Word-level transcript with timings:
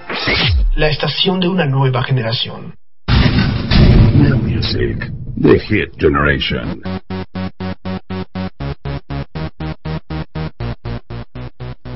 La 0.76 0.90
estación 0.90 1.40
de 1.40 1.48
una 1.48 1.66
nueva 1.66 2.04
generación. 2.04 2.76
New 4.14 4.38
Music 4.38 5.10
The 5.42 5.58
Hit 5.60 5.96
Generation. 6.00 6.84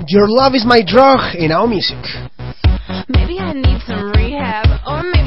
Your 0.08 0.28
Love 0.30 0.56
is 0.56 0.66
My 0.66 0.82
Drug 0.84 1.36
in 1.36 1.52
Our 1.52 1.68
Music. 1.68 1.98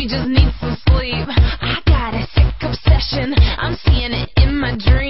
just 0.08 0.28
need 0.28 0.52
some 0.60 0.76
sleep. 0.88 1.28
I 1.28 1.80
got 1.86 2.14
a 2.14 2.26
sick 2.34 2.54
obsession. 2.60 3.34
I'm 3.38 3.76
seeing 3.84 4.12
it 4.12 4.30
in 4.36 4.58
my 4.58 4.76
dreams. 4.76 5.03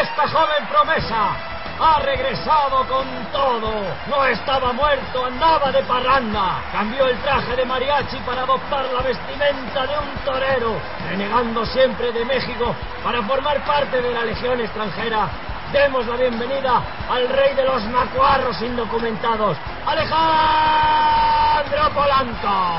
Esta 0.00 0.28
joven 0.28 0.68
promesa 0.70 1.34
ha 1.80 1.98
regresado 2.00 2.86
con 2.86 3.04
todo. 3.32 3.72
No 4.08 4.24
estaba 4.24 4.72
muerto, 4.72 5.26
andaba 5.26 5.72
de 5.72 5.82
parranda. 5.82 6.62
Cambió 6.70 7.08
el 7.08 7.18
traje 7.18 7.56
de 7.56 7.64
mariachi 7.64 8.18
para 8.18 8.42
adoptar 8.42 8.84
la 8.92 9.00
vestimenta 9.00 9.84
de 9.86 9.98
un 9.98 10.10
torero, 10.24 10.80
renegando 11.08 11.66
siempre 11.66 12.12
de 12.12 12.24
México 12.24 12.72
para 13.02 13.20
formar 13.22 13.64
parte 13.64 14.00
de 14.00 14.14
la 14.14 14.24
Legión 14.24 14.60
extranjera. 14.60 15.28
Demos 15.72 16.06
la 16.06 16.14
bienvenida 16.14 16.80
al 17.10 17.28
rey 17.28 17.52
de 17.54 17.64
los 17.64 17.82
macuarros 17.86 18.62
indocumentados, 18.62 19.56
Alejandro 19.84 21.90
Polanco. 21.92 22.78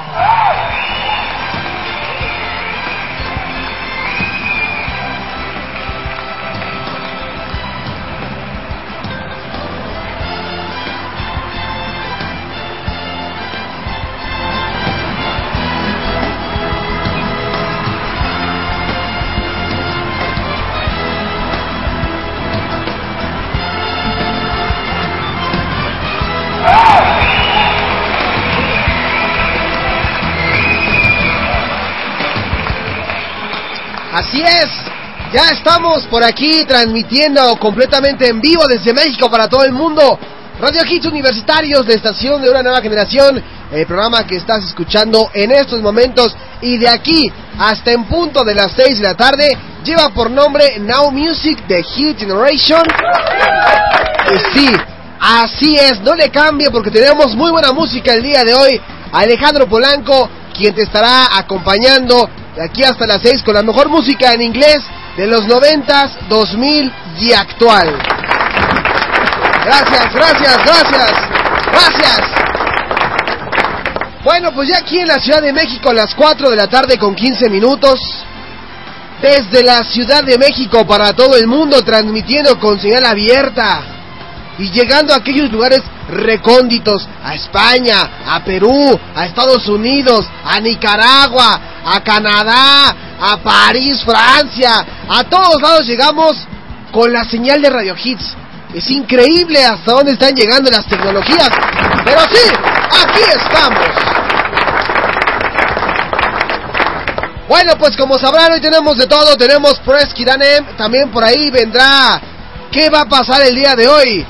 Así 34.30 34.44
es, 34.44 34.70
ya 35.34 35.50
estamos 35.50 36.06
por 36.06 36.24
aquí 36.24 36.64
transmitiendo 36.66 37.56
completamente 37.56 38.28
en 38.28 38.40
vivo 38.40 38.62
desde 38.68 38.94
México 38.94 39.28
para 39.28 39.48
todo 39.48 39.64
el 39.64 39.72
mundo. 39.72 40.20
Radio 40.62 40.82
Hits 40.88 41.08
Universitarios, 41.08 41.88
la 41.88 41.96
estación 41.96 42.40
de 42.40 42.52
una 42.52 42.62
nueva 42.62 42.80
generación, 42.80 43.44
el 43.72 43.88
programa 43.88 44.28
que 44.28 44.36
estás 44.36 44.64
escuchando 44.66 45.32
en 45.34 45.52
estos 45.52 45.82
momentos 45.82 46.36
y 46.62 46.78
de 46.78 46.88
aquí 46.88 47.32
hasta 47.58 47.92
en 47.92 48.04
punto 48.06 48.44
de 48.44 48.54
las 48.54 48.72
6 48.74 49.00
de 49.00 49.04
la 49.04 49.16
tarde, 49.16 49.50
lleva 49.84 50.10
por 50.10 50.30
nombre 50.30 50.78
Now 50.78 51.10
Music 51.10 51.66
de 51.66 51.82
Hit 51.82 52.20
Generation. 52.20 52.84
Sí, 54.54 54.70
así 55.20 55.76
es, 55.76 56.02
no 56.02 56.14
le 56.14 56.30
cambie 56.30 56.70
porque 56.70 56.92
tenemos 56.92 57.36
muy 57.36 57.50
buena 57.50 57.72
música 57.72 58.14
el 58.14 58.22
día 58.22 58.44
de 58.44 58.54
hoy. 58.54 58.80
Alejandro 59.12 59.68
Polanco, 59.68 60.30
quien 60.56 60.76
te 60.76 60.84
estará 60.84 61.36
acompañando 61.36 62.30
de 62.56 62.64
aquí 62.64 62.84
hasta 62.84 63.06
las 63.06 63.22
6 63.22 63.44
con 63.44 63.54
la 63.54 63.64
mejor 63.64 63.90
música 63.90 64.34
en 64.34 64.42
inglés 64.42 64.80
de 65.18 65.28
los 65.28 65.46
90s, 65.46 66.28
2000 66.30 66.94
y 67.20 67.34
actual. 67.34 67.98
Gracias, 69.66 70.14
gracias, 70.14 70.58
gracias, 70.64 71.12
gracias. 71.72 72.22
Bueno, 74.24 74.52
pues 74.54 74.70
ya 74.70 74.80
aquí 74.80 75.00
en 75.00 75.08
la 75.08 75.20
Ciudad 75.20 75.42
de 75.42 75.54
México 75.54 75.90
a 75.90 75.94
las 75.94 76.14
4 76.16 76.50
de 76.50 76.56
la 76.56 76.68
tarde 76.68 76.98
con 76.98 77.16
15 77.16 77.50
minutos. 77.50 78.00
Desde 79.22 79.64
la 79.64 79.84
Ciudad 79.84 80.24
de 80.24 80.38
México 80.38 80.88
para 80.88 81.14
todo 81.14 81.36
el 81.36 81.46
mundo 81.46 81.84
transmitiendo 81.84 82.58
con 82.60 82.80
señal 82.80 83.06
abierta. 83.06 83.99
Y 84.60 84.70
llegando 84.72 85.14
a 85.14 85.18
aquellos 85.18 85.50
lugares 85.52 85.82
recónditos, 86.10 87.08
a 87.24 87.34
España, 87.34 88.26
a 88.28 88.44
Perú, 88.44 89.00
a 89.16 89.26
Estados 89.26 89.66
Unidos, 89.68 90.26
a 90.44 90.60
Nicaragua, 90.60 91.62
a 91.86 92.04
Canadá, 92.04 92.94
a 93.22 93.38
París, 93.38 94.04
Francia, 94.04 94.86
a 95.08 95.24
todos 95.24 95.62
lados 95.62 95.88
llegamos 95.88 96.36
con 96.92 97.14
la 97.14 97.24
señal 97.24 97.62
de 97.62 97.70
Radio 97.70 97.96
Hits. 98.04 98.36
Es 98.74 98.90
increíble 98.92 99.64
hasta 99.66 99.94
dónde 99.94 100.12
están 100.12 100.36
llegando 100.36 100.70
las 100.70 100.86
tecnologías. 100.86 101.50
Pero 102.04 102.20
sí, 102.22 102.52
aquí 102.92 103.22
estamos. 103.22 103.88
Bueno, 107.48 107.74
pues 107.80 107.98
como 107.98 108.20
sabrán, 108.20 108.52
hoy 108.52 108.62
tenemos 108.62 108.96
de 108.98 109.08
todo. 109.08 109.36
Tenemos 109.36 109.80
Press 109.80 110.14
Kiranem. 110.14 110.66
También 110.78 111.10
por 111.10 111.24
ahí 111.24 111.50
vendrá. 111.50 112.22
¿Qué 112.72 112.90
va 112.92 113.02
a 113.02 113.06
pasar 113.06 113.42
el 113.42 113.56
día 113.56 113.76
de 113.76 113.88
hoy? 113.88 114.26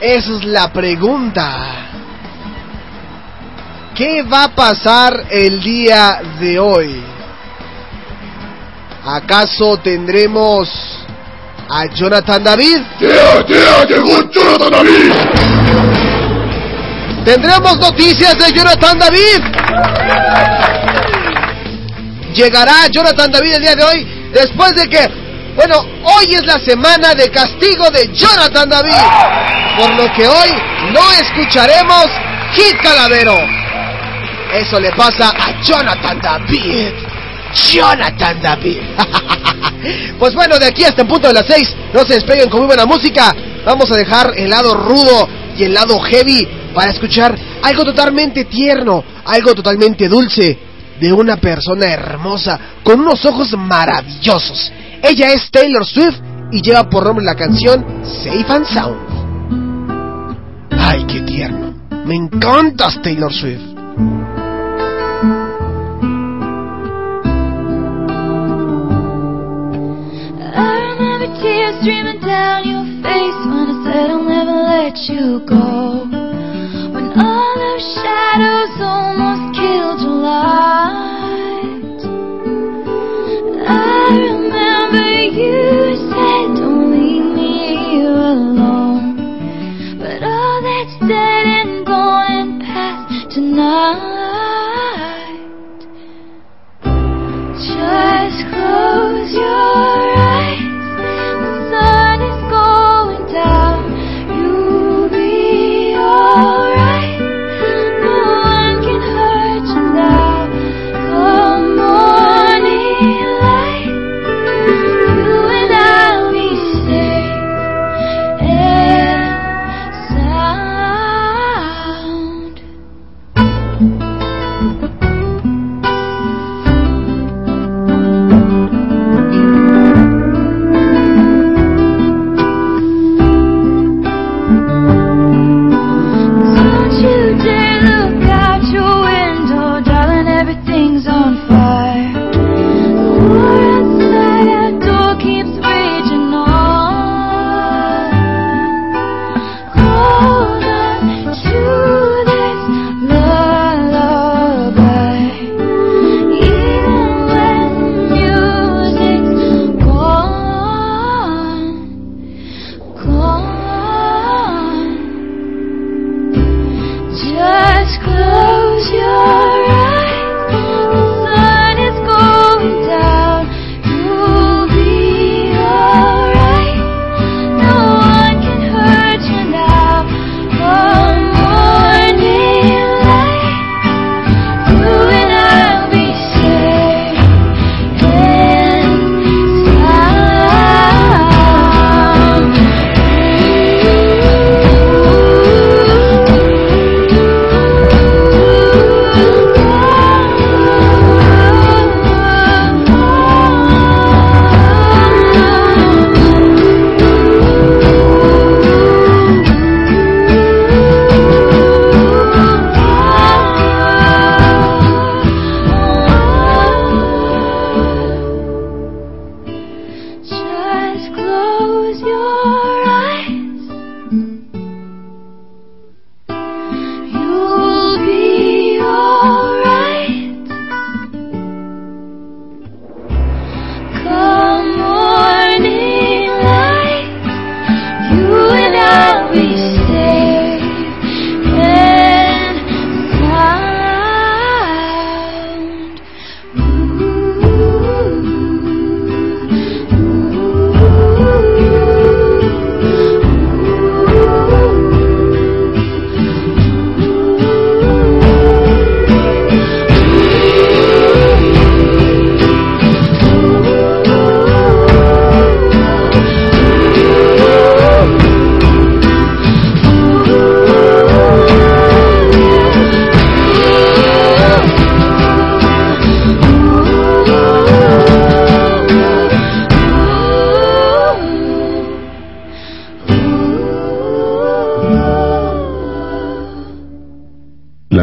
Esa 0.00 0.36
es 0.36 0.44
la 0.44 0.72
pregunta. 0.72 1.90
¿Qué 3.94 4.22
va 4.22 4.44
a 4.44 4.54
pasar 4.54 5.26
el 5.30 5.60
día 5.60 6.22
de 6.40 6.58
hoy? 6.58 7.04
¿Acaso 9.04 9.76
tendremos 9.78 10.70
a 11.68 11.86
Jonathan 11.94 12.42
David? 12.42 12.78
¡Yeah, 12.98 13.46
yeah! 13.46 13.84
¡Llegó 13.86 14.30
Jonathan 14.30 14.70
David! 14.70 15.12
¿Tendremos 17.24 17.76
noticias 17.78 18.38
de 18.38 18.52
Jonathan 18.52 18.98
David? 18.98 19.40
¿Llegará 22.34 22.86
Jonathan 22.90 23.30
David 23.30 23.54
el 23.56 23.62
día 23.62 23.74
de 23.74 23.84
hoy? 23.84 24.30
Después 24.32 24.74
de 24.76 24.88
que, 24.88 25.29
bueno, 25.60 25.76
hoy 26.04 26.34
es 26.34 26.46
la 26.46 26.58
semana 26.58 27.14
de 27.14 27.30
castigo 27.30 27.90
de 27.90 28.08
Jonathan 28.14 28.66
David. 28.66 28.94
Por 29.78 29.94
lo 29.94 30.10
que 30.14 30.26
hoy 30.26 30.50
no 30.94 31.12
escucharemos 31.20 32.06
Hit 32.54 32.80
Calavero. 32.82 33.36
Eso 34.54 34.80
le 34.80 34.90
pasa 34.92 35.28
a 35.28 35.60
Jonathan 35.62 36.18
David. 36.18 36.92
Jonathan 37.72 38.40
David. 38.40 38.80
pues 40.18 40.34
bueno, 40.34 40.58
de 40.58 40.64
aquí 40.64 40.84
hasta 40.84 41.02
el 41.02 41.08
punto 41.08 41.28
de 41.28 41.34
las 41.34 41.44
6, 41.46 41.76
no 41.92 42.06
se 42.06 42.14
despeguen 42.14 42.48
con 42.48 42.60
muy 42.60 42.68
buena 42.68 42.86
música. 42.86 43.36
Vamos 43.66 43.90
a 43.90 43.96
dejar 43.96 44.32
el 44.38 44.48
lado 44.48 44.72
rudo 44.72 45.28
y 45.58 45.64
el 45.64 45.74
lado 45.74 46.00
heavy 46.00 46.48
para 46.72 46.90
escuchar 46.90 47.36
algo 47.62 47.84
totalmente 47.84 48.46
tierno, 48.46 49.04
algo 49.26 49.54
totalmente 49.54 50.08
dulce 50.08 50.58
de 50.98 51.12
una 51.12 51.36
persona 51.36 51.92
hermosa 51.92 52.58
con 52.82 53.00
unos 53.00 53.26
ojos 53.26 53.52
maravillosos. 53.58 54.72
Ella 55.02 55.32
es 55.32 55.50
Taylor 55.50 55.84
Swift 55.84 56.18
y 56.52 56.62
lleva 56.62 56.88
por 56.88 57.04
nombre 57.04 57.24
la 57.24 57.34
canción 57.34 57.84
Safe 58.02 58.46
and 58.48 58.66
Sound. 58.66 58.98
Ay, 60.70 61.04
qué 61.06 61.20
tierno. 61.22 61.74
Me 62.04 62.14
encantas 62.16 63.00
Taylor 63.02 63.32
Swift. 63.32 63.70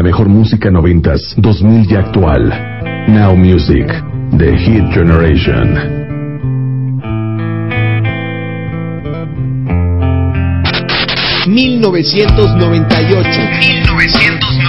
mejor 0.08 0.30
música 0.30 0.70
noventas, 0.70 1.34
2000 1.36 1.86
y 1.92 1.94
actual. 1.94 2.48
Now 3.08 3.36
Music, 3.36 3.86
The 4.38 4.56
Hit 4.56 4.84
Generation. 4.94 5.74
...1998... 11.46 11.48
1998. 14.26 14.67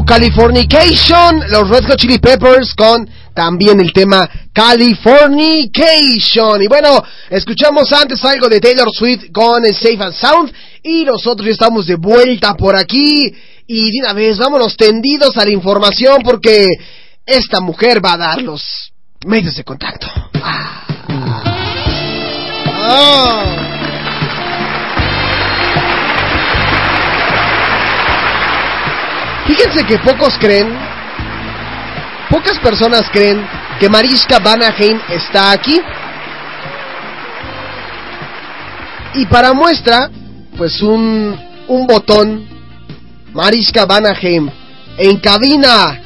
Californication, 0.00 1.44
los 1.50 1.68
Red 1.68 1.84
Hot 1.86 1.98
Chili 1.98 2.18
Peppers 2.18 2.74
con 2.74 3.06
también 3.34 3.78
el 3.80 3.92
tema 3.92 4.26
Californication. 4.52 6.62
Y 6.62 6.66
bueno, 6.66 7.04
escuchamos 7.28 7.92
antes 7.92 8.24
algo 8.24 8.48
de 8.48 8.60
Taylor 8.60 8.88
Swift 8.90 9.30
con 9.32 9.62
Safe 9.64 10.02
and 10.02 10.14
Sound 10.14 10.52
y 10.82 11.04
nosotros 11.04 11.46
ya 11.46 11.52
estamos 11.52 11.86
de 11.86 11.96
vuelta 11.96 12.54
por 12.54 12.74
aquí 12.74 13.34
y 13.66 13.92
de 13.92 13.98
una 14.00 14.14
vez 14.14 14.38
vámonos 14.38 14.76
tendidos 14.76 15.36
a 15.36 15.44
la 15.44 15.50
información 15.50 16.22
porque 16.24 16.68
esta 17.26 17.60
mujer 17.60 18.02
va 18.04 18.14
a 18.14 18.18
dar 18.18 18.40
los 18.40 18.62
medios 19.26 19.56
de 19.56 19.64
contacto. 19.64 20.06
Ah. 20.42 20.86
Ah. 22.84 23.71
Fíjense 29.46 29.84
que 29.84 29.98
pocos 29.98 30.38
creen, 30.38 30.72
pocas 32.30 32.58
personas 32.60 33.08
creen 33.10 33.44
que 33.80 33.88
Mariska 33.88 34.38
Vanaheim 34.38 35.00
está 35.08 35.50
aquí. 35.50 35.80
Y 39.14 39.26
para 39.26 39.52
muestra, 39.52 40.08
pues 40.56 40.80
un, 40.80 41.38
un 41.66 41.86
botón, 41.86 42.46
Mariska 43.32 43.84
Vanaheim, 43.84 44.48
en 44.96 45.18
cabina. 45.18 46.00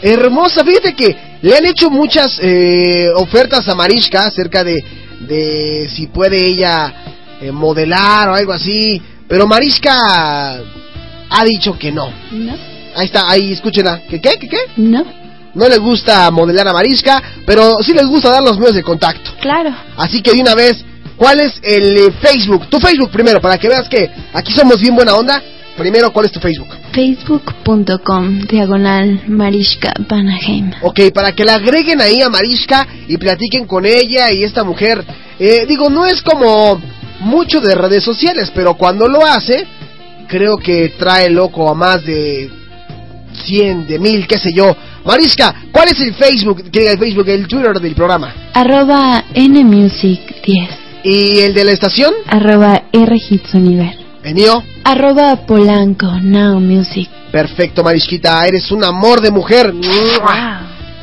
Hermosa, 0.00 0.64
fíjate 0.64 0.94
que 0.94 1.16
le 1.42 1.56
han 1.56 1.66
hecho 1.66 1.90
muchas 1.90 2.38
eh, 2.42 3.10
ofertas 3.16 3.68
a 3.68 3.74
Mariska 3.74 4.26
acerca 4.26 4.64
de, 4.64 4.82
de 5.20 5.90
si 5.94 6.06
puede 6.06 6.38
ella 6.38 6.92
eh, 7.40 7.52
modelar 7.52 8.30
o 8.30 8.34
algo 8.34 8.52
así. 8.52 9.00
Pero 9.28 9.46
Mariska 9.46 10.60
ha 11.34 11.44
dicho 11.44 11.76
que 11.78 11.90
no. 11.90 12.08
No. 12.30 12.54
Ahí 12.96 13.06
está, 13.06 13.28
ahí 13.28 13.52
escúchenla. 13.52 14.02
¿Qué 14.08 14.20
qué? 14.20 14.38
¿Qué 14.38 14.48
qué? 14.48 14.58
No. 14.76 15.04
No 15.54 15.68
le 15.68 15.78
gusta 15.78 16.30
modelar 16.30 16.66
a 16.68 16.72
Mariska, 16.72 17.22
pero 17.46 17.76
sí 17.82 17.92
les 17.92 18.06
gusta 18.06 18.30
dar 18.30 18.42
los 18.42 18.58
medios 18.58 18.74
de 18.74 18.82
contacto. 18.82 19.32
Claro. 19.40 19.74
Así 19.96 20.20
que 20.20 20.32
de 20.32 20.40
una 20.40 20.54
vez, 20.54 20.84
¿cuál 21.16 21.40
es 21.40 21.54
el 21.62 21.96
eh, 21.96 22.12
Facebook? 22.20 22.68
Tu 22.68 22.78
Facebook 22.78 23.10
primero, 23.10 23.40
para 23.40 23.58
que 23.58 23.68
veas 23.68 23.88
que 23.88 24.10
aquí 24.32 24.52
somos 24.52 24.80
bien 24.80 24.94
buena 24.94 25.14
onda. 25.14 25.42
Primero, 25.76 26.12
¿cuál 26.12 26.26
es 26.26 26.32
tu 26.32 26.38
Facebook? 26.38 26.68
Facebook.com 26.92 28.38
diagonal 28.48 29.22
Marishka 29.26 29.92
Vanaheim. 30.08 30.70
Ok, 30.82 31.00
para 31.12 31.32
que 31.32 31.44
la 31.44 31.54
agreguen 31.54 32.00
ahí 32.00 32.22
a 32.22 32.28
Mariska 32.28 32.86
y 33.08 33.16
platiquen 33.16 33.66
con 33.66 33.84
ella 33.84 34.30
y 34.30 34.44
esta 34.44 34.62
mujer. 34.62 35.04
Eh, 35.40 35.66
digo, 35.66 35.90
no 35.90 36.06
es 36.06 36.22
como 36.22 36.80
mucho 37.20 37.60
de 37.60 37.74
redes 37.74 38.04
sociales, 38.04 38.52
pero 38.54 38.74
cuando 38.74 39.08
lo 39.08 39.26
hace, 39.26 39.66
creo 40.34 40.56
que 40.56 40.94
trae 40.98 41.30
loco 41.30 41.70
a 41.70 41.74
más 41.74 42.04
de 42.04 42.50
100, 43.46 43.86
de 43.86 44.00
1000, 44.00 44.26
qué 44.26 44.36
sé 44.36 44.52
yo. 44.52 44.74
Mariska, 45.04 45.54
¿cuál 45.70 45.90
es 45.90 46.00
el 46.00 46.12
Facebook, 46.14 46.72
que 46.72 46.80
diga 46.80 46.92
el 46.92 46.98
Facebook, 46.98 47.28
el 47.28 47.46
Twitter 47.46 47.78
del 47.78 47.94
programa? 47.94 48.34
Arroba 48.52 49.22
NMusic10. 49.32 50.68
¿Y 51.04 51.38
el 51.38 51.54
de 51.54 51.64
la 51.64 51.70
estación? 51.70 52.12
Arroba 52.26 52.82
RHitsUniver. 52.92 53.96
¿El 54.24 54.34
mío? 54.34 54.60
Arroba 54.82 55.46
Polanco 55.46 56.10
Now 56.20 56.58
Music. 56.58 57.08
Perfecto, 57.30 57.84
Mariskita, 57.84 58.44
eres 58.44 58.72
un 58.72 58.82
amor 58.82 59.20
de 59.20 59.30
mujer. 59.30 59.72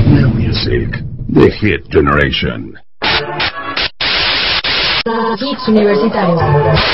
Now 0.07 0.29
Music, 0.33 1.03
the 1.31 1.51
hit 1.51 1.81
generation. 1.91 2.77
Hits 5.39 5.67
universitarios. 5.67 6.39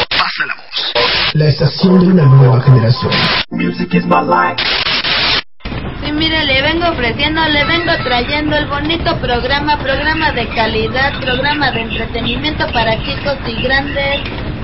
Pasa 0.10 0.46
la 0.46 0.56
voz. 0.56 1.07
La 1.34 1.46
estación 1.46 2.00
de 2.00 2.08
una 2.08 2.26
nueva 2.26 2.62
generación. 2.62 3.12
Music 3.52 3.94
is 3.94 4.06
my 4.06 4.22
life. 4.22 4.64
Sí, 6.04 6.12
mire, 6.12 6.46
le 6.46 6.62
vengo 6.62 6.88
ofreciendo, 6.88 7.42
le 7.50 7.66
vengo 7.66 7.92
trayendo 8.04 8.56
el 8.56 8.66
bonito 8.68 9.16
programa, 9.18 9.78
programa 9.78 10.32
de 10.32 10.48
calidad, 10.50 11.20
programa 11.20 11.72
de 11.72 11.82
entretenimiento 11.82 12.66
para 12.72 12.94
chicos 13.04 13.38
y 13.46 13.62
grandes. 13.62 14.22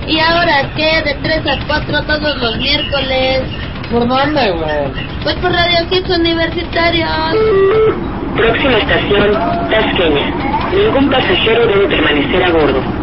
¿Y 0.08 0.20
ahora 0.20 0.70
qué? 0.76 1.02
De 1.04 1.16
3 1.22 1.48
a 1.48 1.66
4 1.68 2.04
todos 2.04 2.38
los 2.38 2.58
miércoles. 2.58 3.42
¿Por 3.92 4.08
dónde, 4.08 4.52
güey? 4.52 5.06
Pues 5.24 5.36
por 5.36 5.52
Radio 5.52 5.80
Hits 5.92 6.10
Universitarios. 6.10 7.36
Próxima 8.36 8.78
estación, 8.78 9.34
Tasqueña. 9.70 10.34
Ningún 10.72 11.10
pasajero 11.10 11.68
debe 11.68 11.88
permanecer 11.88 12.44
a 12.44 12.52
bordo. 12.52 13.03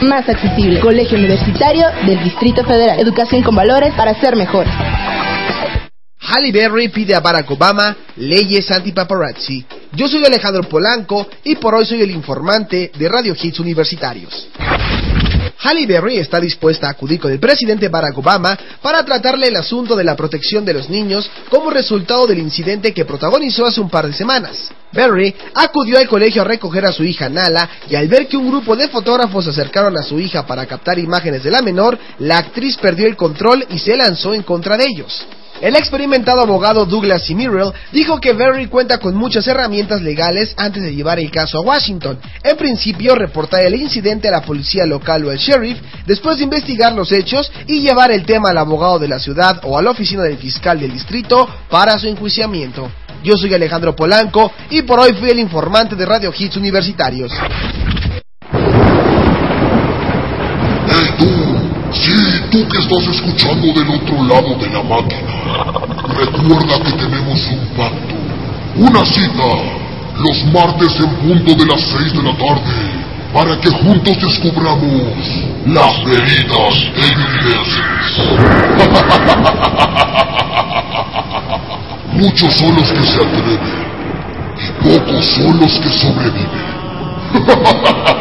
más 0.00 0.28
accesible. 0.28 0.80
Colegio 0.80 1.16
Universitario 1.16 1.86
del 2.04 2.22
Distrito 2.24 2.64
Federal. 2.64 2.98
Educación 2.98 3.42
con 3.42 3.54
valores 3.54 3.94
para 3.94 4.18
ser 4.20 4.34
mejor. 4.34 4.66
Halle 6.18 6.50
Berry 6.50 6.88
pide 6.88 7.14
a 7.14 7.20
Barack 7.20 7.48
Obama 7.52 7.96
leyes 8.16 8.68
anti-paparazzi. 8.70 9.64
Yo 9.92 10.08
soy 10.08 10.24
Alejandro 10.24 10.64
Polanco 10.64 11.28
y 11.44 11.54
por 11.56 11.74
hoy 11.74 11.86
soy 11.86 12.02
el 12.02 12.10
informante 12.10 12.90
de 12.98 13.08
Radio 13.08 13.34
Hits 13.40 13.60
Universitarios. 13.60 14.48
Halle 15.66 15.84
Berry 15.84 16.18
está 16.18 16.38
dispuesta 16.38 16.86
a 16.86 16.90
acudir 16.90 17.18
con 17.18 17.32
el 17.32 17.40
presidente 17.40 17.88
Barack 17.88 18.16
Obama 18.16 18.56
para 18.80 19.04
tratarle 19.04 19.48
el 19.48 19.56
asunto 19.56 19.96
de 19.96 20.04
la 20.04 20.14
protección 20.14 20.64
de 20.64 20.72
los 20.72 20.88
niños 20.88 21.28
como 21.50 21.70
resultado 21.70 22.24
del 22.24 22.38
incidente 22.38 22.94
que 22.94 23.04
protagonizó 23.04 23.66
hace 23.66 23.80
un 23.80 23.90
par 23.90 24.06
de 24.06 24.12
semanas. 24.12 24.70
Berry 24.92 25.34
acudió 25.54 25.98
al 25.98 26.06
colegio 26.06 26.42
a 26.42 26.44
recoger 26.44 26.86
a 26.86 26.92
su 26.92 27.02
hija 27.02 27.28
Nala 27.28 27.68
y 27.90 27.96
al 27.96 28.06
ver 28.06 28.28
que 28.28 28.36
un 28.36 28.48
grupo 28.48 28.76
de 28.76 28.88
fotógrafos 28.88 29.44
se 29.44 29.50
acercaron 29.50 29.98
a 29.98 30.04
su 30.04 30.20
hija 30.20 30.46
para 30.46 30.66
captar 30.66 31.00
imágenes 31.00 31.42
de 31.42 31.50
la 31.50 31.62
menor, 31.62 31.98
la 32.20 32.38
actriz 32.38 32.76
perdió 32.76 33.08
el 33.08 33.16
control 33.16 33.66
y 33.68 33.80
se 33.80 33.96
lanzó 33.96 34.34
en 34.34 34.44
contra 34.44 34.76
de 34.76 34.84
ellos. 34.84 35.26
El 35.60 35.74
experimentado 35.74 36.42
abogado 36.42 36.84
Douglas 36.84 37.24
C. 37.24 37.34
Murrell 37.34 37.72
dijo 37.90 38.20
que 38.20 38.34
Berry 38.34 38.66
cuenta 38.66 38.98
con 38.98 39.14
muchas 39.14 39.46
herramientas 39.46 40.02
legales 40.02 40.54
antes 40.56 40.82
de 40.82 40.94
llevar 40.94 41.18
el 41.18 41.30
caso 41.30 41.58
a 41.58 41.62
Washington. 41.62 42.18
En 42.42 42.56
principio, 42.56 43.14
reportar 43.14 43.62
el 43.62 43.74
incidente 43.74 44.28
a 44.28 44.32
la 44.32 44.42
policía 44.42 44.84
local 44.84 45.24
o 45.24 45.30
al 45.30 45.38
sheriff, 45.38 45.78
después 46.06 46.36
de 46.36 46.44
investigar 46.44 46.92
los 46.92 47.10
hechos 47.10 47.50
y 47.66 47.80
llevar 47.80 48.10
el 48.10 48.26
tema 48.26 48.50
al 48.50 48.58
abogado 48.58 48.98
de 48.98 49.08
la 49.08 49.18
ciudad 49.18 49.60
o 49.64 49.78
a 49.78 49.82
la 49.82 49.90
oficina 49.90 50.22
del 50.22 50.36
fiscal 50.36 50.78
del 50.78 50.92
distrito 50.92 51.48
para 51.70 51.98
su 51.98 52.06
enjuiciamiento. 52.06 52.90
Yo 53.24 53.36
soy 53.36 53.54
Alejandro 53.54 53.96
Polanco 53.96 54.52
y 54.70 54.82
por 54.82 55.00
hoy 55.00 55.14
fui 55.14 55.30
el 55.30 55.38
informante 55.38 55.96
de 55.96 56.04
Radio 56.04 56.32
Hits 56.36 56.56
Universitarios. 56.56 57.32
Sí, 62.02 62.42
tú 62.50 62.66
que 62.68 62.78
estás 62.78 63.06
escuchando 63.08 63.66
del 63.72 63.88
otro 63.88 64.22
lado 64.24 64.54
de 64.56 64.68
la 64.68 64.82
máquina. 64.82 65.32
Recuerda 66.08 66.78
que 66.84 66.92
tenemos 66.92 67.40
un 67.50 67.66
pacto. 67.76 68.14
Una 68.76 69.04
cita. 69.04 69.50
Los 70.18 70.44
martes 70.52 71.00
en 71.00 71.10
punto 71.16 71.54
de 71.54 71.66
las 71.66 71.80
6 71.80 72.12
de 72.12 72.22
la 72.22 72.36
tarde. 72.36 72.62
Para 73.32 73.60
que 73.60 73.70
juntos 73.70 74.16
descubramos 74.20 75.12
las 75.66 76.04
veredas 76.04 76.74
evidencias. 76.96 78.12
Muchos 82.12 82.54
son 82.54 82.76
los 82.76 82.90
que 82.92 83.04
se 83.04 83.16
atreven 83.16 83.86
y 84.58 84.70
pocos 84.82 85.26
son 85.26 85.60
los 85.60 85.78
que 85.80 85.88
sobreviven. 85.90 86.66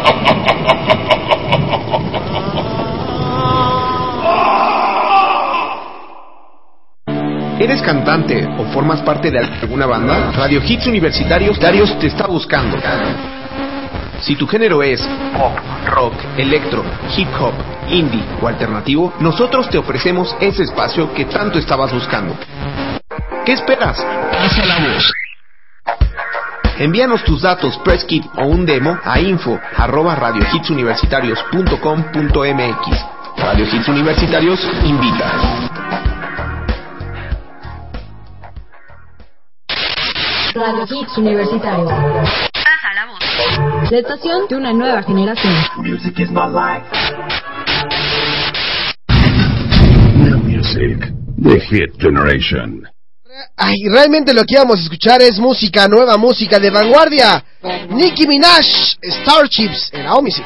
¿Eres 7.60 7.82
cantante 7.82 8.48
o 8.58 8.66
formas 8.66 9.02
parte 9.02 9.32
de 9.32 9.40
alguna 9.40 9.86
banda? 9.86 10.32
Radio 10.34 10.62
Hits 10.62 10.88
Universitarios 10.88 11.58
Darius 11.58 11.98
te 12.00 12.08
está 12.08 12.28
buscando. 12.28 12.78
Si 14.22 14.36
tu 14.36 14.46
género 14.46 14.84
es 14.84 15.02
pop, 15.34 15.58
rock, 15.86 16.16
electro, 16.38 16.84
hip 17.16 17.30
hop, 17.40 17.54
indie 17.90 18.22
o 18.42 18.50
alternativo, 18.50 19.14
nosotros 19.22 19.70
te 19.70 19.78
ofrecemos 19.78 20.36
ese 20.42 20.64
espacio 20.64 21.14
que 21.14 21.24
tanto 21.26 21.58
estabas 21.58 21.94
buscando. 21.94 22.36
¿Qué 23.46 23.54
esperas? 23.54 24.06
Pasa 24.32 24.66
la 24.66 24.80
voz. 24.80 25.14
Envíanos 26.78 27.24
tus 27.24 27.42
datos, 27.42 27.78
press 27.86 28.04
kit 28.04 28.26
o 28.38 28.48
un 28.48 28.66
demo 28.66 29.00
a 29.02 29.18
info 29.22 29.58
arroba 29.78 30.14
radiohitsuniversitarios.com.mx. 30.16 33.06
Radio 33.38 33.66
Hits 33.66 33.88
Universitarios 33.88 34.60
invita. 34.84 35.55
Radio 40.56 40.86
Hits 40.90 41.18
Universitario. 41.18 41.86
Pasa 41.86 42.94
la 42.96 43.06
voz. 43.08 43.92
La 43.92 43.98
estación 43.98 44.48
de 44.48 44.56
una 44.56 44.72
nueva 44.72 45.04
generación. 45.04 45.54
Music 45.80 46.18
is 46.18 46.30
my 46.32 46.48
life. 46.48 46.86
New 50.16 50.38
music. 50.40 51.12
The 51.44 51.60
Hit 51.60 52.00
Generation. 52.00 52.88
Ay, 53.58 53.76
realmente 53.92 54.34
lo 54.34 54.46
que 54.46 54.54
íbamos 54.54 54.80
a 54.80 54.84
escuchar 54.84 55.22
es 55.22 55.38
música, 55.40 55.90
nueva 55.90 56.16
música 56.16 56.58
de 56.58 56.70
vanguardia. 56.70 57.44
Nicki 57.90 58.26
Minaj, 58.26 58.66
Starships 59.04 59.90
en 59.92 60.06
Now 60.06 60.22
Music. 60.22 60.46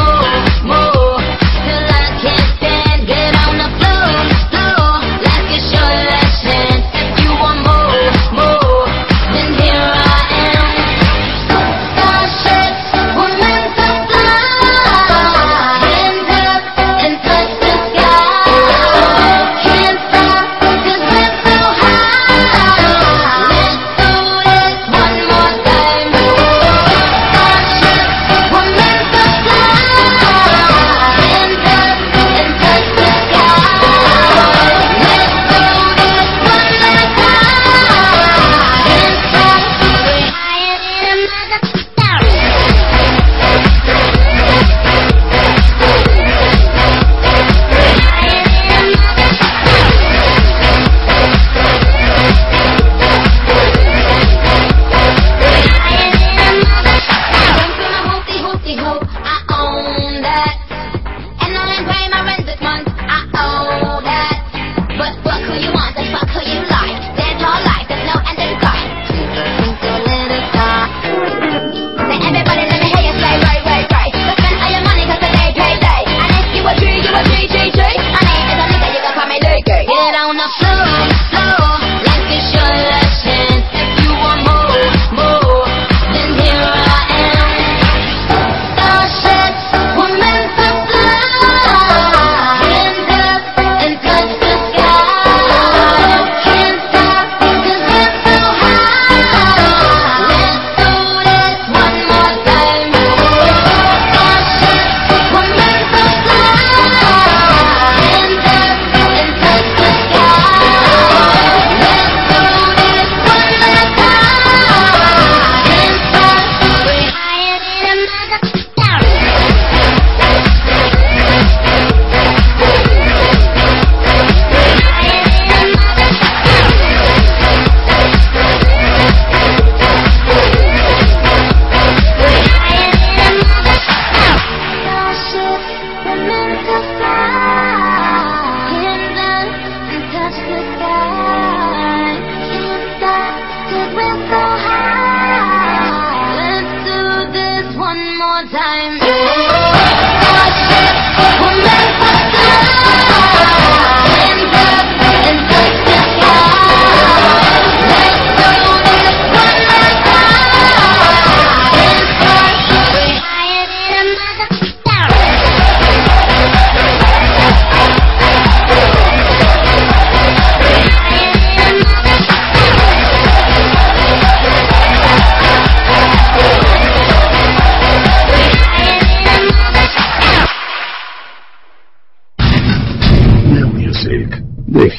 Time. 148.49 149.00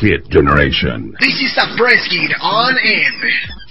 Hit 0.03 0.29
Generation. 0.31 1.15
This 1.21 1.41
is 1.41 1.57
a 1.59 1.77
press 1.77 2.09
kit 2.09 2.33
on 2.41 2.75
air. 2.83 3.13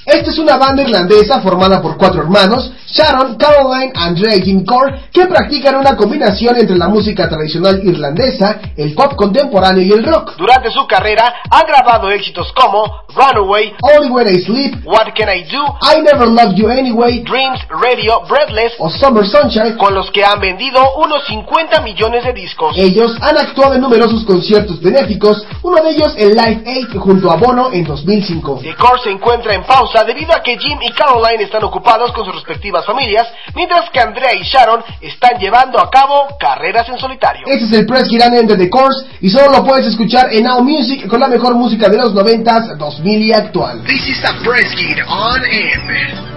Esta 0.05 0.29
es 0.29 0.37
una 0.39 0.55
banda 0.55 0.81
irlandesa 0.81 1.41
formada 1.41 1.81
por 1.81 1.97
cuatro 1.97 2.21
hermanos, 2.21 2.71
Sharon, 2.91 3.36
Caroline, 3.36 3.93
Andrea 3.95 4.36
y 4.36 4.41
Jim 4.41 4.65
Core, 4.65 5.10
que 5.13 5.25
practican 5.25 5.75
una 5.75 5.95
combinación 5.95 6.58
entre 6.58 6.77
la 6.77 6.89
música 6.89 7.30
tradicional 7.30 7.82
irlandesa, 7.84 8.60
el 8.75 8.93
pop 8.93 9.15
contemporáneo 9.15 9.84
y 9.84 9.91
el 9.91 10.04
rock. 10.04 10.36
Durante 10.38 10.69
su 10.71 10.86
carrera 10.88 11.34
han 11.49 11.65
grabado 11.67 12.12
éxitos 12.12 12.51
como 12.54 13.04
Runaway, 13.15 13.73
Only 13.82 14.10
When 14.10 14.27
I 14.27 14.39
Sleep, 14.39 14.86
What 14.86 15.13
Can 15.15 15.30
I 15.30 15.43
Do, 15.43 15.77
I 15.82 16.01
Never 16.01 16.27
Loved 16.27 16.56
You 16.56 16.69
Anyway, 16.69 17.23
Dreams, 17.23 17.60
Radio, 17.69 18.21
Breathless, 18.27 18.73
o 18.80 18.89
Summer 18.89 19.25
Sunshine, 19.25 19.77
con 19.77 19.93
los 19.93 20.12
que 20.12 20.23
han 20.23 20.39
vendido 20.39 20.80
unos 20.97 21.25
50 21.27 21.82
millones 21.82 22.23
de 22.25 22.34
discos. 22.34 22.75
Ellos 22.77 23.15
han 23.21 23.38
actuado 23.38 23.75
en 23.75 23.82
numerosos 23.82 24.23
conciertos 24.25 24.82
benéficos, 24.82 25.45
uno 25.62 25.82
de 25.82 25.91
ellos 25.91 26.13
el 26.17 26.32
Live 26.32 26.63
Aid 26.65 26.97
junto 26.97 27.32
a 27.32 27.36
Bono 27.38 27.71
en 27.71 27.84
2005. 27.84 28.60
The 28.63 28.75
Core 28.75 29.01
se 29.04 29.12
encuentra 29.12 29.54
en 29.54 29.63
pausa 29.63 30.04
debido 30.04 30.34
a 30.34 30.41
que 30.41 30.58
Jim 30.58 30.77
y 30.82 30.91
Caroline 30.91 31.43
están 31.43 31.63
ocupados 31.63 32.12
con 32.12 32.25
sus 32.25 32.36
respectivas 32.36 32.80
familias, 32.85 33.27
mientras 33.55 33.89
que 33.89 33.99
Andrea 33.99 34.33
y 34.33 34.43
Sharon 34.43 34.83
están 35.01 35.39
llevando 35.39 35.79
a 35.79 35.89
cabo 35.89 36.37
carreras 36.39 36.87
en 36.89 36.97
solitario. 36.97 37.45
Este 37.47 37.65
es 37.65 37.73
el 37.73 37.85
Press 37.85 38.07
Girán 38.09 38.33
Enter 38.35 38.57
the 38.57 38.69
Course 38.69 39.07
y 39.21 39.29
solo 39.29 39.51
lo 39.51 39.63
puedes 39.63 39.87
escuchar 39.87 40.33
en 40.33 40.43
Now 40.43 40.63
Music 40.63 41.07
con 41.07 41.19
la 41.19 41.27
mejor 41.27 41.55
música 41.55 41.89
de 41.89 41.97
los 41.97 42.13
90s, 42.13 42.77
2000 42.77 43.21
y 43.21 43.33
actual. 43.33 43.83
This 43.83 44.07
is 44.07 44.23
a 44.23 44.33
Press 44.43 44.73
Kid 44.75 44.97
on 45.07 45.43
air. 45.45 46.30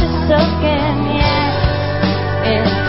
just 0.00 0.30
looking, 0.30 1.18
yeah. 1.18 2.79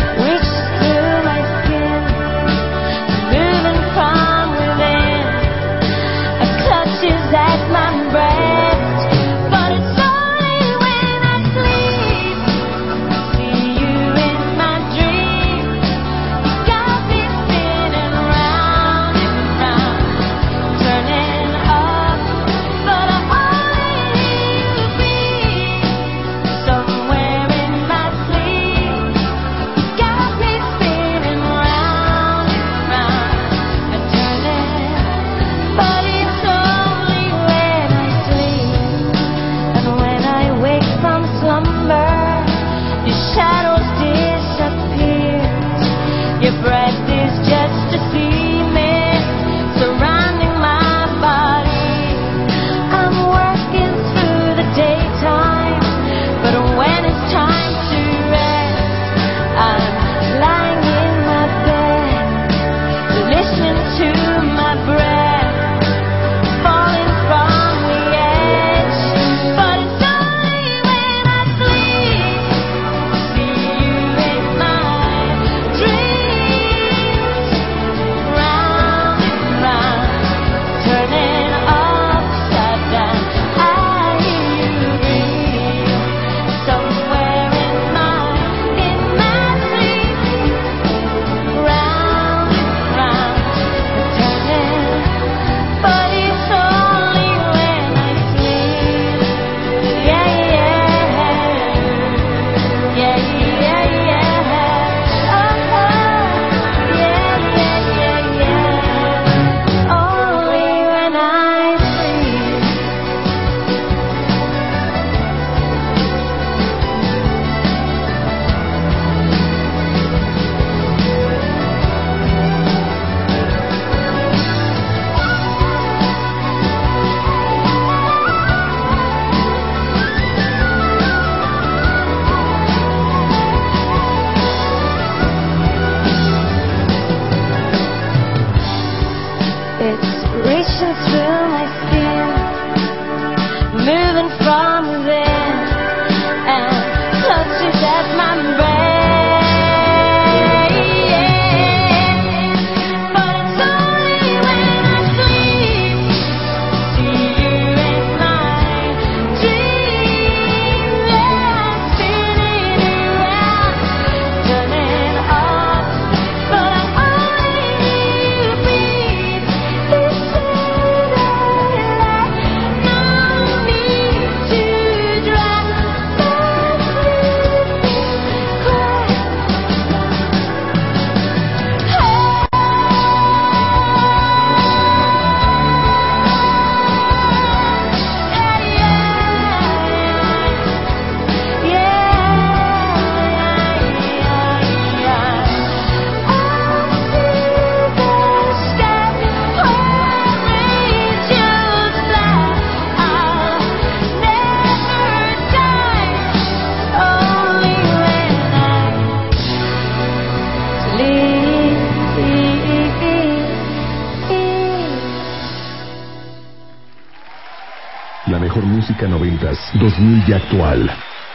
Actual. 220.34 220.88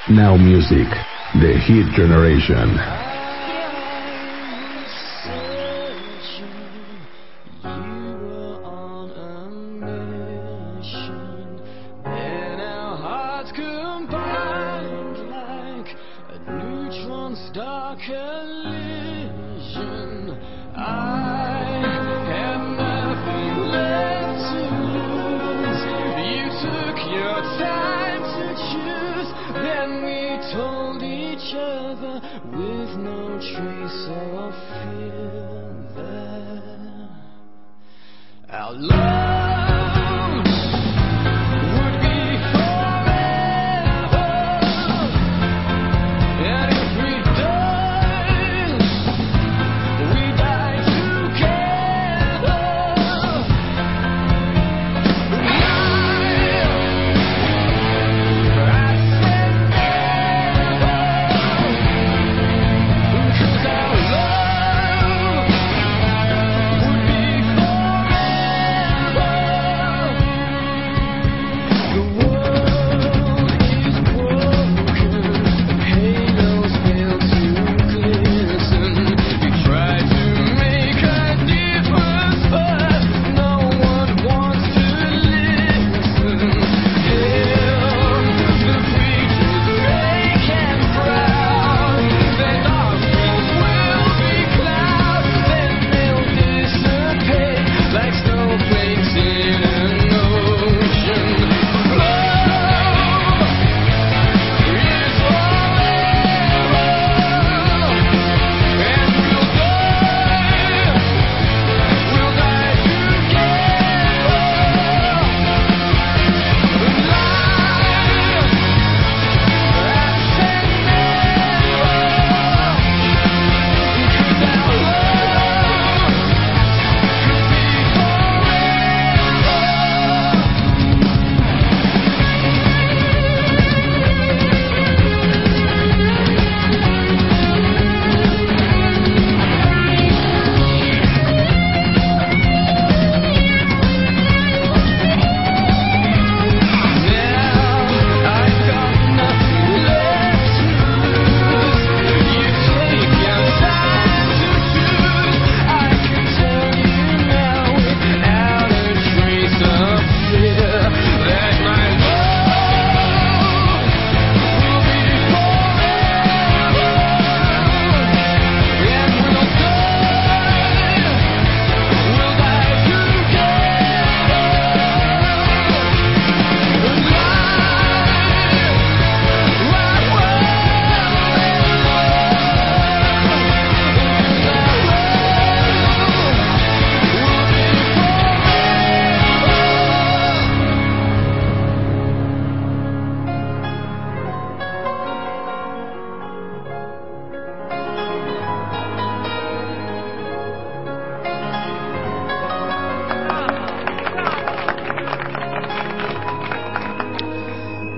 Now 0.09 0.37
Music, 0.37 0.89
The 1.41 1.59
Hit 1.67 1.93
Generation. 1.95 3.06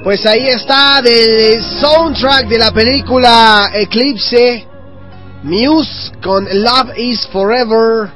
Pues 0.09 0.25
ahí 0.25 0.49
está 0.49 1.03
del 1.03 1.63
soundtrack 1.63 2.49
de 2.49 2.57
la 2.57 2.73
película 2.73 3.71
Eclipse, 3.75 4.67
Muse 5.43 6.13
con 6.23 6.47
Love 6.51 6.97
is 6.97 7.29
Forever. 7.31 8.11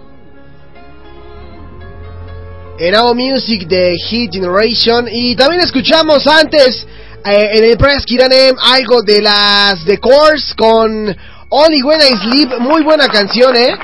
Now 2.80 3.14
Music 3.14 3.68
de 3.68 3.94
Hit 4.08 4.32
Generation. 4.32 5.06
Y 5.12 5.36
también 5.36 5.60
escuchamos 5.60 6.26
antes 6.26 6.86
eh, 7.26 7.50
en 7.58 7.64
el 7.64 7.76
Press 7.76 8.06
Kiranem 8.06 8.56
algo 8.58 9.02
de 9.02 9.20
las 9.20 9.84
The 9.84 9.98
Course 9.98 10.54
con 10.56 11.14
Only 11.50 11.82
When 11.82 12.00
I 12.00 12.16
Sleep. 12.22 12.58
Muy 12.58 12.82
buena 12.84 13.06
canción, 13.08 13.54
¿eh? 13.54 13.76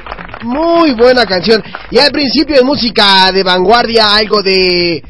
Muy 0.44 0.92
buena 0.92 1.26
canción. 1.26 1.62
Y 1.90 1.98
al 1.98 2.10
principio 2.10 2.56
de 2.56 2.62
música 2.62 3.30
de 3.32 3.42
vanguardia, 3.42 4.14
algo 4.14 4.40
de 4.40 5.02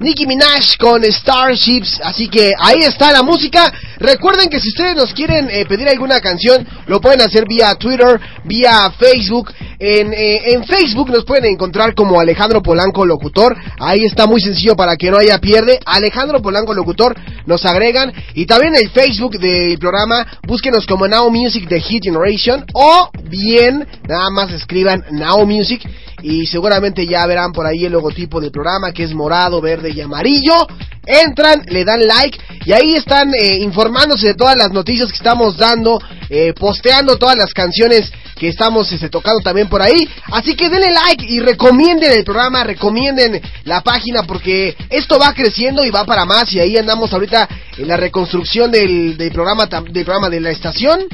Nicki 0.00 0.26
Minaj 0.26 0.78
con 0.78 1.04
Starships. 1.04 2.00
Así 2.02 2.28
que 2.28 2.52
ahí 2.58 2.78
está 2.80 3.12
la 3.12 3.22
música. 3.22 3.70
Recuerden 4.00 4.48
que 4.48 4.58
si 4.58 4.70
ustedes 4.70 4.96
nos 4.96 5.12
quieren 5.12 5.50
eh, 5.50 5.66
pedir 5.66 5.86
alguna 5.86 6.20
canción, 6.20 6.66
lo 6.86 7.02
pueden 7.02 7.20
hacer 7.20 7.44
vía 7.46 7.74
Twitter, 7.74 8.18
vía 8.44 8.90
Facebook. 8.98 9.52
En, 9.78 10.14
eh, 10.14 10.52
en 10.54 10.64
Facebook 10.64 11.10
nos 11.10 11.24
pueden 11.24 11.44
encontrar 11.44 11.94
como 11.94 12.18
Alejandro 12.18 12.62
Polanco 12.62 13.04
Locutor. 13.04 13.54
Ahí 13.78 14.06
está 14.06 14.26
muy 14.26 14.40
sencillo 14.40 14.74
para 14.74 14.96
que 14.96 15.10
no 15.10 15.18
haya 15.18 15.38
pierde. 15.38 15.78
Alejandro 15.84 16.40
Polanco 16.40 16.72
Locutor 16.72 17.14
nos 17.44 17.66
agregan. 17.66 18.10
Y 18.32 18.46
también 18.46 18.74
el 18.74 18.88
Facebook 18.88 19.38
del 19.38 19.78
programa, 19.78 20.26
búsquenos 20.46 20.86
como 20.86 21.06
Now 21.06 21.30
Music 21.30 21.68
de 21.68 21.80
Hit 21.80 22.04
Generation. 22.04 22.64
O 22.72 23.10
bien, 23.24 23.86
nada 24.08 24.30
más 24.30 24.50
escriban 24.50 25.04
Now 25.10 25.44
Music. 25.44 25.86
Y 26.22 26.46
seguramente 26.46 27.06
ya 27.06 27.26
verán 27.26 27.52
por 27.52 27.66
ahí 27.66 27.84
el 27.84 27.92
logotipo 27.92 28.40
del 28.40 28.50
programa 28.50 28.92
que 28.92 29.04
es 29.04 29.12
morado, 29.12 29.60
verde 29.60 29.90
y 29.90 30.00
amarillo. 30.00 30.66
Entran, 31.06 31.64
le 31.66 31.84
dan 31.84 32.06
like 32.06 32.38
y 32.66 32.72
ahí 32.72 32.94
están 32.94 33.32
eh, 33.34 33.56
informándose 33.90 34.28
de 34.28 34.34
todas 34.34 34.56
las 34.56 34.70
noticias 34.70 35.08
que 35.10 35.16
estamos 35.16 35.56
dando, 35.56 36.00
eh, 36.28 36.52
posteando 36.54 37.16
todas 37.16 37.36
las 37.36 37.52
canciones 37.52 38.10
que 38.38 38.48
estamos 38.48 38.90
este, 38.92 39.08
tocando 39.08 39.40
también 39.42 39.68
por 39.68 39.82
ahí. 39.82 40.08
Así 40.32 40.54
que 40.54 40.68
denle 40.70 40.92
like 40.92 41.26
y 41.28 41.40
recomienden 41.40 42.12
el 42.12 42.22
programa, 42.24 42.62
recomienden 42.62 43.40
la 43.64 43.80
página 43.82 44.22
porque 44.22 44.76
esto 44.88 45.18
va 45.18 45.34
creciendo 45.34 45.84
y 45.84 45.90
va 45.90 46.04
para 46.04 46.24
más. 46.24 46.52
Y 46.52 46.60
ahí 46.60 46.76
andamos 46.76 47.12
ahorita 47.12 47.48
en 47.78 47.88
la 47.88 47.96
reconstrucción 47.96 48.70
del, 48.70 49.16
del 49.16 49.32
programa 49.32 49.66
del 49.66 50.04
programa 50.04 50.30
de 50.30 50.40
la 50.40 50.50
estación. 50.50 51.06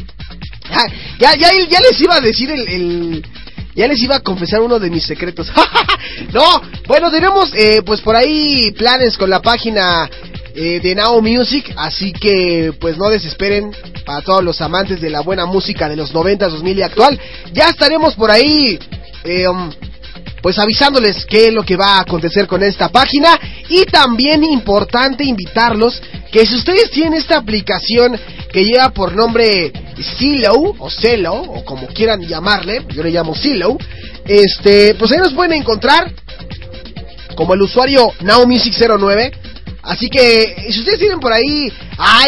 Ya, 1.18 1.35
ya, 1.35 1.51
ya 1.53 1.81
les 1.81 1.99
iba 2.01 2.16
a 2.16 2.20
decir 2.20 2.51
el, 2.51 2.68
el- 2.68 3.27
ya 3.74 3.87
les 3.87 4.01
iba 4.03 4.16
a 4.16 4.20
confesar 4.20 4.61
uno 4.62 4.79
de 4.79 4.89
mis 4.89 5.05
secretos. 5.05 5.49
no, 6.33 6.62
bueno, 6.87 7.11
tenemos 7.11 7.51
eh, 7.55 7.83
pues 7.85 8.01
por 8.01 8.16
ahí 8.16 8.70
planes 8.72 9.18
con 9.18 9.29
la 9.29 9.41
página 9.43 10.09
eh, 10.57 10.80
de 10.80 10.94
Now 10.94 11.20
Music, 11.20 11.72
así 11.76 12.12
que 12.12 12.72
pues 12.80 12.96
no 12.96 13.11
desesperen 13.11 13.70
para 14.04 14.22
todos 14.22 14.42
los 14.42 14.61
amantes 14.61 15.00
de 15.00 15.11
la 15.11 15.20
buena 15.20 15.44
música 15.44 15.88
de 15.88 15.96
los 15.96 16.14
90, 16.14 16.48
2000 16.48 16.78
y 16.78 16.82
actual. 16.82 17.20
Ya 17.52 17.68
estaremos 17.68 18.14
por 18.14 18.30
ahí 18.30 18.78
eh, 19.24 19.46
um, 19.48 19.70
pues 20.40 20.59
avisándoles 20.59 21.26
qué 21.26 21.48
es 21.48 21.52
lo 21.52 21.62
que 21.62 21.76
va 21.76 21.96
a 21.96 22.00
acontecer 22.00 22.46
con 22.46 22.62
esta 22.62 22.88
página 22.88 23.38
y 23.68 23.84
también 23.84 24.44
importante 24.44 25.24
invitarlos 25.24 26.00
que 26.32 26.46
si 26.46 26.54
ustedes 26.54 26.90
tienen 26.90 27.14
esta 27.14 27.36
aplicación 27.36 28.18
que 28.52 28.64
lleva 28.64 28.90
por 28.90 29.14
nombre 29.14 29.72
Silo 30.18 30.74
o 30.78 30.88
Celo 30.88 31.34
o 31.34 31.64
como 31.64 31.86
quieran 31.88 32.22
llamarle, 32.22 32.84
yo 32.94 33.02
le 33.02 33.11
llamo 33.11 33.34
Silo, 33.34 33.76
este, 34.24 34.94
pues 34.94 35.12
ahí 35.12 35.18
nos 35.18 35.34
pueden 35.34 35.52
encontrar 35.52 36.12
como 37.34 37.54
el 37.54 37.62
usuario 37.62 38.12
NowMusic09. 38.20 39.32
Así 39.87 40.11
que 40.11 40.57
si 40.68 40.80
ustedes 40.80 40.99
tienen 40.99 41.20
por 41.20 41.32
ahí 41.32 41.72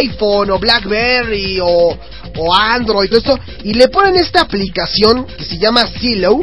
iPhone 0.00 0.50
o 0.50 0.58
BlackBerry 0.60 1.58
o, 1.60 1.98
o 2.36 2.54
Android 2.54 3.08
todo 3.08 3.18
esto 3.18 3.38
y 3.64 3.74
le 3.74 3.88
ponen 3.88 4.16
esta 4.16 4.42
aplicación 4.42 5.26
que 5.26 5.44
se 5.44 5.58
llama 5.58 5.84
Silo, 5.86 6.40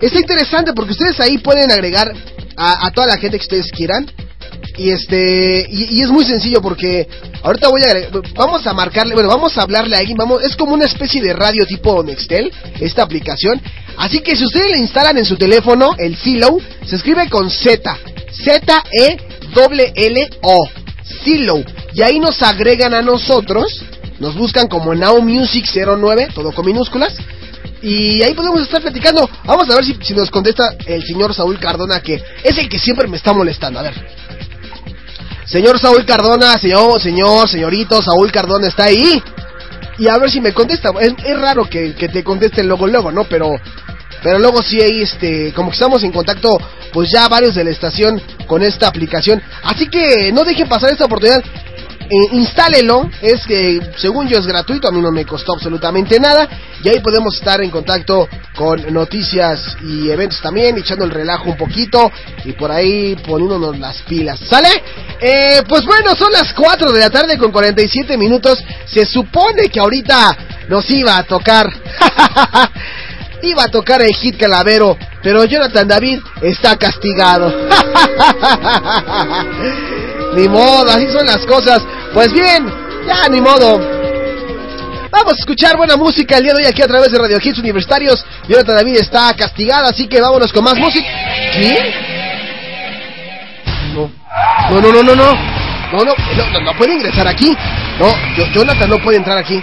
está 0.00 0.18
interesante 0.18 0.72
porque 0.74 0.92
ustedes 0.92 1.20
ahí 1.20 1.38
pueden 1.38 1.70
agregar 1.70 2.12
a, 2.56 2.90
toda 2.90 3.06
la 3.06 3.18
gente 3.18 3.38
que 3.38 3.44
ustedes 3.44 3.70
quieran. 3.70 4.10
Y 4.76 4.90
este 4.90 5.68
y, 5.70 6.02
es 6.02 6.10
muy 6.10 6.24
sencillo 6.24 6.60
porque 6.60 7.06
ahorita 7.44 7.68
voy 7.68 7.82
a 7.82 8.08
vamos 8.34 8.66
a 8.66 8.72
marcarle, 8.72 9.14
bueno, 9.14 9.28
vamos 9.28 9.56
a 9.56 9.62
hablarle 9.62 9.94
a 9.94 10.00
alguien, 10.00 10.16
vamos, 10.16 10.42
es 10.42 10.56
como 10.56 10.74
una 10.74 10.86
especie 10.86 11.22
de 11.22 11.32
radio 11.32 11.64
tipo 11.66 12.02
Nextel, 12.02 12.52
esta 12.80 13.02
aplicación. 13.02 13.62
Así 13.96 14.20
que 14.20 14.34
si 14.34 14.44
ustedes 14.44 14.72
le 14.72 14.78
instalan 14.78 15.18
en 15.18 15.24
su 15.24 15.36
teléfono 15.36 15.94
el 15.98 16.16
Silo, 16.16 16.58
se 16.84 16.96
escribe 16.96 17.30
con 17.30 17.48
Z, 17.48 17.96
Z 18.32 18.84
E 18.90 19.33
L 19.56 19.92
L 19.94 20.30
O, 20.42 20.68
Silo, 21.22 21.62
y 21.92 22.02
ahí 22.02 22.18
nos 22.18 22.42
agregan 22.42 22.94
a 22.94 23.02
nosotros, 23.02 23.84
nos 24.18 24.34
buscan 24.34 24.68
como 24.68 24.94
Now 24.94 25.20
Music 25.20 25.66
09, 25.72 26.28
todo 26.34 26.52
con 26.52 26.66
minúsculas. 26.66 27.14
Y 27.82 28.22
ahí 28.22 28.32
podemos 28.32 28.62
estar 28.62 28.80
platicando. 28.80 29.28
Vamos 29.44 29.68
a 29.68 29.74
ver 29.74 29.84
si, 29.84 30.14
nos 30.14 30.30
contesta 30.30 30.74
el 30.86 31.04
señor 31.04 31.34
Saúl 31.34 31.58
Cardona, 31.58 32.00
que 32.00 32.22
es 32.42 32.56
el 32.56 32.66
que 32.66 32.78
siempre 32.78 33.06
me 33.06 33.18
está 33.18 33.34
molestando. 33.34 33.78
A 33.78 33.82
ver. 33.82 33.94
Señor 35.44 35.78
Saúl 35.78 36.06
Cardona, 36.06 36.56
señor, 36.56 36.98
señor, 36.98 37.46
señorito, 37.46 38.00
Saúl 38.00 38.32
Cardona 38.32 38.68
está 38.68 38.84
ahí. 38.84 39.22
Y 39.98 40.08
a 40.08 40.16
ver 40.16 40.30
si 40.30 40.40
me 40.40 40.54
contesta. 40.54 40.90
Es, 40.98 41.12
es 41.24 41.38
raro 41.38 41.68
que, 41.68 41.94
que 41.94 42.08
te 42.08 42.24
conteste 42.24 42.64
luego, 42.64 42.86
luego, 42.86 43.12
¿no? 43.12 43.24
Pero, 43.24 43.50
pero 44.24 44.38
luego 44.38 44.62
sí 44.62 44.80
ahí, 44.80 45.02
este, 45.02 45.52
como 45.52 45.68
que 45.68 45.74
estamos 45.74 46.02
en 46.02 46.10
contacto, 46.10 46.58
pues 46.94 47.10
ya 47.12 47.28
varios 47.28 47.54
de 47.54 47.62
la 47.62 47.70
estación 47.70 48.20
con 48.46 48.62
esta 48.62 48.88
aplicación. 48.88 49.40
Así 49.62 49.86
que 49.88 50.32
no 50.32 50.44
dejen 50.44 50.66
pasar 50.66 50.90
esta 50.90 51.04
oportunidad. 51.04 51.44
Eh, 52.04 52.46
es 53.22 53.46
que 53.46 53.80
según 53.96 54.28
yo 54.28 54.38
es 54.38 54.46
gratuito, 54.46 54.88
a 54.88 54.92
mí 54.92 55.00
no 55.00 55.10
me 55.10 55.24
costó 55.24 55.54
absolutamente 55.54 56.18
nada 56.20 56.48
y 56.82 56.88
ahí 56.88 57.00
podemos 57.00 57.34
estar 57.34 57.62
en 57.62 57.70
contacto 57.70 58.28
con 58.54 58.92
noticias 58.92 59.76
y 59.82 60.10
eventos 60.10 60.40
también, 60.40 60.76
echando 60.76 61.04
el 61.04 61.10
relajo 61.10 61.50
un 61.50 61.56
poquito 61.56 62.10
y 62.44 62.52
por 62.52 62.70
ahí 62.70 63.16
poniéndonos 63.26 63.78
las 63.78 64.02
pilas, 64.02 64.38
¿sale? 64.40 64.68
Eh, 65.20 65.62
pues 65.68 65.84
bueno, 65.84 66.14
son 66.14 66.30
las 66.32 66.52
4 66.52 66.92
de 66.92 67.00
la 67.00 67.10
tarde 67.10 67.38
con 67.38 67.50
47 67.50 68.16
minutos, 68.16 68.62
se 68.86 69.06
supone 69.06 69.68
que 69.68 69.80
ahorita 69.80 70.36
nos 70.68 70.88
iba 70.90 71.16
a 71.16 71.24
tocar, 71.24 71.66
iba 73.44 73.64
a 73.64 73.68
tocar 73.68 74.00
el 74.02 74.14
hit 74.14 74.38
calavero, 74.38 74.96
pero 75.22 75.44
Jonathan 75.44 75.86
David 75.86 76.20
está 76.42 76.76
castigado. 76.76 77.48
Ni 80.36 80.48
modo, 80.48 80.90
así 80.90 81.06
son 81.12 81.26
las 81.26 81.44
cosas. 81.46 81.80
Pues 82.12 82.32
bien, 82.32 82.66
ya 83.06 83.28
ni 83.28 83.40
modo. 83.40 83.78
Vamos 85.10 85.34
a 85.34 85.38
escuchar 85.38 85.76
buena 85.76 85.96
música 85.96 86.38
el 86.38 86.44
día 86.44 86.54
de 86.54 86.62
hoy 86.62 86.66
aquí 86.66 86.82
a 86.82 86.88
través 86.88 87.12
de 87.12 87.18
Radio 87.18 87.38
Hits 87.40 87.58
Universitarios. 87.58 88.24
Jonathan 88.48 88.76
David 88.76 88.96
está 88.96 89.32
castigado, 89.34 89.86
así 89.86 90.08
que 90.08 90.20
vámonos 90.20 90.52
con 90.52 90.64
más 90.64 90.76
música. 90.76 91.06
¿Quién? 91.52 91.76
No. 93.94 94.10
No, 94.70 94.80
no, 94.80 94.92
no, 94.92 95.02
no, 95.04 95.14
no. 95.14 95.32
No, 95.92 96.04
no, 96.04 96.12
no, 96.52 96.60
no, 96.60 96.72
puede 96.76 96.94
ingresar 96.94 97.28
aquí. 97.28 97.56
No, 98.00 98.12
Jonathan 98.52 98.90
no 98.90 98.98
puede 98.98 99.18
entrar 99.18 99.38
aquí. 99.38 99.60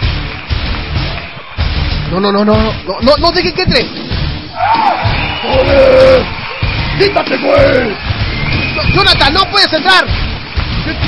No, 2.12 2.20
no, 2.20 2.30
no, 2.30 2.44
no, 2.44 2.54
no, 2.54 3.00
no, 3.00 3.16
no, 3.18 3.32
deje 3.32 3.52
que 3.54 3.62
entre. 3.62 3.86
¡Joder! 5.42 6.24
¡Quítate, 6.98 7.36
güey! 7.38 7.96
No, 8.76 8.82
Jonathan, 8.94 9.32
no 9.32 9.40
puedes 9.50 9.72
entrar. 9.72 10.04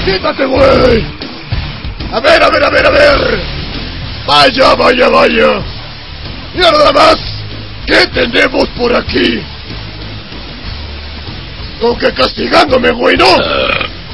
¡Quítate, 0.05 0.47
güey! 0.47 1.05
A 2.13 2.21
ver, 2.21 2.43
a 2.43 2.49
ver, 2.49 2.65
a 2.65 2.71
ver, 2.71 2.87
a 2.87 2.91
ver. 2.91 3.43
Vaya, 4.27 4.75
vaya, 4.77 5.09
vaya. 5.11 5.63
Mira 6.55 6.71
nada 6.71 6.93
más. 6.93 7.17
¿Qué 7.87 8.07
tenemos 8.07 8.67
por 8.71 8.97
aquí? 8.97 9.43
¿Con 11.83 11.99
que 11.99 12.13
castigándome, 12.15 12.91
güey, 12.93 13.15
no? 13.17 13.27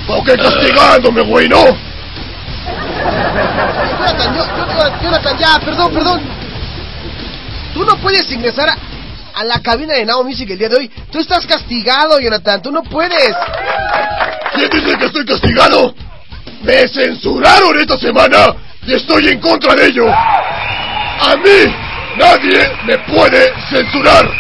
¿Con 0.09 0.25
que 0.25 0.37
castigándome, 0.37 1.23
güey, 1.23 1.49
no? 1.49 1.63
Jonathan, 4.01 4.35
yo- 4.35 4.45
yo- 4.45 5.03
Jonathan, 5.03 5.39
ya, 5.39 5.59
perdón, 5.65 5.93
perdón. 5.95 6.21
Tú 7.81 7.87
no 7.87 7.97
puedes 7.97 8.31
ingresar 8.31 8.69
a, 8.69 8.77
a 9.41 9.43
la 9.43 9.59
cabina 9.63 9.95
de 9.95 10.05
Now 10.05 10.23
Music 10.23 10.51
el 10.51 10.59
día 10.59 10.69
de 10.69 10.77
hoy. 10.77 10.91
Tú 11.11 11.19
estás 11.19 11.47
castigado, 11.47 12.21
Jonathan. 12.21 12.61
Tú 12.61 12.71
no 12.71 12.83
puedes. 12.83 13.35
¿Quién 14.55 14.69
dice 14.69 14.99
que 14.99 15.07
estoy 15.07 15.25
castigado? 15.25 15.95
Me 16.63 16.87
censuraron 16.89 17.81
esta 17.81 17.97
semana 17.97 18.55
y 18.87 18.93
estoy 18.93 19.29
en 19.29 19.41
contra 19.41 19.75
de 19.75 19.87
ello. 19.87 20.07
A 20.13 21.37
mí 21.37 21.75
nadie 22.19 22.71
me 22.85 22.99
puede 22.99 23.51
censurar. 23.71 24.31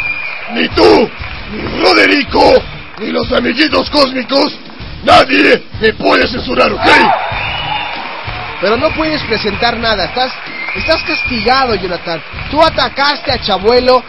Ni 0.52 0.68
tú, 0.68 1.08
ni 1.50 1.82
Roderico, 1.82 2.62
ni 2.98 3.06
los 3.06 3.32
amiguitos 3.32 3.88
cósmicos. 3.88 4.52
Nadie 5.02 5.64
me 5.80 5.94
puede 5.94 6.28
censurar, 6.28 6.70
¿ok? 6.74 6.90
Pero 8.60 8.76
no 8.76 8.90
puedes 8.90 9.22
presentar 9.22 9.78
nada. 9.78 10.04
Estás, 10.04 10.30
estás 10.76 11.02
castigado, 11.02 11.74
Jonathan. 11.74 12.22
Tú 12.50 12.62
atacaste 12.62 13.32
a 13.32 13.40
Chabuelo 13.40 14.02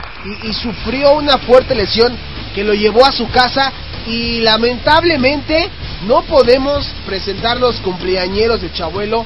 y, 0.43 0.53
sufrió 0.53 1.13
una 1.13 1.37
fuerte 1.39 1.73
lesión 1.73 2.15
que 2.53 2.63
lo 2.63 2.73
llevó 2.73 3.05
a 3.05 3.11
su 3.11 3.29
casa 3.31 3.71
y 4.05 4.39
lamentablemente 4.41 5.69
no 6.07 6.23
podemos 6.23 6.85
presentar 7.05 7.57
los 7.59 7.77
cumpleañeros 7.77 8.61
de 8.61 8.71
Chabuelo 8.73 9.25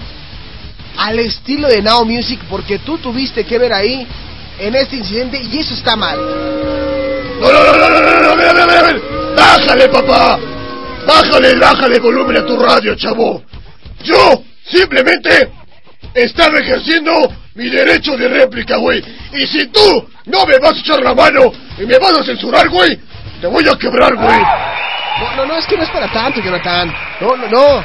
al 0.97 1.19
estilo 1.19 1.67
de 1.67 1.81
Now 1.81 2.05
Music 2.05 2.39
porque 2.49 2.79
tú 2.79 2.97
tuviste 2.97 3.43
que 3.45 3.57
ver 3.57 3.73
ahí 3.73 4.07
en 4.59 4.75
este 4.75 4.95
incidente 4.97 5.41
y 5.41 5.59
eso 5.59 5.73
está 5.73 5.95
mal. 5.95 6.17
No, 7.39 7.51
no, 7.51 7.63
no, 7.63 7.77
no, 7.77 7.89
no, 7.89 8.21
no, 8.21 8.35
no. 8.35 9.35
Bájale, 9.35 9.89
papá. 9.89 10.39
Bájale, 11.05 11.55
bájale 11.55 11.99
volumen 11.99 12.37
a 12.37 12.45
tu 12.45 12.57
radio, 12.57 12.95
chavo. 12.95 13.43
Yo 14.03 14.43
simplemente 14.65 15.51
estaba 16.13 16.59
ejerciendo 16.59 17.11
mi 17.55 17.69
derecho 17.69 18.17
de 18.17 18.27
réplica, 18.27 18.77
güey. 18.77 19.03
Y 19.33 19.47
si 19.47 19.67
tú 19.67 20.07
no 20.25 20.45
me 20.45 20.57
vas 20.59 20.73
a 20.73 20.79
echar 20.79 21.01
la 21.01 21.13
mano 21.13 21.51
y 21.77 21.85
me 21.85 21.97
vas 21.97 22.17
a 22.19 22.23
censurar, 22.23 22.69
güey, 22.69 22.99
te 23.41 23.47
voy 23.47 23.67
a 23.67 23.77
quebrar, 23.77 24.15
güey. 24.15 24.41
No, 25.19 25.35
no, 25.37 25.45
no, 25.45 25.57
es 25.57 25.65
que 25.65 25.77
no 25.77 25.83
es 25.83 25.89
para 25.89 26.11
tanto, 26.11 26.41
Jonathan. 26.41 26.93
No, 27.21 27.35
no, 27.37 27.47
no. 27.47 27.83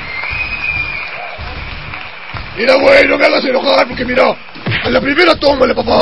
Mira, 2.56 2.74
güey, 2.74 3.06
no 3.06 3.16
me 3.16 3.26
hagas 3.26 3.44
enojar 3.44 3.86
porque 3.86 4.04
mira, 4.04 4.36
a 4.84 4.90
la 4.90 5.00
primera 5.00 5.34
tómale, 5.36 5.74
papá. 5.74 5.98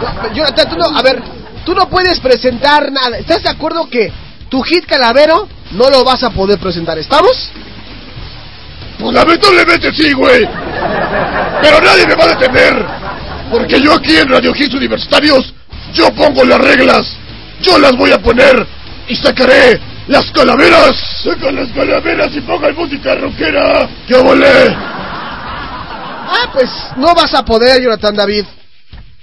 No, 0.00 0.34
Jonathan, 0.34 0.68
tú 0.68 0.76
no, 0.76 0.98
a 0.98 1.02
ver, 1.02 1.22
tú 1.64 1.74
no 1.74 1.88
puedes 1.88 2.18
presentar 2.20 2.90
nada. 2.90 3.18
¿Estás 3.18 3.42
de 3.42 3.50
acuerdo 3.50 3.88
que 3.88 4.12
tu 4.48 4.60
hit 4.62 4.86
calavero 4.86 5.48
no 5.72 5.88
lo 5.90 6.04
vas 6.04 6.24
a 6.24 6.30
poder 6.30 6.58
presentar? 6.58 6.98
¿Estamos? 6.98 7.52
Pues 8.98 9.14
lamentablemente 9.14 9.92
sí, 9.94 10.12
güey. 10.12 10.46
Pero 11.62 11.80
nadie 11.80 12.06
me 12.06 12.14
va 12.14 12.24
a 12.24 12.28
detener. 12.28 12.86
Porque 13.50 13.80
yo 13.80 13.94
aquí 13.94 14.16
en 14.16 14.28
Radio 14.28 14.52
Hits 14.54 14.74
Universitarios, 14.74 15.54
yo 15.94 16.12
pongo 16.14 16.44
las 16.44 16.60
reglas. 16.60 17.16
Yo 17.60 17.78
las 17.78 17.96
voy 17.96 18.12
a 18.12 18.18
poner 18.18 18.66
y 19.08 19.16
sacaré 19.16 19.80
las 20.06 20.30
calaveras. 20.32 20.94
Saca 21.22 21.50
las 21.50 21.68
calaveras 21.70 22.28
y 22.34 22.40
pongan 22.40 22.74
música 22.74 23.14
rockera. 23.14 23.88
¡Qué 24.06 24.16
volé! 24.16 24.76
Ah, 26.30 26.50
pues 26.52 26.70
no 26.96 27.14
vas 27.14 27.32
a 27.34 27.44
poder, 27.44 27.82
Jonathan 27.82 28.16
David. 28.16 28.44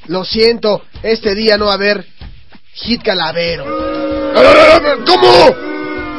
Lo 0.07 0.23
siento, 0.23 0.83
este 1.03 1.35
día 1.35 1.57
no 1.57 1.65
va 1.65 1.71
a 1.71 1.75
haber 1.75 2.05
hit 2.73 3.03
calavero. 3.03 3.65
¿Cómo? 5.05 5.55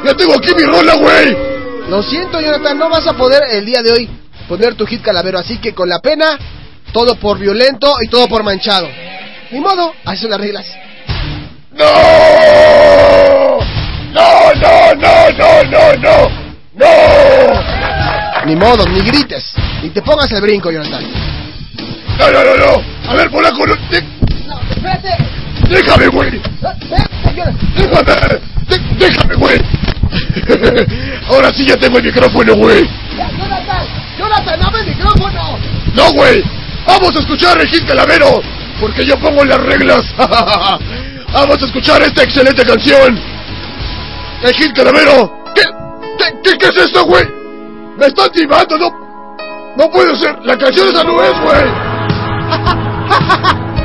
Ya 0.04 0.14
tengo 0.14 0.34
aquí 0.34 0.54
mi 0.54 0.64
rola, 0.64 0.94
güey. 0.94 1.55
Lo 1.88 2.02
siento, 2.02 2.40
Jonathan, 2.40 2.78
no 2.78 2.88
vas 2.90 3.06
a 3.06 3.12
poder 3.12 3.42
el 3.52 3.64
día 3.64 3.80
de 3.80 3.92
hoy 3.92 4.10
poner 4.48 4.74
tu 4.74 4.84
hit 4.86 5.02
calavero. 5.02 5.38
Así 5.38 5.58
que 5.58 5.72
con 5.72 5.88
la 5.88 6.00
pena, 6.00 6.36
todo 6.92 7.14
por 7.16 7.38
violento 7.38 7.94
y 8.02 8.08
todo 8.08 8.26
por 8.26 8.42
manchado. 8.42 8.88
Ni 9.52 9.60
modo, 9.60 9.94
así 10.04 10.22
son 10.22 10.30
las 10.30 10.40
reglas. 10.40 10.66
¡No! 11.72 11.84
¡No, 14.12 14.54
no, 14.54 14.94
no, 14.94 15.30
no, 15.32 15.62
no, 15.62 16.28
no! 16.74 16.86
Ni 18.46 18.56
modo, 18.56 18.84
ni 18.86 19.00
grites. 19.00 19.52
Ni 19.82 19.90
te 19.90 20.02
pongas 20.02 20.30
el 20.32 20.40
brinco, 20.40 20.70
Jonathan. 20.70 21.04
¡No, 22.18 22.32
no, 22.32 22.44
no, 22.44 22.56
no! 22.56 23.10
A 23.10 23.14
ver, 23.14 23.30
polaco, 23.30 23.66
no... 23.66 23.74
¡No, 23.74 24.60
espérate! 24.70 25.16
¡Déjame, 25.68 26.08
güey! 26.08 26.40
¡Déjame! 27.76 28.40
¡Déjame, 28.98 29.34
güey! 29.34 29.60
Ahora 31.28 31.50
sí 31.52 31.64
ya 31.66 31.76
tengo 31.76 31.98
el 31.98 32.04
micrófono, 32.04 32.54
güey. 32.54 32.88
Jonathan, 33.16 33.86
Jonathan, 34.18 34.60
dame 34.60 34.80
el 34.80 34.86
micrófono. 34.86 35.58
No, 35.94 36.12
güey. 36.12 36.42
Vamos 36.86 37.16
a 37.16 37.18
escuchar 37.20 37.56
a 37.56 37.60
Regín 37.60 37.84
Calavero, 37.86 38.40
porque 38.80 39.04
yo 39.04 39.18
pongo 39.18 39.44
las 39.44 39.60
reglas. 39.60 40.02
Vamos 41.32 41.60
a 41.60 41.64
escuchar 41.66 42.00
esta 42.02 42.22
excelente 42.22 42.64
canción. 42.64 43.18
Regín 44.42 44.72
Calavero. 44.72 45.44
¿Qué, 45.54 45.62
qué, 46.18 46.24
qué, 46.44 46.58
qué 46.58 46.66
es 46.68 46.76
esto, 46.76 47.04
güey? 47.04 47.24
Me 47.98 48.06
están 48.06 48.30
timando, 48.30 48.78
no. 48.78 49.06
No 49.76 49.90
puede 49.90 50.14
ser. 50.16 50.38
La 50.44 50.56
canción 50.56 50.88
esa 50.88 51.02
no 51.04 51.22
es, 51.22 51.40
güey. 51.40 51.64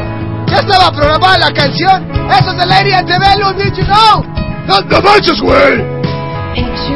Ya 0.52 0.58
estaba 0.58 0.92
programada 0.92 1.38
la 1.38 1.52
canción. 1.54 2.12
Eso 2.30 2.52
es 2.52 2.64
el 2.64 2.72
aire 2.72 2.98
de 2.98 3.04
TV, 3.04 3.26
did 3.58 3.74
you 3.74 3.86
know? 3.86 4.22
No, 4.68 4.82
no 4.82 5.02
manches, 5.02 5.40
güey. 5.40 5.78
The. 6.54 6.92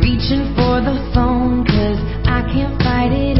Reaching 0.00 0.54
for 0.56 0.80
the 0.80 0.96
phone, 1.14 1.64
cause 1.64 2.00
I 2.26 2.42
can't 2.52 2.82
fight 2.82 3.12
it. 3.12 3.35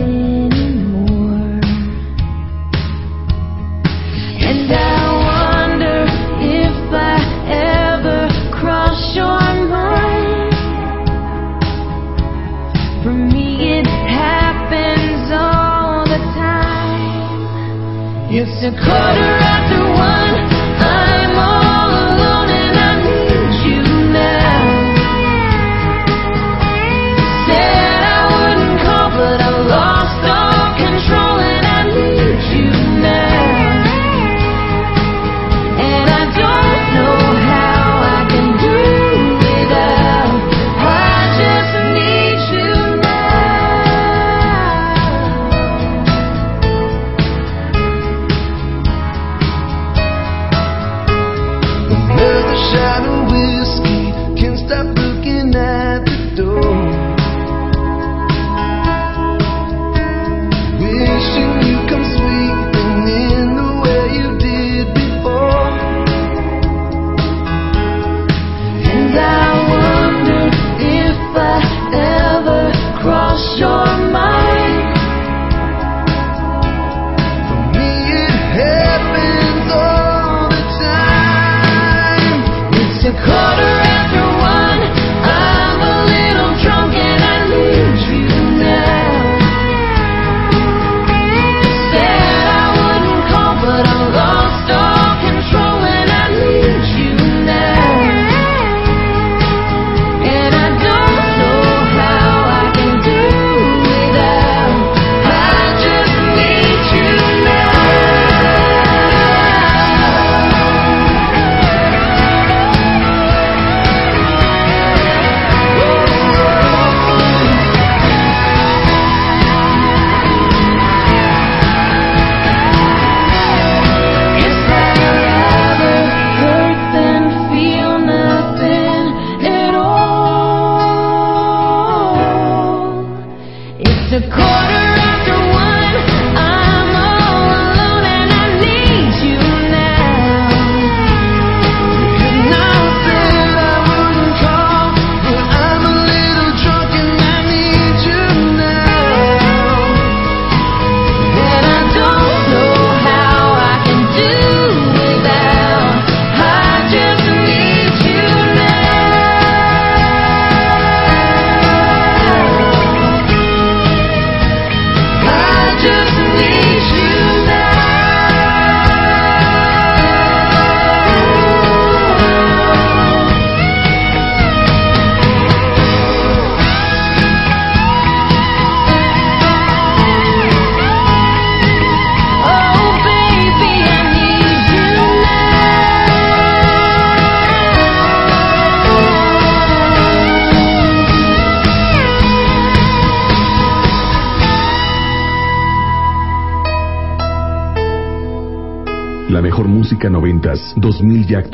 It's 18.38 18.50
a 18.62 18.70
quarter 18.70 19.28
after 19.40 19.82
one. 19.96 20.45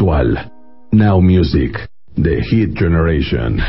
actual. 0.03 0.34
Now 0.92 1.20
Music, 1.20 1.72
The 2.16 2.40
Hit 2.50 2.74
Generation. 2.74 3.61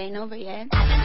Ain't 0.00 0.16
over 0.16 0.36
yet. 0.36 0.99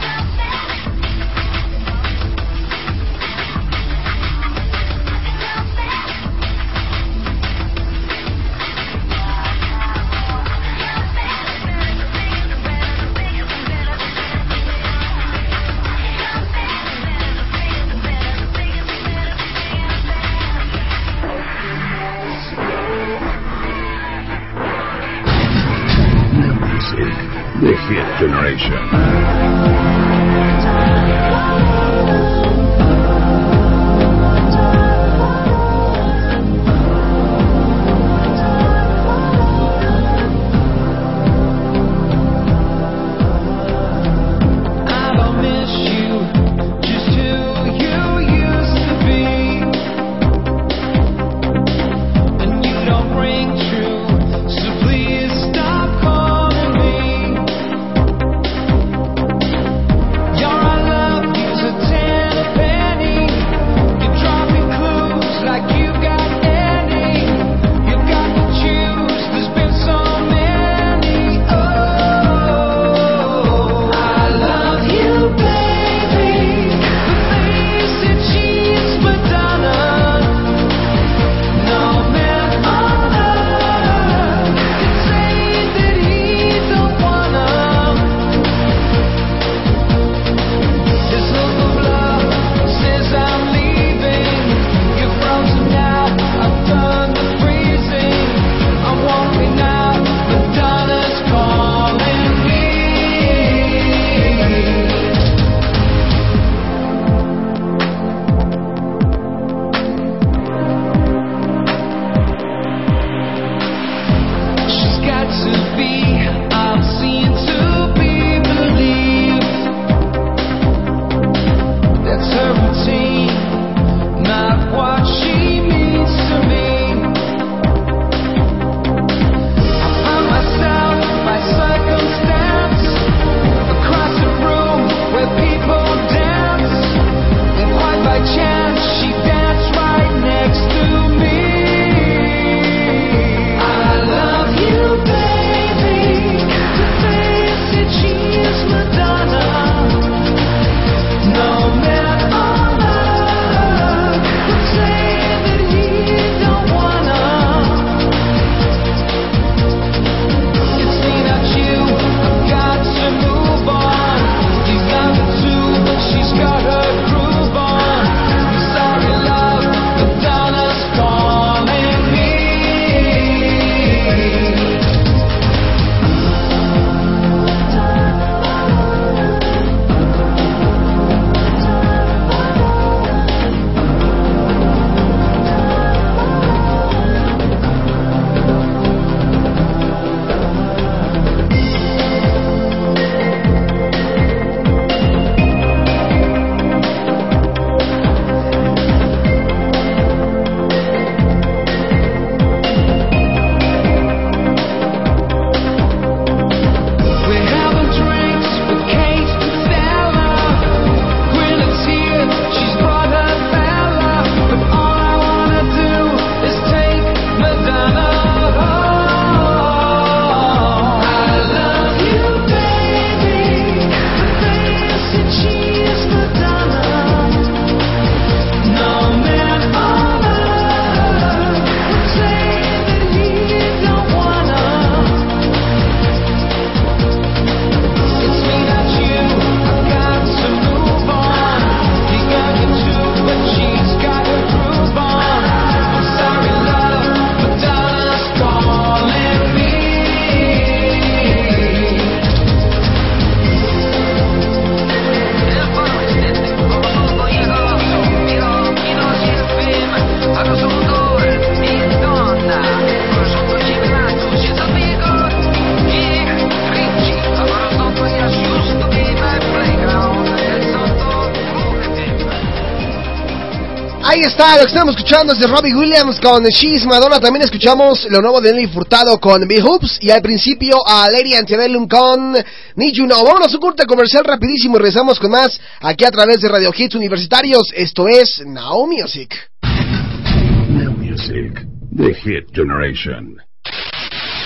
Ahí 274.16 274.22
está, 274.22 274.56
lo 274.56 274.62
que 274.62 274.68
estamos 274.68 274.96
escuchando 274.96 275.34
es 275.34 275.38
de 275.38 275.46
Robbie 275.46 275.74
Williams 275.74 276.18
con 276.20 276.42
She's 276.44 276.86
Madonna. 276.86 277.20
También 277.20 277.44
escuchamos 277.44 278.08
lo 278.10 278.22
nuevo 278.22 278.40
de 278.40 278.50
Nelly 278.50 278.68
Furtado 278.68 279.20
con 279.20 279.46
Big 279.46 279.62
Hoops. 279.62 279.98
Y 280.00 280.10
al 280.10 280.22
principio 280.22 280.78
a 280.86 281.06
Lady 281.10 281.34
Antebellum 281.34 281.86
con 281.86 282.32
Need 282.76 282.94
You 282.94 283.04
Know. 283.04 283.22
Vámonos 283.26 283.52
a 283.52 283.56
un 283.56 283.60
corte 283.60 283.84
comercial 283.84 284.24
rapidísimo 284.24 284.76
y 284.76 284.78
regresamos 284.78 285.20
con 285.20 285.32
más 285.32 285.60
aquí 285.82 286.06
a 286.06 286.10
través 286.10 286.40
de 286.40 286.48
Radio 286.48 286.72
Hits 286.74 286.94
Universitarios. 286.94 287.64
Esto 287.74 288.08
es 288.08 288.42
Now 288.46 288.86
Music. 288.86 289.34
Now 289.62 290.92
Music, 290.96 291.66
The 291.94 292.14
Hit 292.14 292.46
Generation. 292.54 293.36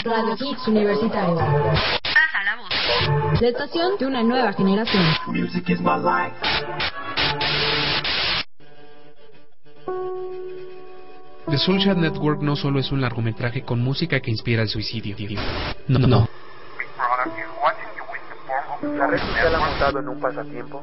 Radio 0.03 0.35
Hits 0.35 0.67
Universitario. 0.67 1.39
La 3.41 3.49
estación 3.49 3.99
de 4.01 4.07
una 4.07 4.25
nueva 4.25 4.53
generación. 4.53 5.05
Music 5.29 5.63
is 5.69 5.79
my 5.79 5.97
life. 5.97 6.35
The 11.51 11.59
Soulshad 11.59 11.97
Network 11.97 12.43
no 12.43 12.55
solo 12.55 12.79
es 12.79 12.93
un 12.93 13.01
largometraje 13.01 13.63
con 13.63 13.81
música 13.81 14.21
que 14.21 14.31
inspira 14.31 14.63
el 14.63 14.69
suicidio. 14.69 15.17
No, 15.89 15.99
no, 15.99 16.07
no. 16.07 16.29
La 18.97 19.07
red 19.09 19.19
social 19.19 19.55
ha 19.57 19.59
montado 19.59 19.99
en 19.99 20.09
un 20.09 20.21
pasatiempo. 20.21 20.81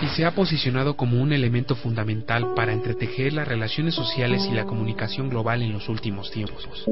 Y 0.00 0.06
se 0.06 0.24
ha 0.24 0.30
posicionado 0.30 0.96
como 0.96 1.20
un 1.20 1.34
elemento 1.34 1.76
fundamental 1.76 2.54
para 2.56 2.72
entretejer 2.72 3.34
las 3.34 3.46
relaciones 3.46 3.94
sociales 3.94 4.48
y 4.50 4.54
la 4.54 4.64
comunicación 4.64 5.28
global 5.28 5.60
en 5.60 5.74
los 5.74 5.90
últimos 5.90 6.30
tiempos. 6.30 6.86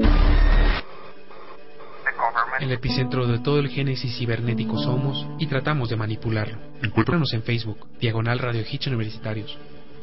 El 2.60 2.70
epicentro 2.70 3.26
de 3.26 3.38
todo 3.38 3.60
el 3.60 3.70
génesis 3.70 4.14
cibernético 4.18 4.78
somos 4.78 5.26
y 5.38 5.46
tratamos 5.46 5.88
de 5.88 5.96
manipularlo. 5.96 6.58
Encuéntranos 6.82 7.32
en 7.32 7.42
Facebook, 7.42 7.86
Diagonal 7.98 8.38
Radio 8.40 8.62
Hits 8.70 8.88
Universitarios 8.88 9.56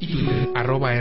y 0.04 0.08
Twitter, 0.08 0.50
arroba 0.56 0.94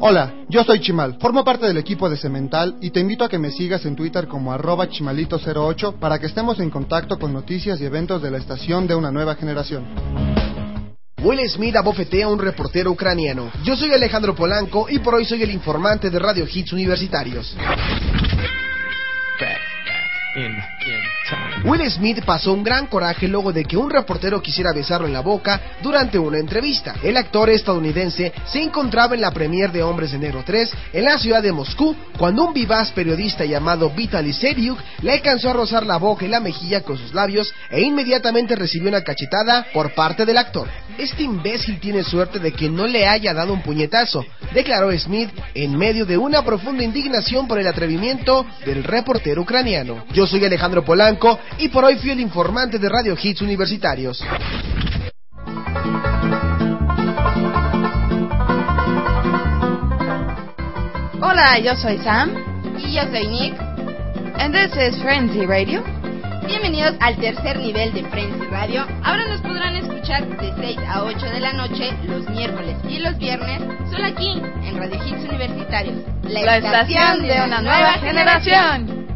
Hola, 0.00 0.34
yo 0.48 0.62
soy 0.64 0.80
Chimal, 0.80 1.18
formo 1.20 1.44
parte 1.44 1.66
del 1.66 1.76
equipo 1.76 2.08
de 2.08 2.16
Cemental 2.16 2.76
y 2.80 2.90
te 2.90 3.00
invito 3.00 3.24
a 3.24 3.28
que 3.28 3.38
me 3.38 3.50
sigas 3.50 3.84
en 3.84 3.96
Twitter 3.96 4.28
como 4.28 4.52
arroba 4.52 4.88
chimalito08 4.88 5.94
para 5.94 6.18
que 6.18 6.26
estemos 6.26 6.60
en 6.60 6.70
contacto 6.70 7.18
con 7.18 7.32
noticias 7.32 7.80
y 7.80 7.84
eventos 7.84 8.22
de 8.22 8.30
la 8.30 8.38
estación 8.38 8.86
de 8.86 8.94
una 8.94 9.10
nueva 9.10 9.34
generación. 9.34 10.37
Will 11.20 11.48
Smith 11.48 11.76
abofetea 11.76 12.26
a 12.26 12.28
un 12.28 12.38
reportero 12.38 12.90
ucraniano. 12.90 13.50
Yo 13.64 13.76
soy 13.76 13.92
Alejandro 13.92 14.34
Polanco 14.34 14.86
y 14.88 15.00
por 15.00 15.16
hoy 15.16 15.24
soy 15.24 15.42
el 15.42 15.50
informante 15.50 16.10
de 16.10 16.18
Radio 16.18 16.46
Hits 16.48 16.72
Universitarios. 16.72 17.56
Will 21.64 21.90
Smith 21.90 22.24
pasó 22.24 22.52
un 22.52 22.62
gran 22.62 22.86
coraje 22.86 23.26
luego 23.26 23.52
de 23.52 23.64
que 23.64 23.76
un 23.76 23.90
reportero 23.90 24.40
quisiera 24.40 24.72
besarlo 24.72 25.08
en 25.08 25.12
la 25.12 25.20
boca 25.20 25.60
durante 25.82 26.16
una 26.16 26.38
entrevista. 26.38 26.94
El 27.02 27.16
actor 27.16 27.50
estadounidense 27.50 28.32
se 28.46 28.62
encontraba 28.62 29.16
en 29.16 29.20
la 29.20 29.32
premier 29.32 29.72
de 29.72 29.82
Hombres 29.82 30.12
de 30.12 30.18
Negro 30.18 30.44
3 30.46 30.72
en 30.92 31.04
la 31.04 31.18
ciudad 31.18 31.42
de 31.42 31.52
Moscú 31.52 31.96
cuando 32.16 32.44
un 32.44 32.54
vivaz 32.54 32.92
periodista 32.92 33.44
llamado 33.44 33.90
Vitaly 33.90 34.32
Seriuk 34.32 34.78
le 35.02 35.12
alcanzó 35.12 35.50
a 35.50 35.54
rozar 35.54 35.84
la 35.84 35.96
boca 35.96 36.24
y 36.24 36.28
la 36.28 36.40
mejilla 36.40 36.82
con 36.82 36.96
sus 36.96 37.12
labios 37.12 37.52
e 37.70 37.80
inmediatamente 37.80 38.54
recibió 38.54 38.88
una 38.88 39.02
cachetada 39.02 39.66
por 39.74 39.94
parte 39.94 40.24
del 40.24 40.38
actor. 40.38 40.68
Este 40.96 41.24
imbécil 41.24 41.80
tiene 41.80 42.04
suerte 42.04 42.38
de 42.38 42.52
que 42.52 42.68
no 42.68 42.86
le 42.86 43.06
haya 43.06 43.34
dado 43.34 43.52
un 43.52 43.62
puñetazo, 43.62 44.24
declaró 44.54 44.96
Smith 44.98 45.30
en 45.54 45.76
medio 45.76 46.06
de 46.06 46.16
una 46.16 46.42
profunda 46.42 46.84
indignación 46.84 47.48
por 47.48 47.58
el 47.58 47.66
atrevimiento 47.66 48.46
del 48.64 48.84
reportero 48.84 49.42
ucraniano. 49.42 50.04
Yo 50.12 50.26
soy 50.26 50.44
Alejandro 50.44 50.84
Polanco 50.84 51.38
y 51.56 51.68
por 51.68 51.84
hoy 51.84 51.96
fui 51.96 52.10
el 52.10 52.20
informante 52.20 52.78
de 52.78 52.88
Radio 52.88 53.16
Hits 53.20 53.40
Universitarios. 53.40 54.22
Hola, 61.20 61.58
yo 61.60 61.76
soy 61.76 61.98
Sam. 61.98 62.30
Y 62.78 62.92
yo 62.92 63.02
soy 63.10 63.26
Nick. 63.26 63.54
And 64.38 64.54
this 64.54 64.70
is 64.76 65.00
Frenzy 65.02 65.46
Radio. 65.46 65.82
Bienvenidos 66.46 66.94
al 67.00 67.16
tercer 67.16 67.58
nivel 67.58 67.92
de 67.92 68.04
Frenzy 68.04 68.46
Radio. 68.46 68.86
Ahora 69.02 69.26
nos 69.26 69.40
podrán 69.40 69.76
escuchar 69.76 70.26
de 70.26 70.52
6 70.56 70.78
a 70.88 71.04
8 71.04 71.26
de 71.26 71.40
la 71.40 71.52
noche 71.52 71.92
los 72.04 72.28
miércoles 72.30 72.76
y 72.88 73.00
los 73.00 73.18
viernes, 73.18 73.60
solo 73.90 74.06
aquí 74.06 74.40
en 74.62 74.78
Radio 74.78 75.04
Hits 75.04 75.28
Universitarios. 75.28 75.96
La 76.22 76.56
estación 76.56 77.22
de 77.22 77.42
una 77.42 77.60
nueva 77.60 77.92
generación. 77.94 79.07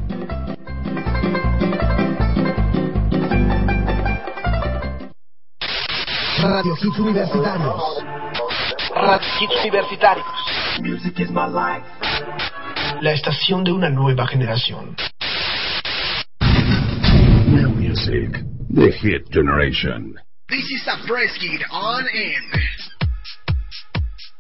Radio 6.43 6.75
Hits 6.75 6.99
Universitarios. 6.99 8.03
Radio 8.97 9.29
Hits 9.39 9.55
Universitarios. 9.63 10.27
Music 10.81 11.21
is 11.21 11.31
my 11.31 11.47
life. 11.47 11.87
La 13.01 13.13
estación 13.13 13.63
de 13.63 13.71
una 13.71 13.89
nueva 13.89 14.27
generación. 14.27 14.97
Now 16.41 17.71
Music, 17.71 18.45
The 18.75 18.91
Hit 18.91 19.31
Generation. 19.31 20.19
This 20.49 20.69
is 20.69 20.83
a 20.89 21.07
press 21.07 21.31
kit 21.39 21.63
on 21.71 22.09
air. 22.13 22.43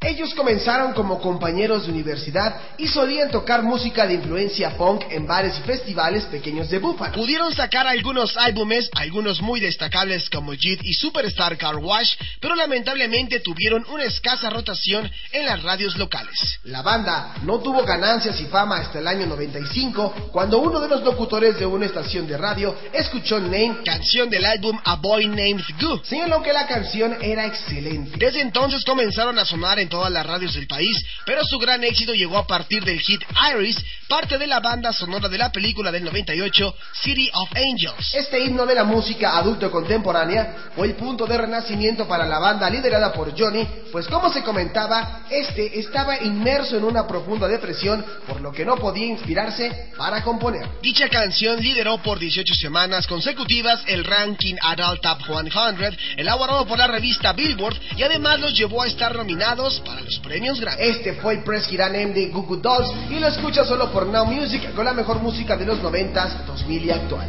Ellos 0.02 0.34
comenzaron 0.34 0.94
como 0.94 1.20
compañeros 1.20 1.86
de 1.86 1.92
universidad 1.92 2.56
y 2.76 2.88
solían 2.88 3.30
tocar 3.30 3.62
música 3.62 4.06
de 4.06 4.14
influencia 4.14 4.76
punk 4.76 5.04
en 5.10 5.26
bares 5.26 5.58
y 5.58 5.62
festivales 5.62 6.24
pequeños 6.24 6.68
de 6.70 6.78
Buffalo. 6.78 7.14
Pudieron 7.14 7.54
sacar 7.54 7.86
algunos 7.86 8.36
álbumes, 8.36 8.90
algunos 8.94 9.40
muy 9.40 9.60
destacables 9.60 10.28
como 10.28 10.52
Jit 10.54 10.80
y 10.82 10.94
Superstar 10.94 11.56
Car 11.56 11.76
Wash, 11.76 12.14
pero 12.40 12.56
lamentablemente 12.56 13.40
tuvieron 13.40 13.84
una 13.90 14.04
escasa 14.04 14.50
rotación 14.50 15.08
en 15.30 15.46
las 15.46 15.62
radios 15.62 15.96
locales. 15.96 16.58
La 16.64 16.82
banda 16.82 17.34
no 17.44 17.60
tuvo 17.60 17.84
ganancias 17.84 18.40
y 18.40 18.46
fama 18.46 18.78
hasta 18.78 18.98
el 18.98 19.06
año 19.06 19.26
95, 19.26 20.30
cuando 20.32 20.58
uno 20.58 20.80
de 20.80 20.88
los 20.88 21.02
locutores 21.02 21.58
de 21.60 21.66
una 21.66 21.86
estación 21.86 22.26
de 22.26 22.36
radio 22.36 22.74
escuchó 22.92 23.38
Name, 23.38 23.78
canción 23.84 24.28
del 24.28 24.44
álbum 24.44 24.78
A 24.84 24.96
Boy 24.96 25.28
Named 25.28 25.62
Goo. 25.80 26.02
Señaló 26.04 26.42
que 26.42 26.52
la 26.52 26.66
canción 26.66 27.16
era 27.22 27.46
excelente. 27.46 28.18
Desde 28.18 28.40
entonces 28.40 28.84
comenzaron 28.84 29.38
a 29.38 29.44
sonar 29.44 29.78
en 29.78 29.91
todas 29.92 30.10
las 30.10 30.24
radios 30.24 30.54
del 30.54 30.66
país, 30.66 30.96
pero 31.26 31.44
su 31.44 31.58
gran 31.58 31.84
éxito 31.84 32.14
llegó 32.14 32.38
a 32.38 32.46
partir 32.46 32.82
del 32.82 32.98
hit 32.98 33.20
Iris, 33.54 33.76
parte 34.08 34.38
de 34.38 34.46
la 34.46 34.58
banda 34.58 34.90
sonora 34.90 35.28
de 35.28 35.36
la 35.36 35.52
película 35.52 35.92
del 35.92 36.04
98, 36.04 36.74
City 37.02 37.30
of 37.34 37.50
Angels. 37.54 38.14
Este 38.14 38.40
himno 38.40 38.64
de 38.64 38.74
la 38.74 38.84
música 38.84 39.36
adulto 39.36 39.70
contemporánea 39.70 40.70
fue 40.74 40.86
el 40.86 40.94
punto 40.94 41.26
de 41.26 41.36
renacimiento 41.36 42.08
para 42.08 42.24
la 42.24 42.38
banda 42.38 42.70
liderada 42.70 43.12
por 43.12 43.38
Johnny, 43.38 43.68
pues 43.92 44.06
como 44.06 44.32
se 44.32 44.42
comentaba, 44.42 45.26
este 45.28 45.78
estaba 45.78 46.22
inmerso 46.22 46.78
en 46.78 46.84
una 46.84 47.06
profunda 47.06 47.46
depresión, 47.46 48.02
por 48.26 48.40
lo 48.40 48.50
que 48.50 48.64
no 48.64 48.76
podía 48.76 49.04
inspirarse 49.04 49.92
para 49.98 50.22
componer. 50.22 50.66
Dicha 50.80 51.10
canción 51.10 51.60
lideró 51.60 51.98
por 51.98 52.18
18 52.18 52.54
semanas 52.54 53.06
consecutivas 53.06 53.82
el 53.88 54.04
ranking 54.04 54.54
Adult 54.62 55.02
Top 55.02 55.18
100, 55.26 55.98
elaborado 56.16 56.66
por 56.66 56.78
la 56.78 56.86
revista 56.86 57.34
Billboard, 57.34 57.78
y 57.98 58.02
además 58.02 58.40
los 58.40 58.54
llevó 58.54 58.82
a 58.82 58.86
estar 58.86 59.14
nominados 59.14 59.81
para 59.84 60.00
los 60.00 60.18
premios 60.20 60.60
Grammy. 60.60 60.82
Este 60.82 61.14
fue 61.14 61.34
el 61.34 61.42
Press 61.42 61.66
Hit 61.66 61.80
Name 61.80 62.08
de 62.08 62.28
Goo 62.28 62.42
Goo 62.42 62.56
Dolls 62.56 62.90
y 63.10 63.18
lo 63.18 63.28
escucha 63.28 63.64
solo 63.64 63.90
por 63.92 64.06
Now 64.06 64.26
Music 64.26 64.74
con 64.74 64.84
la 64.84 64.92
mejor 64.92 65.20
música 65.20 65.56
de 65.56 65.66
los 65.66 65.80
90s, 65.80 66.44
2000 66.46 66.84
y 66.84 66.90
actual. 66.90 67.28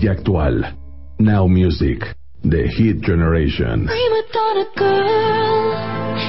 2000 0.00 0.18
actual. 0.18 0.62
Now 1.18 1.46
Music, 1.46 1.98
The 2.44 2.68
Hit 2.76 3.00
Generation. 3.00 3.88
Girl, 4.76 5.74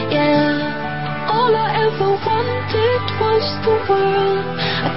yeah. 0.10 1.30
All 1.30 1.54
I 1.54 1.70
ever 1.86 2.10
wanted 2.26 3.04
was 3.22 3.46
the 3.66 3.76
world. 3.90 4.46
I 4.58 4.90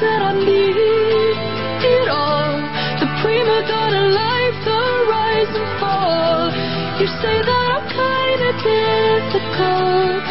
that 0.00 0.22
I 0.22 0.32
need 0.34 0.76
it 0.76 2.08
all. 2.08 2.52
The 3.00 3.08
prima 3.22 3.58
donna 3.64 4.04
life, 4.12 4.58
the 4.66 4.80
rise 5.08 5.52
and 5.56 5.70
fall. 5.80 6.52
You 7.00 7.06
say 7.22 7.36
that 7.48 7.66
I'm 7.76 7.86
kinda 7.88 8.50
difficult, 8.68 10.22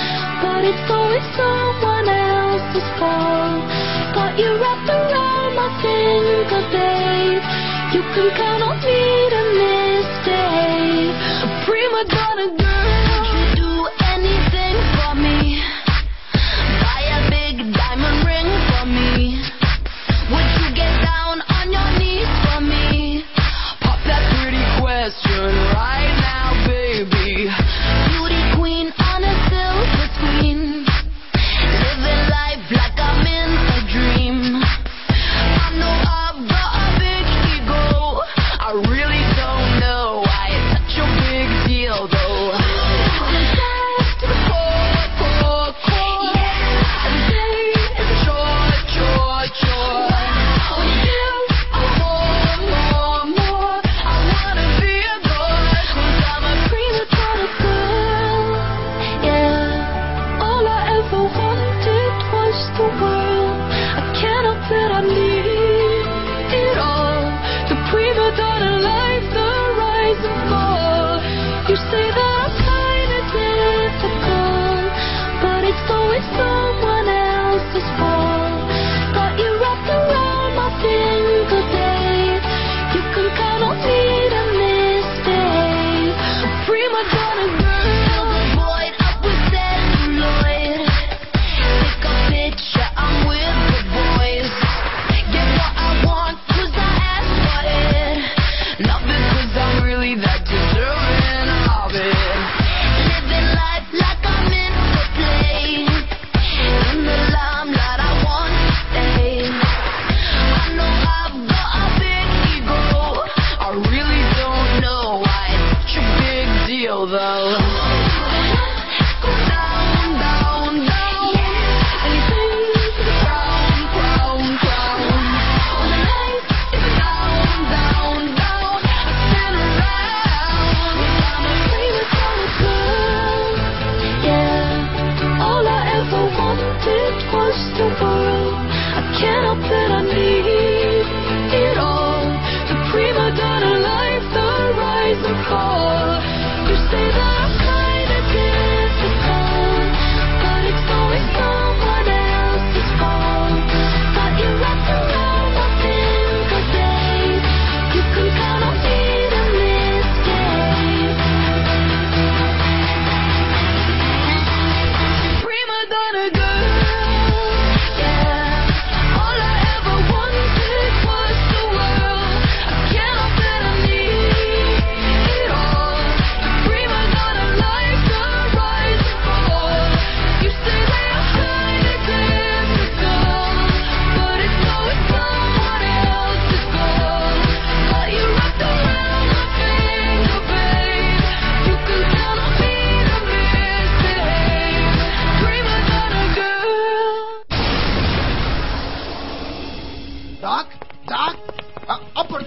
but 0.43 0.61
it's 0.69 0.87
always 0.91 1.25
someone 1.33 2.09
else's 2.09 2.89
fault. 2.99 3.65
Got 4.13 4.37
you 4.37 4.49
wrapped 4.61 4.80
You 8.11 8.17
can 8.17 8.35
count 8.35 8.61
on 8.61 8.75
me 8.83 9.29
to 9.29 9.41
misstay. 9.55 11.11
A 11.43 11.63
prima 11.63 12.03
donna 12.09 12.57
girl. 12.57 13.00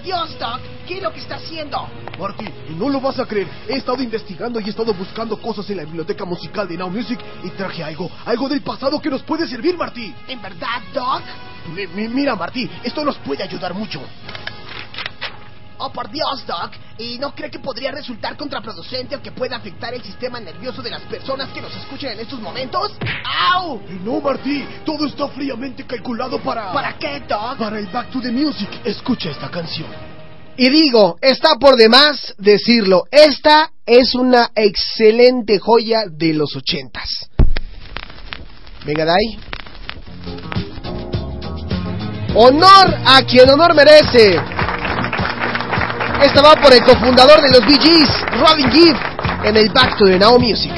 Dios, 0.05 0.37
Doc! 0.37 0.59
¿Qué 0.87 0.97
es 0.97 1.03
lo 1.03 1.11
que 1.11 1.19
está 1.19 1.35
haciendo? 1.35 1.89
Marty, 2.19 2.45
no 2.77 2.89
lo 2.89 3.01
vas 3.01 3.17
a 3.19 3.25
creer. 3.25 3.47
He 3.67 3.77
estado 3.77 4.01
investigando 4.03 4.59
y 4.59 4.65
he 4.65 4.69
estado 4.69 4.93
buscando 4.93 5.35
cosas 5.41 5.67
en 5.71 5.77
la 5.77 5.83
biblioteca 5.83 6.23
musical 6.25 6.67
de 6.67 6.77
Now 6.77 6.91
Music 6.91 7.19
y 7.43 7.49
traje 7.49 7.83
algo, 7.83 8.09
algo 8.25 8.47
del 8.47 8.61
pasado 8.61 9.01
que 9.01 9.09
nos 9.09 9.23
puede 9.23 9.47
servir, 9.47 9.75
Marty. 9.75 10.13
¿En 10.27 10.39
verdad, 10.41 10.79
Doc? 10.93 11.23
Mi- 11.75 11.87
mi- 11.87 12.07
mira, 12.07 12.35
Marty, 12.35 12.69
esto 12.83 13.03
nos 13.03 13.17
puede 13.17 13.41
ayudar 13.43 13.73
mucho. 13.73 13.99
Oh, 15.77 15.91
por 15.91 16.09
Dios, 16.09 16.45
Doc. 16.47 16.71
¿Y 16.97 17.17
no 17.19 17.35
cree 17.35 17.51
que 17.51 17.59
podría 17.59 17.91
resultar 17.91 18.37
contraproducente 18.37 19.15
o 19.15 19.21
que 19.21 19.31
pueda 19.31 19.57
afectar 19.57 19.93
el 19.93 20.01
sistema 20.01 20.39
nervioso 20.39 20.81
de 20.81 20.89
las 20.89 21.01
personas 21.03 21.49
que 21.49 21.61
nos 21.61 21.75
escuchan 21.75 22.13
en 22.13 22.19
estos 22.19 22.39
momentos? 22.39 22.93
¡Au! 23.53 23.81
No, 24.03 24.21
Marty, 24.21 24.65
todo 24.85 25.05
está 25.05 25.27
fríamente 25.27 25.85
calculado 25.85 26.39
para... 26.39 26.71
¿Para 26.71 26.97
qué, 26.97 27.21
Doc? 27.27 27.57
Para 27.57 27.79
el 27.79 27.87
Back 27.87 28.11
to 28.11 28.21
the 28.21 28.31
Music. 28.31 28.69
Escucha 28.85 29.31
esta 29.31 29.49
canción. 29.51 29.87
Y 30.57 30.69
digo, 30.69 31.17
está 31.21 31.55
por 31.59 31.75
demás 31.75 32.33
decirlo, 32.37 33.03
esta 33.11 33.71
es 33.85 34.15
una 34.15 34.51
excelente 34.55 35.59
joya 35.59 36.03
de 36.09 36.33
los 36.33 36.55
ochentas. 36.55 37.29
Venga, 38.85 39.03
Dai. 39.03 39.37
Honor 42.35 42.95
a 43.05 43.21
quien 43.23 43.49
honor 43.49 43.73
merece. 43.75 44.39
Esta 46.21 46.41
va 46.41 46.55
por 46.55 46.73
el 46.73 46.83
cofundador 46.83 47.41
de 47.41 47.49
los 47.49 47.65
Gees, 47.65 48.09
Robin 48.39 48.71
Gibb, 48.71 48.97
en 49.43 49.57
el 49.57 49.69
Back 49.69 49.97
to 49.97 50.05
the 50.05 50.17
Now 50.17 50.39
Music. 50.39 50.71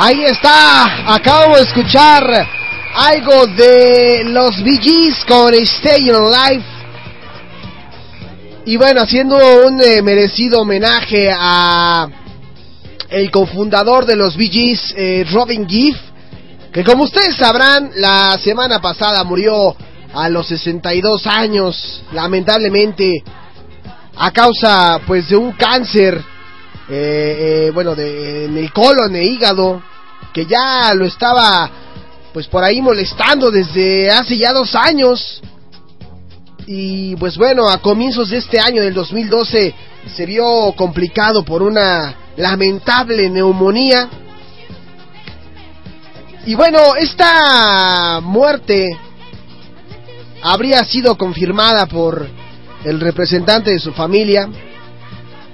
Ahí 0.00 0.24
está, 0.26 1.12
acabamos 1.12 1.58
de 1.58 1.64
escuchar 1.64 2.22
algo 2.94 3.48
de 3.48 4.22
los 4.26 4.54
Gees 4.54 5.24
con 5.26 5.52
Stay 5.52 6.08
Alive. 6.08 6.64
Y 8.64 8.76
bueno, 8.76 9.00
haciendo 9.00 9.36
un 9.66 9.82
eh, 9.82 10.00
merecido 10.00 10.60
homenaje 10.60 11.32
a 11.36 12.06
el 13.08 13.28
cofundador 13.32 14.06
de 14.06 14.14
los 14.14 14.36
Gees, 14.36 14.94
eh, 14.96 15.26
Robin 15.32 15.68
Gibb, 15.68 15.96
que 16.72 16.84
como 16.84 17.02
ustedes 17.02 17.34
sabrán, 17.34 17.90
la 17.96 18.38
semana 18.38 18.80
pasada 18.80 19.24
murió 19.24 19.74
a 20.14 20.28
los 20.28 20.46
62 20.46 21.26
años, 21.26 22.02
lamentablemente, 22.12 23.24
a 24.16 24.30
causa 24.30 25.00
pues 25.08 25.28
de 25.28 25.36
un 25.36 25.50
cáncer, 25.54 26.22
eh, 26.90 27.66
eh, 27.66 27.70
bueno, 27.72 27.94
de, 27.94 28.46
en 28.46 28.56
el 28.56 28.72
colon 28.72 29.14
e 29.14 29.24
hígado, 29.24 29.82
que 30.32 30.46
ya 30.46 30.92
lo 30.94 31.04
estaba 31.04 31.70
pues 32.32 32.46
por 32.46 32.62
ahí 32.62 32.80
molestando 32.80 33.50
desde 33.50 34.10
hace 34.10 34.38
ya 34.38 34.52
dos 34.52 34.74
años. 34.74 35.42
Y 36.66 37.16
pues 37.16 37.36
bueno, 37.36 37.68
a 37.68 37.78
comienzos 37.78 38.30
de 38.30 38.38
este 38.38 38.60
año, 38.60 38.82
del 38.82 38.94
2012, 38.94 39.74
se 40.14 40.26
vio 40.26 40.72
complicado 40.76 41.44
por 41.44 41.62
una 41.62 42.14
lamentable 42.36 43.28
neumonía. 43.28 44.08
Y 46.46 46.54
bueno, 46.54 46.94
esta 46.96 48.20
muerte 48.22 48.86
habría 50.42 50.84
sido 50.84 51.16
confirmada 51.16 51.86
por 51.86 52.26
el 52.84 53.00
representante 53.00 53.72
de 53.72 53.80
su 53.80 53.92
familia, 53.92 54.48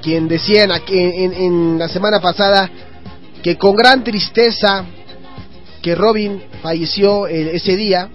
quien 0.04 0.28
decía 0.28 0.64
en, 0.64 0.70
en, 0.90 1.32
en 1.32 1.78
la 1.78 1.88
semana 1.88 2.20
pasada 2.20 2.70
que 3.42 3.56
con 3.56 3.74
gran 3.74 4.04
tristeza 4.04 4.84
que 5.80 5.94
Robin 5.94 6.42
falleció 6.62 7.26
ese 7.26 7.74
día 7.74 8.10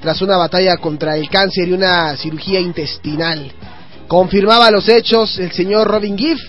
tras 0.00 0.22
una 0.22 0.36
batalla 0.36 0.76
contra 0.76 1.16
el 1.16 1.28
cáncer 1.28 1.68
y 1.68 1.72
una 1.72 2.16
cirugía 2.16 2.60
intestinal. 2.60 3.50
Confirmaba 4.06 4.70
los 4.70 4.88
hechos 4.88 5.36
el 5.40 5.50
señor 5.50 5.88
Robin 5.88 6.16
Giff. 6.16 6.40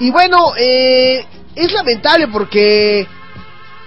Y 0.00 0.10
bueno, 0.10 0.52
eh, 0.58 1.24
es 1.54 1.72
lamentable 1.72 2.28
porque 2.28 3.06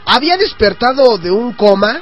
había 0.06 0.38
despertado 0.38 1.20
de 1.20 1.30
un 1.30 1.54
coma 1.54 2.02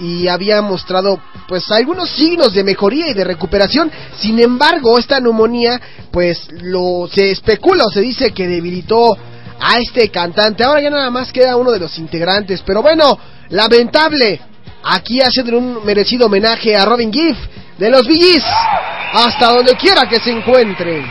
y 0.00 0.28
había 0.28 0.62
mostrado 0.62 1.20
pues 1.48 1.70
algunos 1.70 2.10
signos 2.10 2.52
de 2.52 2.64
mejoría 2.64 3.08
y 3.08 3.14
de 3.14 3.24
recuperación. 3.24 3.90
Sin 4.18 4.38
embargo, 4.38 4.98
esta 4.98 5.20
neumonía 5.20 5.80
pues 6.10 6.48
lo 6.62 7.08
se 7.12 7.30
especula 7.30 7.84
o 7.84 7.90
se 7.90 8.00
dice 8.00 8.32
que 8.32 8.46
debilitó 8.46 9.16
a 9.60 9.78
este 9.78 10.10
cantante. 10.10 10.64
Ahora 10.64 10.80
ya 10.80 10.90
nada 10.90 11.10
más 11.10 11.32
queda 11.32 11.56
uno 11.56 11.72
de 11.72 11.80
los 11.80 11.98
integrantes, 11.98 12.62
pero 12.64 12.82
bueno, 12.82 13.18
lamentable. 13.50 14.40
Aquí 14.82 15.20
haciendo 15.20 15.58
un 15.58 15.84
merecido 15.84 16.26
homenaje 16.26 16.76
a 16.76 16.84
Robin 16.84 17.12
Giff 17.12 17.36
de 17.78 17.90
los 17.90 18.06
Gees, 18.06 18.44
hasta 19.12 19.52
donde 19.52 19.74
quiera 19.76 20.08
que 20.08 20.20
se 20.20 20.30
encuentre. 20.30 21.04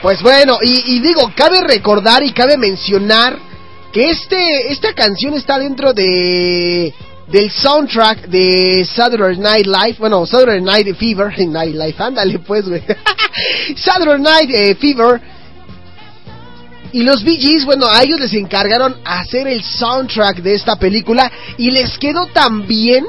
Pues 0.00 0.22
bueno, 0.22 0.58
y, 0.62 0.96
y, 0.96 1.00
digo, 1.00 1.32
cabe 1.34 1.62
recordar 1.62 2.22
y 2.22 2.32
cabe 2.32 2.56
mencionar 2.58 3.38
que 3.94 4.10
este 4.10 4.72
esta 4.72 4.92
canción 4.92 5.34
está 5.34 5.56
dentro 5.56 5.94
de 5.94 6.92
del 7.28 7.50
soundtrack 7.50 8.26
de 8.26 8.84
Saturday 8.84 9.38
Night 9.38 9.66
Live, 9.66 9.96
bueno, 10.00 10.26
Saturday 10.26 10.60
Night 10.60 10.96
Fever, 10.96 11.32
Night 11.48 11.74
Live, 11.74 11.94
ándale 11.98 12.40
pues, 12.40 12.68
güey. 12.68 12.82
Saturday 13.76 14.20
Night 14.20 14.50
eh, 14.52 14.74
Fever. 14.74 15.20
Y 16.92 17.02
los 17.02 17.24
Bee 17.24 17.38
Gees, 17.38 17.64
bueno, 17.64 17.86
a 17.88 18.02
ellos 18.02 18.20
les 18.20 18.34
encargaron 18.34 18.96
hacer 19.04 19.48
el 19.48 19.62
soundtrack 19.62 20.42
de 20.42 20.54
esta 20.54 20.76
película 20.76 21.30
y 21.56 21.70
les 21.70 21.96
quedó 21.98 22.26
tan 22.26 22.66
bien 22.66 23.04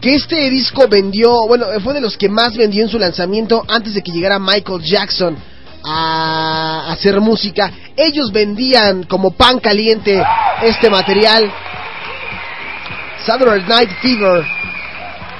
que 0.00 0.14
este 0.14 0.48
disco 0.50 0.86
vendió, 0.88 1.46
bueno, 1.46 1.66
fue 1.82 1.94
de 1.94 2.00
los 2.00 2.16
que 2.16 2.28
más 2.28 2.56
vendió 2.56 2.82
en 2.82 2.90
su 2.90 2.98
lanzamiento 2.98 3.64
antes 3.68 3.94
de 3.94 4.02
que 4.02 4.12
llegara 4.12 4.38
Michael 4.38 4.82
Jackson 4.82 5.36
a 5.84 6.92
hacer 6.92 7.20
música. 7.20 7.72
Ellos 7.96 8.32
vendían 8.32 9.04
como 9.04 9.32
pan 9.32 9.58
caliente 9.58 10.22
este 10.62 10.88
material. 10.90 11.52
Saturday 13.24 13.62
Night 13.66 13.90
Fever. 14.00 14.44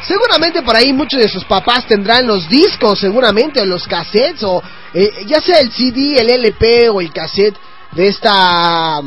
Seguramente 0.07 0.63
por 0.63 0.75
ahí 0.75 0.93
muchos 0.93 1.21
de 1.21 1.29
sus 1.29 1.45
papás 1.45 1.87
tendrán 1.87 2.27
los 2.27 2.49
discos, 2.49 2.99
seguramente, 2.99 3.61
o 3.61 3.67
los 3.67 3.87
cassettes, 3.87 4.43
o 4.43 4.63
eh, 4.95 5.25
ya 5.27 5.41
sea 5.41 5.61
el 5.61 5.71
CD, 5.71 6.21
el 6.21 6.31
LP 6.31 6.89
o 6.91 7.01
el 7.01 7.13
cassette 7.13 7.57
de 7.93 8.09
esta 8.09 9.01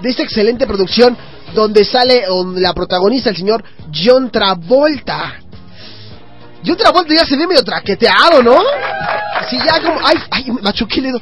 de 0.00 0.08
esta 0.08 0.22
excelente 0.22 0.66
producción 0.66 1.16
donde 1.54 1.84
sale 1.84 2.24
donde 2.26 2.60
la 2.60 2.72
protagonista 2.72 3.30
el 3.30 3.36
señor 3.36 3.64
John 3.92 4.30
Travolta. 4.30 5.39
John 6.64 6.76
Travolta 6.76 7.14
ya 7.14 7.24
se 7.24 7.36
ve 7.36 7.46
medio 7.46 7.64
traqueteado, 7.64 8.42
¿no? 8.42 8.58
Así 9.34 9.56
ya 9.58 9.80
como 9.80 9.98
ay, 10.04 10.16
ay, 10.30 10.44
machuqué 10.62 11.00
el 11.00 11.06
dedo. 11.06 11.20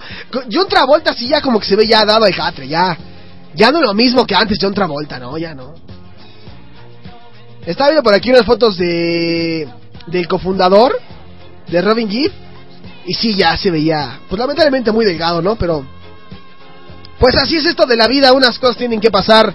John 0.51 0.69
Travolta 0.69 1.12
así 1.12 1.28
ya 1.28 1.40
como 1.40 1.60
que 1.60 1.66
se 1.66 1.77
ve 1.77 1.86
ya 1.86 2.05
dado 2.05 2.27
el 2.27 2.35
jatre, 2.35 2.66
ya. 2.66 2.97
Ya 3.55 3.70
no 3.70 3.78
es 3.78 3.85
lo 3.85 3.94
mismo 3.94 4.27
que 4.27 4.35
antes 4.35 4.59
John 4.60 4.74
Travolta, 4.74 5.19
no, 5.19 5.39
ya 5.39 5.55
no. 5.55 5.74
Estaba 7.65 7.90
viendo 7.90 8.02
por 8.02 8.15
aquí 8.15 8.31
unas 8.31 8.47
fotos 8.47 8.77
de 8.77 9.69
del 10.06 10.27
cofundador 10.27 10.98
de 11.66 11.82
Robin 11.82 12.09
Gibb 12.09 12.32
y 13.06 13.15
sí 13.15 13.35
ya 13.35 13.56
se 13.56 13.70
veía, 13.70 14.20
pues 14.28 14.39
lamentablemente 14.39 14.90
muy 14.90 15.05
delgado, 15.05 15.43
¿no? 15.43 15.56
Pero 15.56 15.85
pues 17.19 17.36
así 17.36 17.56
es 17.56 17.66
esto 17.66 17.85
de 17.86 17.97
la 17.97 18.06
vida, 18.06 18.32
unas 18.32 18.59
cosas 18.59 18.77
tienen 18.77 19.01
que 19.01 19.10
pasar. 19.10 19.55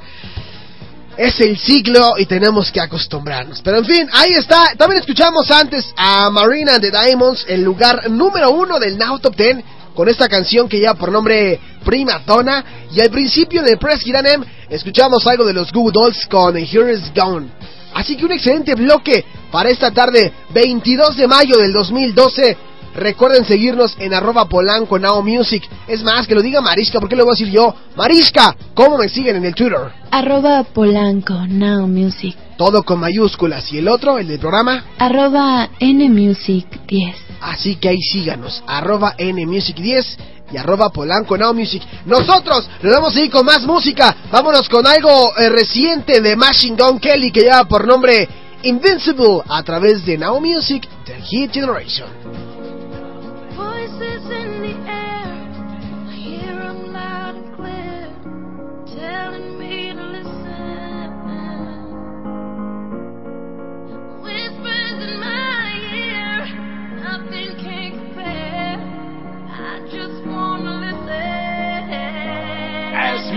Es 1.18 1.40
el 1.40 1.57
ciclo 1.57 2.14
y 2.18 2.26
tenemos 2.26 2.72
que 2.72 2.81
acostumbrarnos. 2.81 3.61
Pero 3.61 3.77
en 3.77 3.85
fin, 3.85 4.10
ahí 4.11 4.31
está. 4.34 4.73
También 4.76 4.99
escuchamos 4.99 5.49
antes 5.52 5.94
a 5.95 6.30
Marina 6.31 6.80
de 6.80 6.90
Diamonds, 6.90 7.45
el 7.48 7.61
lugar 7.61 8.10
número 8.10 8.52
uno 8.52 8.80
del 8.80 8.98
Now 8.98 9.19
Top 9.19 9.35
Ten, 9.35 9.64
con 9.94 10.10
esta 10.10 10.27
canción 10.27 10.68
que 10.68 10.80
lleva 10.80 10.95
por 10.95 11.11
nombre 11.11 11.60
Prima 11.85 12.23
Donna. 12.26 12.65
Y 12.91 12.99
al 12.99 13.11
principio 13.11 13.61
de 13.61 13.77
Press 13.77 14.02
Giranem 14.02 14.44
escuchamos 14.69 15.26
algo 15.27 15.45
de 15.45 15.53
los 15.53 15.72
Google 15.72 15.94
Dolls 15.94 16.26
con 16.27 16.57
Here 16.57 16.94
Is 16.94 17.14
Gone. 17.14 17.48
Así 17.94 18.18
que 18.18 18.26
un 18.26 18.31
excelente 18.31 18.73
bloque 18.73 19.23
para 19.52 19.69
esta 19.69 19.91
tarde, 19.91 20.34
22 20.49 21.15
de 21.15 21.27
mayo 21.27 21.57
del 21.57 21.72
2012. 21.73 22.57
Recuerden 22.95 23.45
seguirnos 23.45 23.95
en 23.99 24.14
arroba 24.14 24.48
polanco 24.48 24.99
now 24.99 25.22
music. 25.22 25.64
Es 25.88 26.03
más, 26.03 26.28
que 26.28 26.36
lo 26.36 26.41
diga 26.41 26.61
Mariska, 26.61 26.99
¿por 26.99 27.10
qué 27.10 27.15
lo 27.15 27.26
voy 27.26 27.32
a 27.32 27.38
decir 27.38 27.52
yo? 27.52 27.74
Mariska, 27.95 28.56
¿cómo 28.74 28.98
me 28.98 29.10
siguen 29.10 29.38
en 29.38 29.45
el 29.45 29.56
Twitter? 29.56 29.80
Arroba 30.11 30.64
polanco 30.64 31.45
now 31.48 31.88
music. 31.88 32.36
Todo 32.57 32.84
con 32.84 32.99
mayúsculas. 32.99 33.72
¿Y 33.74 33.80
el 33.80 33.88
otro, 33.88 34.20
el 34.20 34.28
del 34.28 34.40
programa? 34.40 34.86
Arroba 34.99 35.70
nmusic 35.80 36.86
10. 36.86 37.15
Así 37.41 37.76
que 37.76 37.90
ahí 37.90 38.02
síganos, 38.02 38.64
arroba 38.68 39.15
nmusic 39.20 39.78
10 39.78 40.18
y 40.53 40.57
arroba 40.57 40.90
Polanco 40.90 41.38
Now 41.38 41.53
Music. 41.53 41.82
Nosotros 42.06 42.70
nos 42.82 42.94
vamos 42.94 43.15
a 43.15 43.22
ir 43.22 43.32
con 43.32 43.45
más 43.45 43.64
música. 43.64 44.15
Vámonos 44.32 44.70
con 44.70 44.86
algo 44.86 45.36
eh, 45.38 45.49
reciente 45.49 46.22
de 46.22 46.36
Machine 46.36 46.78
Gun 46.78 46.99
Kelly 46.99 47.32
que 47.32 47.41
lleva 47.41 47.65
por 47.65 47.88
nombre 47.88 48.30
Invincible 48.64 49.41
a 49.49 49.61
través 49.64 50.06
de 50.06 50.18
Now 50.18 50.40
Music 50.40 50.88
The 51.06 51.20
Hit 51.22 51.52
Generation. 51.52 52.53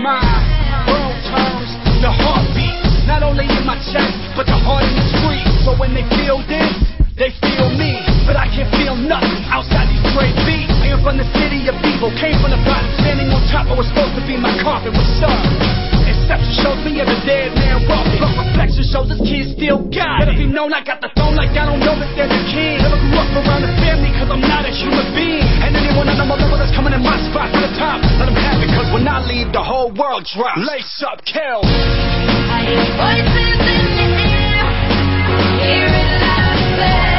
My 0.01 0.21
world 0.85 1.17
turns, 1.25 1.71
the 2.01 2.11
heartbeat, 2.11 2.77
not 3.09 3.23
only 3.23 3.45
in 3.45 3.63
my 3.65 3.77
chest, 3.89 4.13
but 4.37 4.45
the 4.45 4.57
heart 4.57 4.85
in 4.85 4.93
the 4.93 5.07
street. 5.17 5.47
So 5.65 5.73
when 5.77 5.93
they 5.93 6.05
feel 6.21 6.41
this, 6.45 6.69
they 7.17 7.33
feel 7.41 7.69
me. 7.73 7.97
But 8.25 8.37
I 8.37 8.45
can't 8.53 8.69
feel 8.77 8.95
nothing 8.95 9.43
outside 9.49 9.89
these 9.89 10.05
great 10.13 10.35
beats. 10.45 10.73
I 10.83 10.93
am 10.93 11.01
from 11.01 11.17
the 11.17 11.27
city 11.37 11.65
of 11.67 11.75
evil, 11.81 12.13
came 12.19 12.37
from 12.41 12.53
the 12.53 12.61
bottom, 12.61 12.89
standing 13.01 13.29
on 13.33 13.41
top. 13.49 13.67
I 13.67 13.75
was 13.75 13.87
supposed 13.89 14.15
to 14.19 14.23
be 14.25 14.37
my 14.37 14.53
carpet 14.61 14.93
with 14.93 15.09
sun. 15.17 15.86
Inception 16.27 16.59
shows 16.59 16.83
me 16.83 16.99
as 16.99 17.07
a 17.07 17.19
dead 17.23 17.55
man 17.55 17.87
walking. 17.87 18.19
But 18.19 18.35
reflection 18.35 18.83
shows 18.83 19.07
this 19.07 19.23
kid 19.23 19.47
still 19.55 19.79
got 19.87 20.27
it. 20.27 20.35
Let 20.35 20.35
it 20.35 20.43
be 20.43 20.51
known 20.51 20.75
I 20.75 20.83
got 20.83 20.99
the 20.99 21.07
throne 21.15 21.39
like 21.39 21.55
I 21.55 21.63
don't 21.63 21.79
know 21.79 21.95
that 21.95 22.11
there's 22.19 22.27
a 22.27 22.43
king. 22.51 22.83
Never 22.83 22.99
grew 22.99 23.15
up 23.15 23.31
around 23.31 23.63
a 23.63 23.71
family 23.79 24.11
cause 24.11 24.27
I'm 24.27 24.43
not 24.43 24.67
a 24.67 24.71
human 24.75 25.07
being. 25.15 25.47
And 25.63 25.71
anyone 25.71 26.11
on 26.11 26.27
my 26.27 26.35
level 26.35 26.59
that's 26.59 26.75
coming 26.75 26.91
in 26.91 26.99
my 26.99 27.15
spot 27.31 27.47
for 27.55 27.63
the 27.63 27.71
top, 27.79 28.03
let 28.19 28.27
them 28.27 28.35
have 28.35 28.59
it 28.59 28.67
cause 28.75 28.91
when 28.91 29.07
I 29.07 29.23
leave 29.23 29.55
the 29.55 29.63
whole 29.63 29.87
world 29.95 30.27
drops. 30.27 30.59
Lace 30.67 30.99
up, 31.07 31.23
kill. 31.23 31.63
I 31.63 32.59
hear 32.75 32.83
voices 32.99 33.63
in 33.63 33.87
the 33.95 34.27
air, 34.27 34.67
hear 35.63 35.87
it 35.87 36.11
loud 36.27 36.59
and 36.59 36.75
clear, 36.75 37.16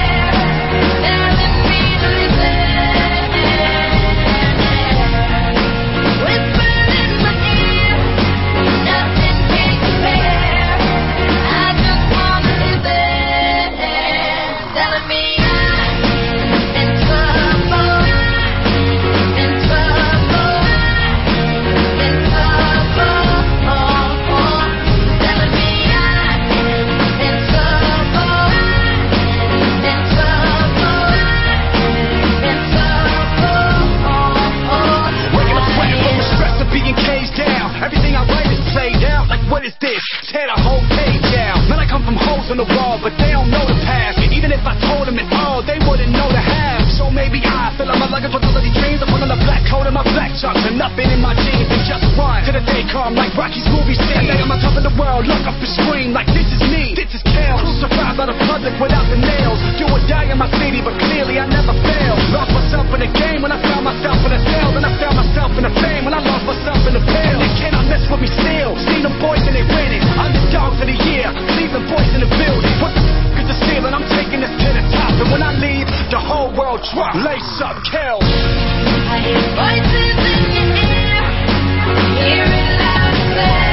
is 39.68 39.76
this? 39.84 40.00
Tear 40.32 40.48
the 40.48 40.56
whole 40.64 40.80
page 40.96 41.20
down. 41.28 41.68
Man, 41.68 41.76
I 41.76 41.84
come 41.84 42.00
from 42.00 42.16
holes 42.16 42.48
in 42.48 42.56
the 42.56 42.64
wall, 42.64 42.96
but 42.96 43.12
they 43.20 43.36
don't 43.36 43.52
know 43.52 43.68
the 43.68 43.76
past. 43.84 44.16
Even 44.32 44.48
if 44.48 44.64
I 44.64 44.72
told 44.80 45.04
them 45.04 45.20
it 45.20 45.28
all, 45.28 45.60
they 45.60 45.76
wouldn't 45.84 46.08
know 46.08 46.28
the 46.32 46.40
half. 46.40 46.88
So 46.96 47.12
maybe 47.12 47.44
I 47.44 47.76
fill 47.76 47.92
up 47.92 48.00
my 48.00 48.08
luggage 48.08 48.32
with 48.32 48.44
all 48.48 48.56
of 48.56 48.64
these 48.64 48.72
dreams. 48.80 49.04
I'm 49.04 49.12
pulling 49.12 49.28
a 49.28 49.36
black 49.44 49.68
coat 49.68 49.84
and 49.84 49.92
my 49.92 50.06
black 50.16 50.32
chucks 50.40 50.64
and 50.64 50.80
nothing 50.80 51.12
in 51.12 51.20
my 51.20 51.36
jeans. 51.36 51.68
And 51.68 51.84
just 51.84 52.06
run 52.16 52.40
to 52.48 52.52
the 52.56 52.64
day 52.64 52.88
come 52.88 53.12
like 53.12 53.36
Rocky's 53.36 53.68
movie 53.68 53.98
scene. 53.98 54.32
And 54.32 54.40
I'm 54.40 54.48
on 54.48 54.58
top 54.64 54.72
of 54.78 54.84
the 54.88 54.94
world, 54.96 55.28
look 55.28 55.44
up 55.44 55.60
and 55.60 55.72
scream 55.84 56.16
like 56.16 56.30
this 56.32 56.48
is 56.48 56.62
me. 56.72 56.96
This 56.96 57.12
is 57.12 57.20
Kale. 57.28 57.60
Crucified 57.60 58.16
by 58.16 58.24
the 58.32 58.36
public 58.48 58.72
without 58.80 59.04
the 59.12 59.20
nails. 59.20 59.60
Do 59.76 59.84
or 59.92 60.00
die 60.08 60.32
in 60.32 60.38
my 60.40 60.48
city, 60.56 60.80
but 60.80 60.96
clearly 60.96 61.36
I 61.36 61.44
never 61.44 61.76
fail. 61.84 62.16
Lost 62.32 62.56
myself 62.56 62.88
in 62.96 63.04
a 63.04 63.10
game 63.12 63.44
when 63.44 63.52
I 63.52 63.60
found 63.60 63.84
myself 63.84 64.16
in 64.24 64.32
a 64.32 64.40
drop. 76.92 77.14
Lace 77.14 77.60
up, 77.64 77.82
kill. 77.84 78.18
I 78.22 79.18
hear 79.24 79.42
voices 79.58 80.18
in 82.18 82.48
loud 82.78 83.67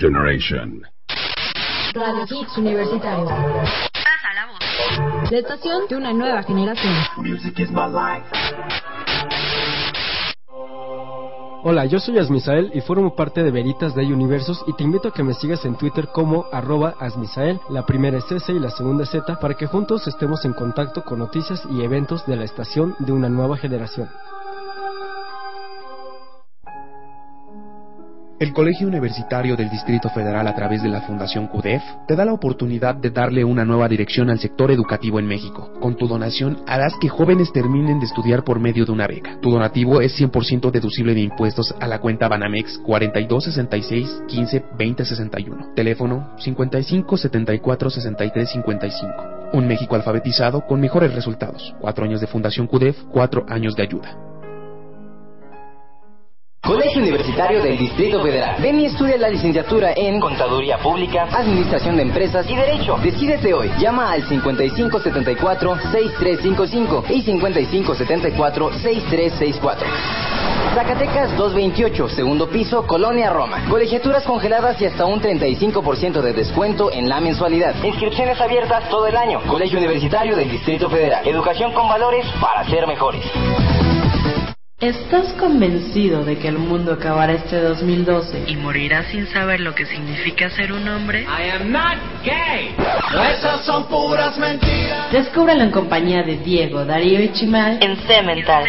Generation. 0.00 0.82
Radio 1.92 2.22
Hits 2.24 2.56
Universitario. 2.56 3.26
La 5.30 5.38
estación 5.38 5.88
de 5.90 5.96
una 5.96 6.14
nueva 6.14 6.42
generación. 6.42 6.94
Hola, 11.62 11.84
yo 11.84 12.00
soy 12.00 12.18
Asmisael 12.18 12.70
y 12.72 12.80
formo 12.80 13.14
parte 13.14 13.42
de 13.42 13.50
Veritas 13.50 13.94
de 13.94 14.06
Universos 14.06 14.64
y 14.66 14.72
te 14.72 14.84
invito 14.84 15.08
a 15.08 15.12
que 15.12 15.22
me 15.22 15.34
sigas 15.34 15.66
en 15.66 15.76
Twitter 15.76 16.08
como 16.14 16.46
arroba 16.50 16.94
Asmisael, 16.98 17.60
la 17.68 17.84
primera 17.84 18.16
es 18.16 18.32
S 18.32 18.50
y 18.50 18.58
la 18.58 18.70
segunda 18.70 19.04
es 19.04 19.10
Z, 19.10 19.38
para 19.38 19.52
que 19.52 19.66
juntos 19.66 20.08
estemos 20.08 20.46
en 20.46 20.54
contacto 20.54 21.04
con 21.04 21.18
noticias 21.18 21.62
y 21.70 21.82
eventos 21.82 22.24
de 22.24 22.36
la 22.36 22.44
estación 22.44 22.96
de 23.00 23.12
una 23.12 23.28
nueva 23.28 23.58
generación. 23.58 24.08
El 28.40 28.54
Colegio 28.54 28.88
Universitario 28.88 29.54
del 29.54 29.68
Distrito 29.68 30.08
Federal 30.08 30.48
a 30.48 30.54
través 30.54 30.82
de 30.82 30.88
la 30.88 31.02
Fundación 31.02 31.46
CUDEF 31.46 31.82
te 32.08 32.16
da 32.16 32.24
la 32.24 32.32
oportunidad 32.32 32.94
de 32.94 33.10
darle 33.10 33.44
una 33.44 33.66
nueva 33.66 33.86
dirección 33.86 34.30
al 34.30 34.38
sector 34.38 34.70
educativo 34.70 35.18
en 35.18 35.26
México. 35.26 35.70
Con 35.78 35.94
tu 35.94 36.08
donación 36.08 36.62
harás 36.66 36.94
que 37.02 37.10
jóvenes 37.10 37.52
terminen 37.52 38.00
de 38.00 38.06
estudiar 38.06 38.42
por 38.42 38.58
medio 38.58 38.86
de 38.86 38.92
una 38.92 39.06
beca. 39.06 39.38
Tu 39.42 39.50
donativo 39.50 40.00
es 40.00 40.18
100% 40.18 40.70
deducible 40.70 41.12
de 41.12 41.20
impuestos 41.20 41.74
a 41.80 41.86
la 41.86 41.98
cuenta 41.98 42.28
Banamex 42.28 42.78
4266 42.78 44.22
15 44.26 44.64
20 44.74 45.04
61. 45.04 45.74
Teléfono 45.76 46.30
55 46.38 47.18
74 47.18 47.90
63 47.90 48.50
55. 48.52 49.14
Un 49.52 49.68
México 49.68 49.96
alfabetizado 49.96 50.66
con 50.66 50.80
mejores 50.80 51.14
resultados. 51.14 51.74
Cuatro 51.78 52.06
años 52.06 52.22
de 52.22 52.26
Fundación 52.26 52.66
CUDEF, 52.68 53.02
cuatro 53.12 53.44
años 53.50 53.76
de 53.76 53.82
ayuda. 53.82 54.29
Colegio 56.62 57.00
Universitario 57.00 57.62
del 57.62 57.78
Distrito 57.78 58.22
Federal. 58.22 58.56
Ven 58.60 58.80
y 58.80 58.84
estudia 58.84 59.16
la 59.16 59.30
licenciatura 59.30 59.94
en 59.96 60.20
Contaduría 60.20 60.76
Pública, 60.78 61.26
Administración 61.32 61.96
de 61.96 62.02
Empresas 62.02 62.44
y 62.48 62.54
Derecho. 62.54 62.98
Decídete 63.02 63.52
hoy. 63.54 63.70
Llama 63.78 64.12
al 64.12 64.22
5574-6355 64.28 67.10
y 67.10 67.24
5574-6364. 67.24 69.86
Zacatecas 70.74 71.34
228, 71.36 72.08
segundo 72.10 72.50
piso, 72.50 72.86
Colonia 72.86 73.30
Roma. 73.30 73.64
Colegiaturas 73.68 74.22
congeladas 74.24 74.78
y 74.82 74.86
hasta 74.86 75.06
un 75.06 75.20
35% 75.20 76.20
de 76.20 76.32
descuento 76.34 76.92
en 76.92 77.08
la 77.08 77.20
mensualidad. 77.20 77.74
Inscripciones 77.82 78.38
abiertas 78.40 78.88
todo 78.90 79.06
el 79.06 79.16
año. 79.16 79.40
Colegio 79.48 79.78
Universitario 79.78 80.36
del 80.36 80.50
Distrito 80.50 80.90
Federal. 80.90 81.26
Educación 81.26 81.72
con 81.72 81.88
valores 81.88 82.26
para 82.40 82.64
ser 82.68 82.86
mejores. 82.86 83.24
¿Estás 84.80 85.34
convencido 85.34 86.24
de 86.24 86.38
que 86.38 86.48
el 86.48 86.56
mundo 86.56 86.94
acabará 86.94 87.34
este 87.34 87.60
2012 87.60 88.44
y 88.46 88.56
morirás 88.56 89.08
sin 89.08 89.26
saber 89.26 89.60
lo 89.60 89.74
que 89.74 89.84
significa 89.84 90.48
ser 90.48 90.72
un 90.72 90.88
hombre? 90.88 91.20
I 91.24 91.50
am 91.50 91.70
not 91.70 91.98
gay. 92.24 92.74
Esas 93.30 93.66
son 93.66 93.86
puras 93.88 94.38
mentiras. 94.38 95.12
Descúbrelo 95.12 95.64
en 95.64 95.70
compañía 95.70 96.22
de 96.22 96.38
Diego, 96.38 96.86
Darío 96.86 97.22
y 97.22 97.30
Chimal 97.30 97.76
en 97.82 97.94
Cemental. 98.06 98.64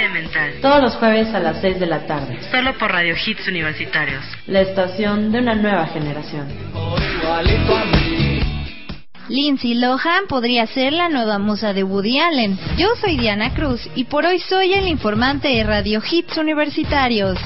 Todos 0.61 0.81
los 0.81 0.95
jueves 0.97 1.33
a 1.33 1.39
las 1.39 1.61
6 1.61 1.79
de 1.79 1.85
la 1.85 2.05
tarde. 2.05 2.39
Solo 2.51 2.77
por 2.77 2.91
Radio 2.91 3.15
Hits 3.15 3.47
Universitarios. 3.47 4.25
La 4.47 4.59
estación 4.59 5.31
de 5.31 5.39
una 5.39 5.55
nueva 5.55 5.85
generación. 5.87 6.47
Lindsay 9.31 9.75
Lohan 9.75 10.27
podría 10.27 10.67
ser 10.67 10.91
la 10.91 11.07
nueva 11.07 11.39
musa 11.39 11.71
de 11.71 11.83
Woody 11.83 12.19
Allen. 12.19 12.59
Yo 12.77 12.89
soy 12.99 13.17
Diana 13.17 13.53
Cruz 13.53 13.79
y 13.95 14.03
por 14.03 14.25
hoy 14.25 14.39
soy 14.39 14.73
el 14.73 14.87
informante 14.87 15.47
de 15.47 15.63
Radio 15.63 16.01
Hits 16.03 16.37
Universitarios. 16.37 17.39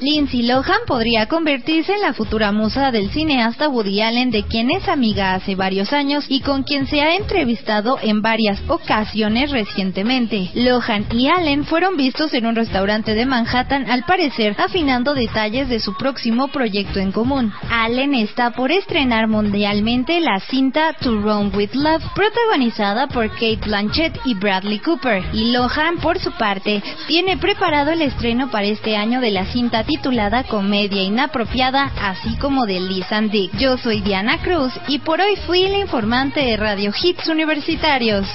Lindsay 0.00 0.42
Lohan 0.42 0.80
podría 0.86 1.26
convertirse 1.26 1.94
en 1.94 2.02
la 2.02 2.12
futura 2.12 2.52
musa 2.52 2.90
del 2.90 3.10
cineasta 3.10 3.68
Woody 3.68 4.02
Allen, 4.02 4.30
de 4.30 4.44
quien 4.44 4.70
es 4.70 4.88
amiga 4.88 5.34
hace 5.34 5.54
varios 5.54 5.92
años 5.92 6.26
y 6.28 6.40
con 6.40 6.64
quien 6.64 6.86
se 6.86 7.00
ha 7.00 7.16
entrevistado 7.16 7.98
en 8.02 8.20
varias 8.20 8.62
ocasiones 8.68 9.50
recientemente. 9.50 10.50
Lohan 10.54 11.06
y 11.12 11.28
Allen 11.28 11.64
fueron 11.64 11.96
vistos 11.96 12.34
en 12.34 12.46
un 12.46 12.56
restaurante 12.56 13.14
de 13.14 13.26
Manhattan, 13.26 13.90
al 13.90 14.04
parecer 14.04 14.54
afinando 14.58 15.14
detalles 15.14 15.68
de 15.68 15.80
su 15.80 15.96
próximo 15.96 16.48
proyecto 16.48 17.00
en 17.00 17.10
común. 17.10 17.52
Allen 17.70 18.14
está 18.14 18.50
por 18.50 18.70
estrenar 18.70 19.28
mundialmente 19.28 20.20
la 20.20 20.40
cinta 20.40 20.92
To 21.00 21.20
Run 21.20 21.52
With 21.54 21.74
Love, 21.74 22.04
protagonizada 22.14 23.06
por 23.08 23.30
Kate 23.30 23.60
Blanchett 23.64 24.18
y 24.24 24.34
Bradley 24.34 24.78
Cooper, 24.80 25.24
y 25.32 25.52
Lohan, 25.52 25.98
por 26.02 26.18
su 26.18 26.30
parte, 26.32 26.82
tiene 27.08 27.38
preparado 27.38 27.92
el 27.92 28.02
estreno 28.02 28.50
para 28.50 28.66
este 28.66 28.96
año 28.96 29.15
de 29.20 29.30
la 29.30 29.46
cinta 29.46 29.84
titulada 29.84 30.44
Comedia 30.44 31.02
Inapropiada, 31.02 31.92
así 32.00 32.36
como 32.36 32.66
de 32.66 32.80
Liz 32.80 33.10
and 33.10 33.30
Dick. 33.30 33.56
Yo 33.56 33.78
soy 33.78 34.00
Diana 34.00 34.38
Cruz 34.42 34.72
y 34.88 34.98
por 34.98 35.20
hoy 35.20 35.36
fui 35.46 35.68
la 35.68 35.78
informante 35.78 36.40
de 36.40 36.56
Radio 36.56 36.92
Hits 37.02 37.26
Universitarios. 37.28 38.26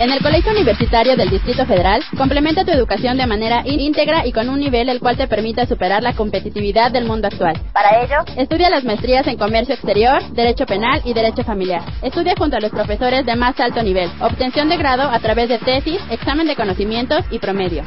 En 0.00 0.10
el 0.10 0.22
Colegio 0.22 0.52
Universitario 0.52 1.14
del 1.14 1.28
Distrito 1.28 1.66
Federal, 1.66 2.02
complementa 2.16 2.64
tu 2.64 2.70
educación 2.70 3.18
de 3.18 3.26
manera 3.26 3.60
íntegra 3.66 4.26
y 4.26 4.32
con 4.32 4.48
un 4.48 4.58
nivel 4.58 4.88
el 4.88 4.98
cual 4.98 5.18
te 5.18 5.28
permita 5.28 5.66
superar 5.66 6.02
la 6.02 6.14
competitividad 6.14 6.90
del 6.90 7.04
mundo 7.04 7.28
actual. 7.28 7.60
Para 7.74 8.02
ello, 8.02 8.16
estudia 8.38 8.70
las 8.70 8.82
maestrías 8.82 9.26
en 9.26 9.36
Comercio 9.36 9.74
Exterior, 9.74 10.22
Derecho 10.32 10.64
Penal 10.64 11.02
y 11.04 11.12
Derecho 11.12 11.44
Familiar. 11.44 11.82
Estudia 12.00 12.32
junto 12.38 12.56
a 12.56 12.60
los 12.60 12.70
profesores 12.70 13.26
de 13.26 13.36
más 13.36 13.60
alto 13.60 13.82
nivel. 13.82 14.10
Obtención 14.22 14.70
de 14.70 14.78
grado 14.78 15.02
a 15.02 15.18
través 15.18 15.50
de 15.50 15.58
tesis, 15.58 16.00
examen 16.08 16.46
de 16.46 16.56
conocimientos 16.56 17.22
y 17.30 17.38
promedio. 17.38 17.84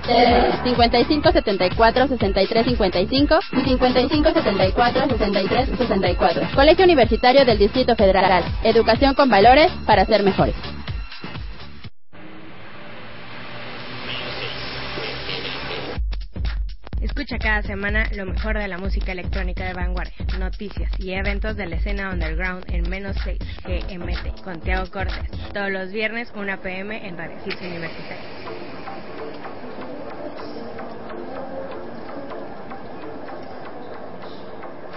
55 0.64 1.32
74 1.32 2.08
63 2.10 2.66
55 2.68 3.40
y 3.54 3.62
55 3.70 4.34
74 4.34 5.10
63 5.18 5.70
64. 5.80 6.48
Colegio 6.54 6.86
Universitario 6.86 7.44
del 7.44 7.58
Distrito 7.58 7.96
Federal. 7.96 8.44
Educación 8.64 9.16
con 9.16 9.32
valores 9.32 9.72
para 9.88 10.06
ser 10.06 10.22
mejores. 10.22 10.54
Escucha 17.04 17.38
cada 17.38 17.62
semana 17.64 18.08
lo 18.14 18.26
mejor 18.26 18.58
de 18.58 18.66
la 18.70 18.78
música 18.78 19.12
electrónica 19.12 19.66
de 19.66 19.74
vanguardia, 19.74 20.16
noticias 20.40 20.90
y 20.98 21.12
eventos 21.12 21.58
de 21.58 21.66
la 21.66 21.76
escena 21.76 22.10
underground 22.10 22.64
en 22.72 22.90
menos 22.90 23.18
6 23.26 23.40
GMT 23.66 24.42
con 24.42 24.62
Tiago 24.62 24.90
Cortés. 24.90 25.30
Todos 25.54 25.70
los 25.70 25.92
viernes 25.92 26.32
1 26.34 26.62
pm 26.62 27.06
en 27.06 27.18
Radio 27.18 27.36
Hits 27.46 27.60
Universitario. 27.60 28.24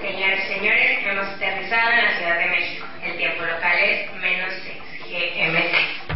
Señores 0.00 0.44
señores, 0.46 0.98
hemos 1.06 1.26
aterrizado 1.26 1.90
en 1.90 2.04
la 2.04 2.18
Ciudad 2.18 2.38
de 2.38 2.46
México. 2.50 2.86
El 3.04 3.16
tiempo 3.18 3.42
local 3.42 3.78
es 3.80 4.14
menos 4.20 4.54
6 4.62 5.10
GMT. 5.10 6.15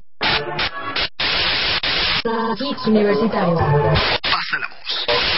Hits. 2.59 2.83
Pasa 4.21 4.57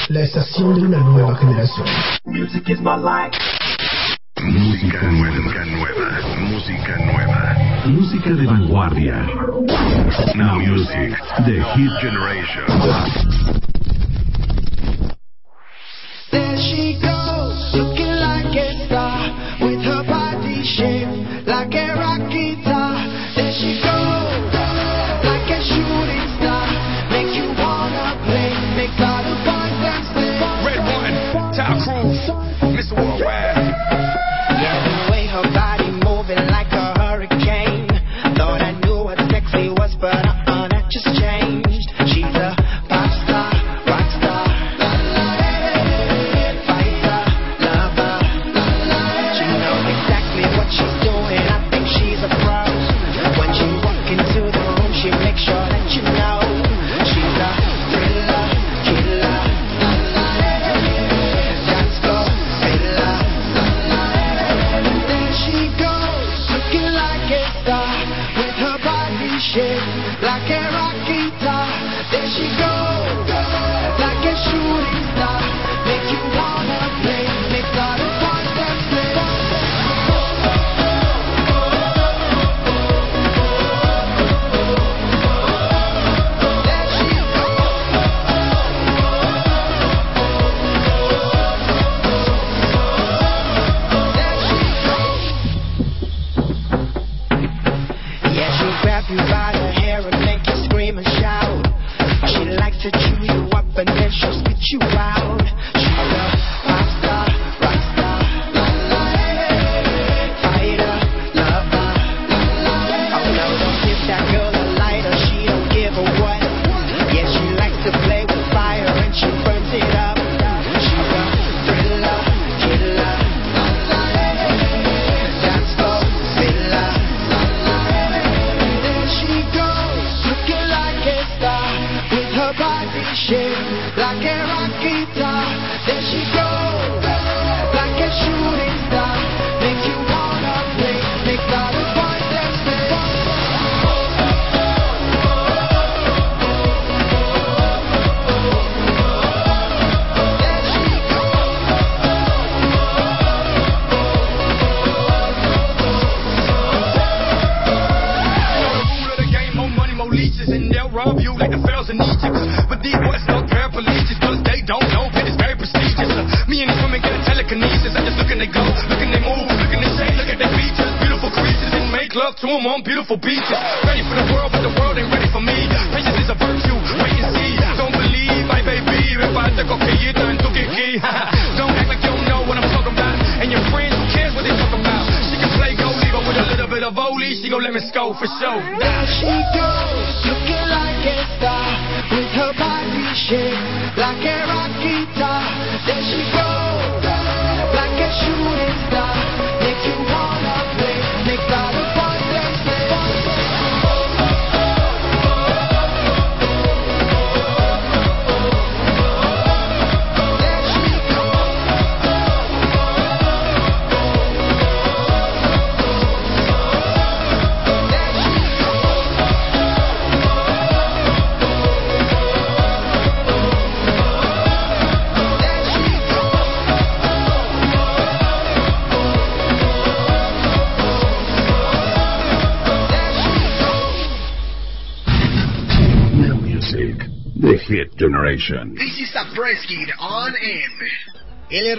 la 0.09 0.21
estación 0.21 0.75
de 0.75 0.81
una 0.81 0.97
nueva 0.97 1.35
generación. 1.37 1.87
Music 2.25 2.69
is 2.69 2.81
my 2.81 2.97
life. 2.97 3.37
Música 4.41 5.01
nueva, 5.03 5.35
música 5.35 5.65
nueva, 5.65 6.09
música 6.39 6.97
nueva. 6.97 7.55
Música 7.85 8.29
de 8.31 8.45
vanguardia. 8.45 9.25
Now 10.35 10.59
Music, 10.59 11.17
The 11.45 11.63
Hit 11.75 11.91
Generation. 12.01 12.65
There 16.31 16.57
she 16.57 16.99
goes, 16.99 17.73
looking 17.75 18.15
like 18.19 18.55
a 18.57 18.85
star, 18.85 19.31
with 19.61 19.81
her 19.83 20.03
body 20.03 20.63
shaped 20.63 21.47
like 21.47 21.73
a 21.73 21.95
rocket. 21.95 22.32
Style 31.64 31.80
Groove. 31.85 32.42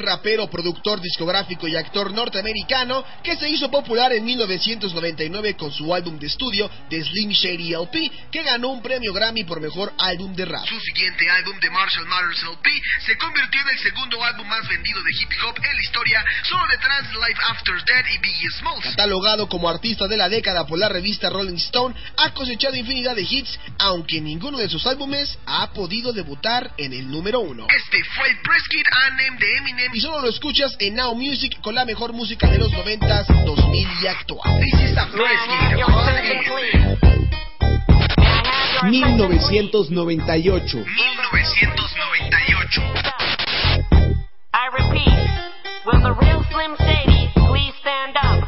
Rapero, 0.02 0.48
productor 0.48 1.00
discográfico 1.00 1.68
y 1.68 1.76
actor 1.76 2.12
norteamericano 2.12 3.04
que 3.22 3.36
se 3.36 3.48
hizo 3.48 3.70
popular 3.70 4.12
en 4.12 4.24
1999 4.24 5.56
con 5.56 5.72
su 5.72 5.94
álbum 5.94 6.18
de 6.18 6.26
estudio 6.26 6.70
Slim 7.02 7.30
Shady 7.30 7.72
LP, 7.72 8.10
que 8.30 8.42
ganó 8.42 8.68
un 8.68 8.82
premio 8.82 9.12
Grammy 9.12 9.44
por 9.44 9.60
mejor 9.60 9.92
álbum 9.98 10.34
de 10.34 10.44
rap. 10.44 10.66
Su 10.66 10.78
siguiente 10.80 11.28
álbum, 11.30 11.58
The 11.60 11.70
Marshall 11.70 12.06
Matters 12.06 12.42
LP, 12.42 12.70
se 13.06 13.16
convirtió 13.16 13.60
en 13.62 13.68
el 13.68 13.78
segundo 13.78 14.22
álbum 14.22 14.46
más 14.46 14.68
vendido 14.68 15.00
de 15.02 15.10
hip 15.20 15.30
hop 15.44 15.56
en 15.56 15.74
la 15.74 15.82
historia, 15.82 16.24
solo 16.44 16.62
detrás 16.70 17.08
de 17.08 17.14
Life 17.14 17.40
After 17.48 17.74
Death 17.74 18.06
y 18.14 18.18
Biggie 18.18 18.50
Smalls. 18.58 18.84
Catalogado 18.84 19.48
como 19.48 19.68
artista 19.68 20.06
de 20.06 20.16
la 20.16 20.28
década 20.28 20.66
por 20.66 20.78
la 20.78 20.88
revista 20.88 21.30
Rolling 21.30 21.56
Stone, 21.56 21.94
ha 22.16 22.30
cosechado 22.34 22.76
infinidad 22.76 23.16
de 23.16 23.22
hits, 23.22 23.58
aunque 23.78 24.20
ninguno 24.20 24.58
de 24.58 24.68
sus 24.68 24.86
álbumes 24.86 25.38
ha 25.46 25.72
podido 25.72 26.12
debutar 26.12 26.70
en 26.76 26.92
el 26.92 27.10
número 27.10 27.40
uno. 27.40 27.66
Este 27.74 28.04
fue 28.04 28.28
el 28.28 28.40
Press 28.40 28.62
Kit 28.70 28.86
Anthem 29.08 29.38
de 29.38 29.56
Eminem 29.56 29.94
y 29.94 30.00
solo 30.00 30.20
lo 30.20 30.28
escuchas 30.28 30.76
en 30.78 30.94
Now 30.94 31.14
Music 31.14 31.60
con 31.60 31.74
la 31.74 31.84
mejor 31.84 32.12
música 32.12 32.48
de 32.48 32.58
los 32.58 32.70
90s, 32.72 33.44
2000 33.44 33.88
y 34.02 34.06
actual. 34.06 34.60
This 34.60 34.90
is 34.90 34.96
a 34.96 36.83
Press 41.30 41.50
Kit 41.56 41.68
on 41.72 41.88
air. 42.20 42.44
1998. 42.44 42.44
1998. 42.84 44.44
I 44.52 44.68
repeat, 44.76 45.16
will 45.88 46.00
the 46.04 46.12
real 46.20 46.44
Slim 46.52 46.76
Shady 46.76 47.32
please 47.48 47.72
stand 47.80 48.16
up? 48.20 48.44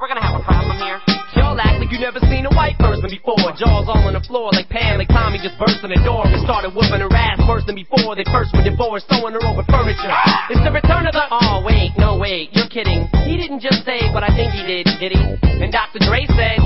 We're 0.00 0.08
gonna 0.08 0.24
have 0.24 0.40
a 0.40 0.44
problem 0.44 0.80
here. 0.80 0.98
Y'all 1.36 1.58
act 1.60 1.78
like 1.84 1.92
you 1.92 2.00
never 2.00 2.18
seen 2.32 2.46
a 2.48 2.52
white 2.56 2.78
person 2.78 3.12
before. 3.12 3.36
Jaws 3.60 3.86
all 3.90 4.00
on 4.08 4.14
the 4.16 4.24
floor 4.24 4.48
like 4.56 4.68
Pam, 4.72 4.96
like 4.98 5.12
Tommy 5.12 5.36
just 5.42 5.58
burst 5.60 5.84
in 5.84 5.90
the 5.90 6.00
door 6.00 6.24
and 6.24 6.40
started 6.42 6.72
whooping 6.72 7.04
her 7.04 7.12
ass 7.12 7.36
worse 7.44 7.66
than 7.68 7.76
before. 7.76 8.16
They 8.16 8.24
first 8.32 8.54
were 8.56 8.64
divorced, 8.64 9.06
throwing 9.12 9.34
her 9.36 9.44
over 9.44 9.62
furniture. 9.68 10.08
It's 10.48 10.64
the 10.64 10.72
return 10.72 11.04
of 11.04 11.12
the. 11.12 11.28
Oh 11.28 11.60
wait, 11.66 11.92
no 11.98 12.16
wait, 12.16 12.56
you're 12.56 12.70
kidding. 12.72 13.04
He 13.28 13.36
didn't 13.36 13.60
just 13.60 13.84
say 13.84 14.08
what 14.16 14.24
I 14.24 14.32
think 14.32 14.56
he 14.56 14.64
did, 14.64 14.88
did 14.96 15.12
he? 15.12 15.22
And 15.60 15.68
Dr. 15.68 16.00
Dre 16.00 16.24
said. 16.32 16.56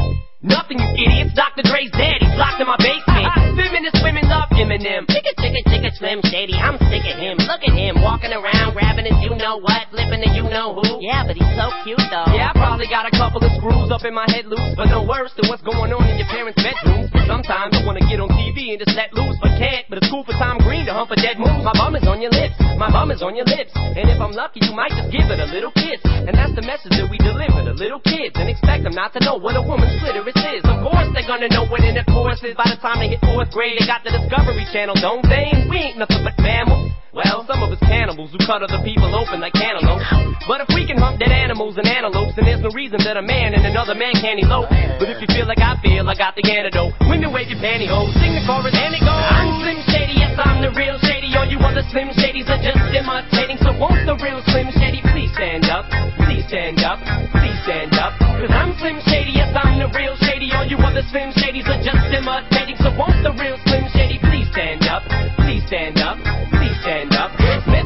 Nothing, 0.42 0.82
you 0.82 1.06
idiots. 1.06 1.30
Dr. 1.38 1.62
Dre's 1.62 1.90
dead. 1.94 2.18
He's 2.18 2.34
locked 2.34 2.58
in 2.58 2.66
my 2.66 2.74
basement. 2.74 3.30
Uh-huh. 3.30 3.54
Feminist 3.54 4.02
women 4.02 4.26
love 4.26 4.50
Eminem. 4.50 5.06
Chicka, 5.06 5.38
chicka, 5.38 5.62
chicka, 5.70 5.94
Slim 5.94 6.18
Shady. 6.26 6.58
I'm 6.58 6.74
sick 6.90 7.06
of 7.06 7.14
him. 7.14 7.38
Look 7.46 7.62
at 7.62 7.70
him 7.70 8.02
walking 8.02 8.34
around, 8.34 8.74
grabbing 9.02 9.18
his 9.18 9.30
you 9.30 9.34
know 9.36 9.58
what, 9.58 9.90
flipping 9.90 10.20
the 10.22 10.30
you 10.34 10.46
know 10.46 10.74
who. 10.74 11.02
Yeah, 11.02 11.26
but 11.26 11.34
he's 11.34 11.52
so 11.58 11.70
cute 11.82 12.02
though. 12.10 12.30
Yeah, 12.34 12.50
I 12.50 12.52
probably 12.54 12.86
got 12.86 13.06
a 13.06 13.14
couple 13.14 13.42
of 13.42 13.50
screws 13.58 13.90
up 13.90 14.04
in 14.06 14.14
my 14.14 14.26
head 14.30 14.46
loose, 14.46 14.74
but 14.76 14.86
no 14.86 15.02
worse 15.02 15.34
than 15.34 15.50
what's 15.50 15.62
going 15.62 15.90
on 15.90 16.02
in 16.06 16.18
your 16.18 16.30
parents' 16.30 16.58
bedrooms. 16.62 17.10
Sometimes 17.26 17.74
I 17.74 17.82
wanna 17.84 18.04
get 18.06 18.22
on 18.22 18.30
TV 18.30 18.74
and 18.74 18.78
just 18.78 18.94
let 18.94 19.12
loose, 19.14 19.36
but 19.42 19.54
can't. 19.58 19.86
But 19.90 20.02
it's 20.02 20.10
cool 20.10 20.24
for 20.24 20.34
Tom 20.38 20.58
Green 20.62 20.86
to 20.86 20.94
hump 20.94 21.10
a 21.10 21.18
dead 21.18 21.38
moose. 21.38 21.62
My 21.66 21.74
bum 21.74 21.96
is 21.98 22.06
on 22.06 22.22
your 22.22 22.30
lips, 22.30 22.54
my 22.78 22.90
bum 22.90 23.10
is 23.10 23.22
on 23.22 23.34
your 23.34 23.46
lips, 23.46 23.72
and 23.74 24.06
if 24.06 24.18
I'm 24.20 24.32
lucky, 24.32 24.62
you 24.62 24.74
might 24.74 24.94
just 24.94 25.10
give 25.10 25.26
it 25.30 25.40
a 25.40 25.48
little 25.50 25.72
kiss. 25.74 26.00
And 26.04 26.34
that's 26.34 26.54
the 26.54 26.62
message 26.62 26.94
that 26.94 27.08
we 27.10 27.18
deliver 27.18 27.66
to 27.66 27.74
little 27.74 28.00
kids, 28.06 28.38
and 28.38 28.46
expect 28.46 28.84
them 28.86 28.94
not 28.94 29.12
to 29.18 29.20
know 29.24 29.38
what 29.38 29.58
a 29.58 29.62
woman's 29.62 29.94
clitoris 29.98 30.38
is. 30.54 30.62
Of 30.62 30.78
course, 30.86 31.08
they're 31.14 31.26
gonna 31.26 31.50
know 31.50 31.66
what 31.66 31.82
intercourse 31.82 32.42
is 32.46 32.54
by 32.54 32.70
the 32.70 32.78
time 32.78 33.02
they 33.02 33.10
hit 33.10 33.22
fourth 33.22 33.50
grade. 33.50 33.78
They 33.78 33.86
got 33.86 34.06
the 34.06 34.14
Discovery 34.14 34.66
Channel, 34.70 34.94
don't 35.00 35.26
they? 35.26 35.50
We 35.66 35.90
ain't 35.90 35.98
nothing 35.98 36.22
but 36.22 36.38
mammals. 36.38 36.92
Well, 37.12 37.44
some 37.44 37.60
of 37.60 37.68
us 37.68 37.82
cannibals 37.84 38.32
who 38.32 38.40
cut 38.40 38.64
other 38.64 38.80
people 38.80 39.12
open 39.12 39.44
like 39.44 39.52
cantaloupes. 39.52 40.00
But 40.48 40.64
if 40.64 40.72
we 40.72 40.88
can 40.88 40.96
hump 40.96 41.20
dead 41.20 41.28
animals 41.28 41.76
and 41.76 41.84
antelopes, 41.84 42.32
then 42.40 42.48
there's 42.48 42.64
no 42.64 42.72
reason 42.72 43.04
that 43.04 43.20
a 43.20 43.24
man 43.24 43.52
and 43.52 43.68
another 43.68 43.92
man 43.92 44.16
can't 44.16 44.40
elope. 44.40 44.72
But 44.96 45.12
if 45.12 45.20
you 45.20 45.28
feel 45.28 45.44
like 45.44 45.60
I 45.60 45.76
feel, 45.84 46.08
I 46.08 46.16
got 46.16 46.40
the 46.40 46.44
antidote. 46.48 46.96
Women 47.04 47.28
wave 47.28 47.52
your 47.52 47.60
pantyhose, 47.60 48.16
sing 48.16 48.32
the 48.32 48.40
chorus 48.48 48.72
and 48.72 48.96
it 48.96 49.04
goes. 49.04 49.12
I'm 49.12 49.60
Slim 49.60 49.80
Shady, 49.92 50.24
yes 50.24 50.40
I'm 50.40 50.64
the 50.64 50.72
real 50.72 50.96
Shady. 51.04 51.36
All 51.36 51.44
you 51.44 51.60
other 51.60 51.84
Slim 51.92 52.16
Shadys 52.16 52.48
are 52.48 52.64
just 52.64 52.80
imitating. 52.80 53.60
So 53.60 53.76
won't 53.76 54.08
the 54.08 54.16
real 54.16 54.40
Slim 54.48 54.72
Shady 54.72 55.04
please 55.12 55.28
stand 55.36 55.68
up? 55.68 55.84
Please 56.24 56.48
stand 56.48 56.80
up. 56.80 56.96
Please 57.36 57.60
stand 57.68 57.92
up. 57.92 58.16
Cause 58.40 58.56
I'm 58.56 58.72
Slim 58.80 58.96
Shady, 59.04 59.36
yes 59.36 59.52
I'm 59.52 59.76
the 59.76 59.92
real 59.92 60.16
Shady. 60.24 60.48
All 60.56 60.64
you 60.64 60.80
other 60.80 61.04
Slim 61.12 61.36
Shadys 61.36 61.68
are 61.68 61.76
just 61.84 62.08
imitating. 62.08 62.80
So 62.80 62.88
won't 62.96 63.20
the 63.20 63.36
real 63.36 63.60
Slim 63.68 63.84
Shady 63.92 64.16
please 64.16 64.48
stand 64.48 64.88
up? 64.88 65.04
Please 65.44 65.60
stand 65.68 66.00
up. 66.00 66.16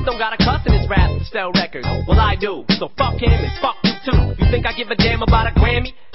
Don't 0.07 0.19
got 0.19 0.33
a 0.33 0.39
cuss 0.39 0.62
in 0.66 0.73
his 0.73 0.89
rap 0.89 1.11
to 1.19 1.24
sell 1.27 1.51
records. 1.51 1.87
Well, 2.07 2.20
I 2.20 2.37
do. 2.39 2.65
So 2.78 2.89
fuck 2.97 3.19
him 3.19 3.35
and 3.35 3.51
fuck 3.61 3.74
you 3.83 3.91
too. 4.07 4.39
You 4.39 4.47
think 4.53 4.65
I 4.65 4.73
give 4.73 4.89
a 4.89 4.95
damn 4.95 5.20
about 5.20 5.51
a 5.51 5.51
Grammy? 5.59 5.91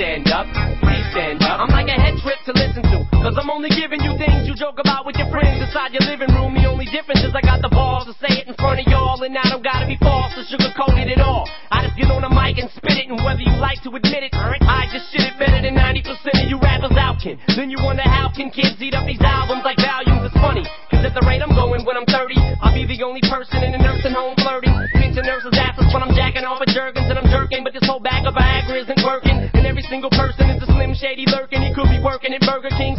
stand 0.00 0.32
up, 0.32 0.48
please 0.80 1.04
stand 1.12 1.42
up. 1.42 1.60
I'm 1.60 1.68
like 1.68 1.88
a 1.88 2.00
head 2.00 2.16
trip 2.24 2.40
to 2.48 2.52
listen 2.56 2.80
to, 2.88 2.89
cause 3.30 3.38
I'm 3.38 3.50
only 3.54 3.70
giving 3.70 4.02
you 4.02 4.18
things 4.18 4.50
you 4.50 4.58
joke 4.58 4.82
about 4.82 5.06
with 5.06 5.14
your 5.14 5.30
friends 5.30 5.62
inside 5.62 5.94
your 5.94 6.02
living 6.02 6.34
room. 6.34 6.50
The 6.58 6.66
only 6.66 6.90
difference 6.90 7.22
is 7.22 7.30
I 7.30 7.38
got 7.46 7.62
the 7.62 7.70
balls 7.70 8.10
to 8.10 8.14
say 8.18 8.42
it 8.42 8.50
in 8.50 8.58
front 8.58 8.82
of 8.82 8.90
y'all, 8.90 9.22
and 9.22 9.38
I 9.38 9.46
don't 9.46 9.62
gotta 9.62 9.86
be 9.86 9.94
false 10.02 10.34
or 10.34 10.42
sugarcoated 10.50 11.14
at 11.14 11.22
all. 11.22 11.46
I 11.70 11.86
just 11.86 11.94
get 11.94 12.10
on 12.10 12.26
the 12.26 12.32
mic 12.34 12.58
and 12.58 12.66
spit 12.74 12.98
it, 12.98 13.06
and 13.06 13.22
whether 13.22 13.38
you 13.38 13.54
like 13.62 13.78
to 13.86 13.94
admit 13.94 14.26
it, 14.26 14.34
I 14.34 14.90
just 14.90 15.14
shit 15.14 15.22
it 15.22 15.38
better 15.38 15.62
than 15.62 15.78
90% 15.78 16.42
of 16.42 16.46
you 16.50 16.58
rappers 16.58 16.98
out 16.98 17.22
can. 17.22 17.38
Then 17.54 17.70
you 17.70 17.78
wonder 17.78 18.02
how 18.02 18.34
can 18.34 18.50
kids 18.50 18.82
eat 18.82 18.98
up 18.98 19.06
these 19.06 19.22
albums 19.22 19.62
like 19.62 19.78
volumes? 19.78 20.26
It's 20.26 20.34
funny, 20.42 20.66
cause 20.90 21.06
at 21.06 21.14
the 21.14 21.22
rate 21.22 21.38
I'm 21.38 21.54
going 21.54 21.86
when 21.86 21.94
I'm 21.94 22.10
30, 22.10 22.34
I'll 22.34 22.74
be 22.74 22.82
the 22.82 22.98
only 23.06 23.22
person 23.30 23.62
in 23.62 23.78
a 23.78 23.80
nursing 23.80 24.10
home 24.10 24.34
flirting. 24.42 24.74
Pinching 24.98 25.22
nurses' 25.22 25.54
asses 25.54 25.86
when 25.94 26.02
I'm 26.02 26.10
jacking 26.18 26.42
off 26.42 26.58
at 26.58 26.74
Jergens 26.74 27.06
and 27.06 27.14
I'm 27.14 27.30
jerking, 27.30 27.62
but 27.62 27.78
this 27.78 27.86
whole 27.86 28.02
bag 28.02 28.26
of 28.26 28.34
Viagra 28.34 28.82
isn't 28.82 29.00
working. 29.06 29.38
And 29.54 29.62
every 29.62 29.86
single 29.86 30.10
person 30.10 30.50
is 30.50 30.58
a 30.62 30.66
slim 30.66 30.98
shady 30.98 31.30
lurking. 31.30 31.62
He 31.62 31.70
could 31.70 31.86
be 31.86 32.02
working 32.02 32.34
at 32.34 32.42
Burger 32.42 32.74
King, 32.74 32.98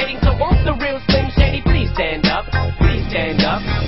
Stand 3.11 3.41
up. 3.41 3.80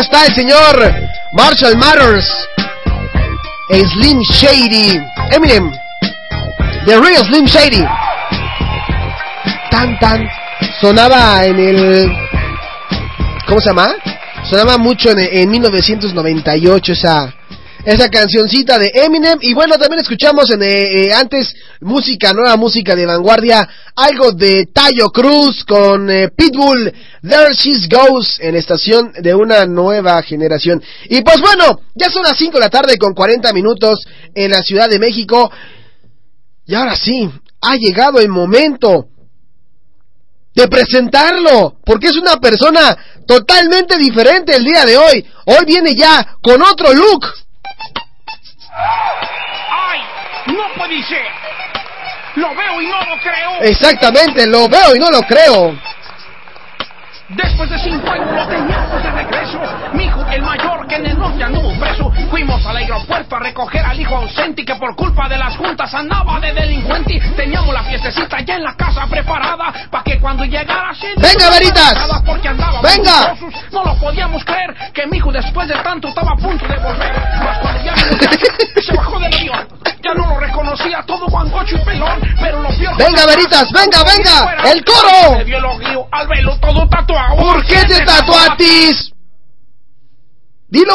Está 0.00 0.26
el 0.26 0.34
señor 0.34 0.94
Marshall 1.32 1.76
Matters. 1.76 2.26
Slim 3.68 4.20
Shady. 4.20 5.00
Eminem. 5.30 5.70
The 6.86 6.98
Real 6.98 7.24
Slim 7.26 7.46
Shady. 7.46 7.84
Tan 9.70 9.98
tan. 9.98 10.28
Sonaba 10.80 11.44
en 11.44 11.58
el. 11.60 12.12
¿Cómo 13.46 13.60
se 13.60 13.68
llama? 13.68 13.94
Sonaba 14.44 14.78
mucho 14.78 15.10
en, 15.10 15.20
en 15.20 15.50
1998 15.50 16.92
esa. 16.92 17.34
Esa 17.84 18.08
cancioncita 18.08 18.78
de 18.78 18.90
Eminem 18.92 19.38
y 19.40 19.54
bueno 19.54 19.76
también 19.78 20.00
escuchamos 20.00 20.50
en 20.50 20.62
eh, 20.62 21.06
eh, 21.06 21.12
antes 21.14 21.54
música 21.80 22.32
nueva 22.34 22.56
música 22.56 22.94
de 22.94 23.06
vanguardia 23.06 23.66
algo 23.96 24.32
de 24.32 24.66
Tayo 24.66 25.08
Cruz 25.08 25.64
con 25.64 26.10
eh, 26.10 26.28
Pitbull 26.28 26.92
There 27.22 27.54
She 27.54 27.88
Goes 27.88 28.38
en 28.40 28.56
estación 28.56 29.12
de 29.20 29.34
una 29.34 29.64
nueva 29.64 30.22
generación 30.22 30.82
y 31.08 31.22
pues 31.22 31.40
bueno 31.40 31.80
ya 31.94 32.10
son 32.10 32.22
las 32.22 32.36
5 32.36 32.52
de 32.52 32.60
la 32.60 32.70
tarde 32.70 32.98
con 32.98 33.14
40 33.14 33.52
minutos 33.54 34.00
en 34.34 34.50
la 34.50 34.60
Ciudad 34.60 34.88
de 34.88 34.98
México 34.98 35.50
y 36.66 36.74
ahora 36.74 36.96
sí 36.96 37.30
ha 37.62 37.76
llegado 37.76 38.20
el 38.20 38.28
momento 38.28 39.08
de 40.54 40.68
presentarlo, 40.68 41.76
porque 41.84 42.08
es 42.08 42.16
una 42.16 42.36
persona 42.38 42.96
totalmente 43.26 43.96
diferente 43.96 44.56
el 44.56 44.64
día 44.64 44.84
de 44.84 44.96
hoy. 44.96 45.24
Hoy 45.46 45.64
viene 45.66 45.94
ya 45.94 46.36
con 46.42 46.60
otro 46.62 46.92
look. 46.92 47.24
¡Ay! 49.70 50.00
¡No 50.46 50.64
puede 50.76 51.02
ser! 51.02 51.26
¡Lo 52.36 52.54
veo 52.54 52.80
y 52.80 52.86
no 52.86 53.00
lo 53.02 53.18
creo! 53.18 53.60
Exactamente, 53.60 54.46
lo 54.46 54.68
veo 54.68 54.94
y 54.94 54.98
no 54.98 55.10
lo 55.10 55.22
creo. 55.22 55.76
Después 57.28 57.70
de 57.70 57.78
cinco 57.78 58.10
años 58.10 58.32
lo 58.32 58.48
teníamos 58.48 59.02
de 59.02 59.10
regreso. 59.10 59.60
Mi 59.92 60.04
hijo, 60.04 60.19
el 60.32 60.42
mayor, 60.42 60.86
que 60.86 60.96
en 60.96 61.06
el 61.06 61.18
norte 61.18 61.44
anduvo 61.44 61.72
preso. 61.78 62.12
Fuimos 62.30 62.64
al 62.66 62.76
aeropuerto 62.76 63.36
a 63.36 63.38
recoger 63.40 63.84
al 63.84 64.00
hijo 64.00 64.16
ausente 64.16 64.62
y 64.62 64.64
que 64.64 64.74
por 64.76 64.94
culpa 64.94 65.28
de 65.28 65.38
las 65.38 65.56
juntas 65.56 65.92
andaba 65.94 66.40
de 66.40 66.52
delincuente. 66.52 67.20
Teníamos 67.36 67.72
la 67.74 67.82
fiestecita 67.84 68.40
ya 68.40 68.56
en 68.56 68.64
la 68.64 68.74
casa 68.74 69.06
preparada 69.06 69.72
para 69.90 70.04
que 70.04 70.18
cuando 70.18 70.44
llegara 70.44 70.94
se 70.94 71.08
¡Venga, 71.16 71.50
Veritas! 71.50 71.94
¡Venga! 72.82 73.34
No 73.72 73.84
lo 73.84 73.94
podíamos 73.96 74.44
creer 74.44 74.74
que 74.92 75.06
mi 75.06 75.18
hijo 75.18 75.32
después 75.32 75.68
de 75.68 75.74
tanto 75.82 76.08
estaba 76.08 76.32
a 76.32 76.36
punto 76.36 76.66
de 76.66 76.76
volver. 76.76 77.12
Mas 77.42 77.58
cuando 77.58 77.84
ya 77.84 77.94
se 78.82 78.96
bajó 78.96 79.18
del 79.18 79.34
avión, 79.34 79.68
ya 80.02 80.14
no 80.14 80.26
lo 80.28 80.40
reconocía 80.40 81.02
todo 81.06 81.26
guangocho 81.26 81.76
y 81.76 81.84
pelón. 81.84 82.20
Pero 82.40 82.62
lo 82.62 82.68
vio. 82.70 82.90
¡Venga, 82.96 83.26
Veritas! 83.26 83.70
¡Venga, 83.72 84.02
venga! 84.04 84.70
¡El 84.70 84.84
coro! 84.84 85.38
Se 85.38 85.44
vio 85.44 85.58
el 85.58 85.64
al 86.10 86.28
velo 86.28 86.56
todo 86.58 86.88
tatuado. 86.88 87.36
¿Por 87.36 87.64
qué 87.64 87.84
te 87.84 88.04
tatuatis? 88.04 89.12
Dilo. 90.70 90.94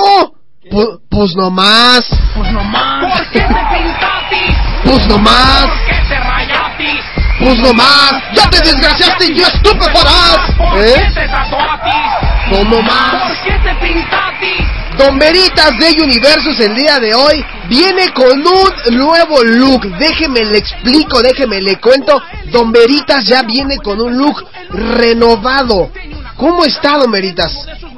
Pu- 0.71 0.99
pues 1.09 1.35
nomás. 1.35 2.05
Pues 2.35 2.51
nomás. 2.51 3.19
¿Por 3.19 3.29
qué 3.31 3.39
te 3.39 3.45
pintatis? 3.73 4.55
Pues 4.83 5.07
nomás. 5.07 5.61
¿Por 5.67 5.85
qué 5.85 6.01
te 6.09 6.19
rayatis? 6.19 7.01
Pues 7.39 7.57
nomás. 7.59 8.13
Ya 8.33 8.49
te 8.49 8.57
desgraciaste 8.61 9.31
y 9.31 9.35
yo 9.35 9.45
estupefarás. 9.47 10.37
¿Por 10.57 10.73
qué 10.83 11.11
te 11.13 11.27
tatuatis? 11.27 12.49
Pues 12.49 12.65
nomás. 12.65 13.21
¿Por 13.23 13.43
qué 13.43 13.59
te 13.63 13.75
pintatis? 13.75 14.65
Don 14.97 15.19
Veritas 15.19 15.77
de 15.77 16.01
Universos 16.01 16.57
el 16.61 16.73
día 16.73 16.99
de 16.99 17.13
hoy 17.13 17.45
viene 17.67 18.09
con 18.13 18.31
un 18.31 18.97
nuevo 18.97 19.43
look. 19.43 19.85
Déjeme 19.99 20.45
le 20.45 20.57
explico, 20.59 21.21
déjeme 21.21 21.59
le 21.61 21.75
cuento. 21.79 22.19
Don 22.45 22.71
Veritas 22.71 23.25
ya 23.25 23.43
viene 23.43 23.77
con 23.83 23.99
un 24.01 24.17
look 24.17 24.41
renovado. 24.69 25.91
¿Cómo 26.37 26.65
está, 26.65 26.97
Don 26.97 27.11
Veritas? 27.11 27.53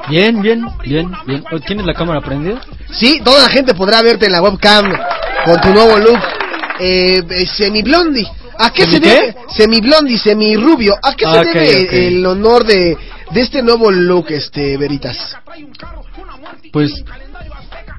Bien, 0.09 0.41
bien, 0.41 0.65
bien, 0.85 1.11
bien. 1.25 1.43
¿Tienes 1.65 1.85
la 1.85 1.93
cámara 1.93 2.21
prendida? 2.21 2.61
Sí, 2.91 3.21
toda 3.23 3.41
la 3.43 3.49
gente 3.49 3.73
podrá 3.73 4.01
verte 4.01 4.25
en 4.27 4.31
la 4.31 4.41
webcam 4.41 4.85
con 5.45 5.59
tu 5.61 5.69
nuevo 5.69 5.97
look 5.97 6.19
eh, 6.79 7.23
eh, 7.29 7.45
semi-blondie. 7.47 8.27
¿A 8.59 8.71
qué 8.71 8.83
¿Semi 8.83 8.93
se 8.95 9.01
qué? 9.01 9.09
debe? 9.09 9.35
Semi-blondie, 9.55 10.17
semi-rubio. 10.17 10.95
¿A 11.01 11.13
qué 11.15 11.25
Ah, 11.25 11.43
se 11.43 11.59
debe 11.59 12.07
el 12.07 12.25
honor 12.25 12.63
de, 12.65 12.97
de 13.31 13.41
este 13.41 13.61
nuevo 13.61 13.91
look, 13.91 14.27
este, 14.29 14.77
Veritas? 14.77 15.35
Pues, 16.71 16.91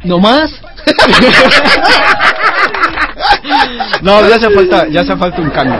no 0.04 0.18
más. 0.18 0.50
no, 4.02 4.28
ya 4.28 4.36
hace 4.36 4.50
falta, 4.50 4.88
ya 4.88 5.00
hace 5.00 5.16
falta 5.16 5.40
un 5.40 5.50
cambio. 5.50 5.78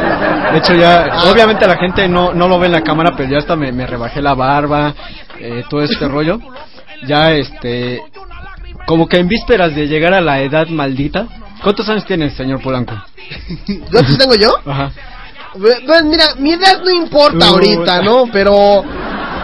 De 0.53 0.59
hecho 0.59 0.75
ya, 0.75 1.23
obviamente 1.31 1.67
la 1.67 1.77
gente 1.77 2.09
no, 2.09 2.33
no 2.33 2.49
lo 2.49 2.59
ve 2.59 2.67
en 2.67 2.73
la 2.73 2.83
cámara, 2.83 3.15
pero 3.17 3.31
ya 3.31 3.39
hasta 3.39 3.57
me, 3.57 3.73
me 3.73 3.87
rebajé 3.87 4.21
la 4.21 4.35
barba, 4.35 4.95
eh, 5.39 5.65
todo 5.69 5.83
este 5.83 6.09
rollo. 6.09 6.41
Ya 7.07 7.33
este, 7.33 8.03
como 8.87 9.07
que 9.07 9.19
en 9.19 9.29
vísperas 9.29 9.75
de 9.75 9.87
llegar 9.87 10.15
a 10.15 10.21
la 10.21 10.41
edad 10.41 10.67
maldita. 10.69 11.27
¿Cuántos 11.63 11.89
años 11.89 12.05
tienes, 12.07 12.35
señor 12.35 12.61
Polanco? 12.61 12.95
¿Cuántos 13.93 14.19
tengo 14.19 14.35
yo? 14.35 14.51
Ajá. 14.67 14.91
Bueno, 15.57 16.09
mira, 16.09 16.25
mi 16.39 16.53
edad 16.53 16.81
no 16.85 16.91
importa 16.91 17.51
Uh, 17.51 17.55
ahorita, 17.55 18.03
¿no? 18.03 18.27
Pero... 18.33 18.85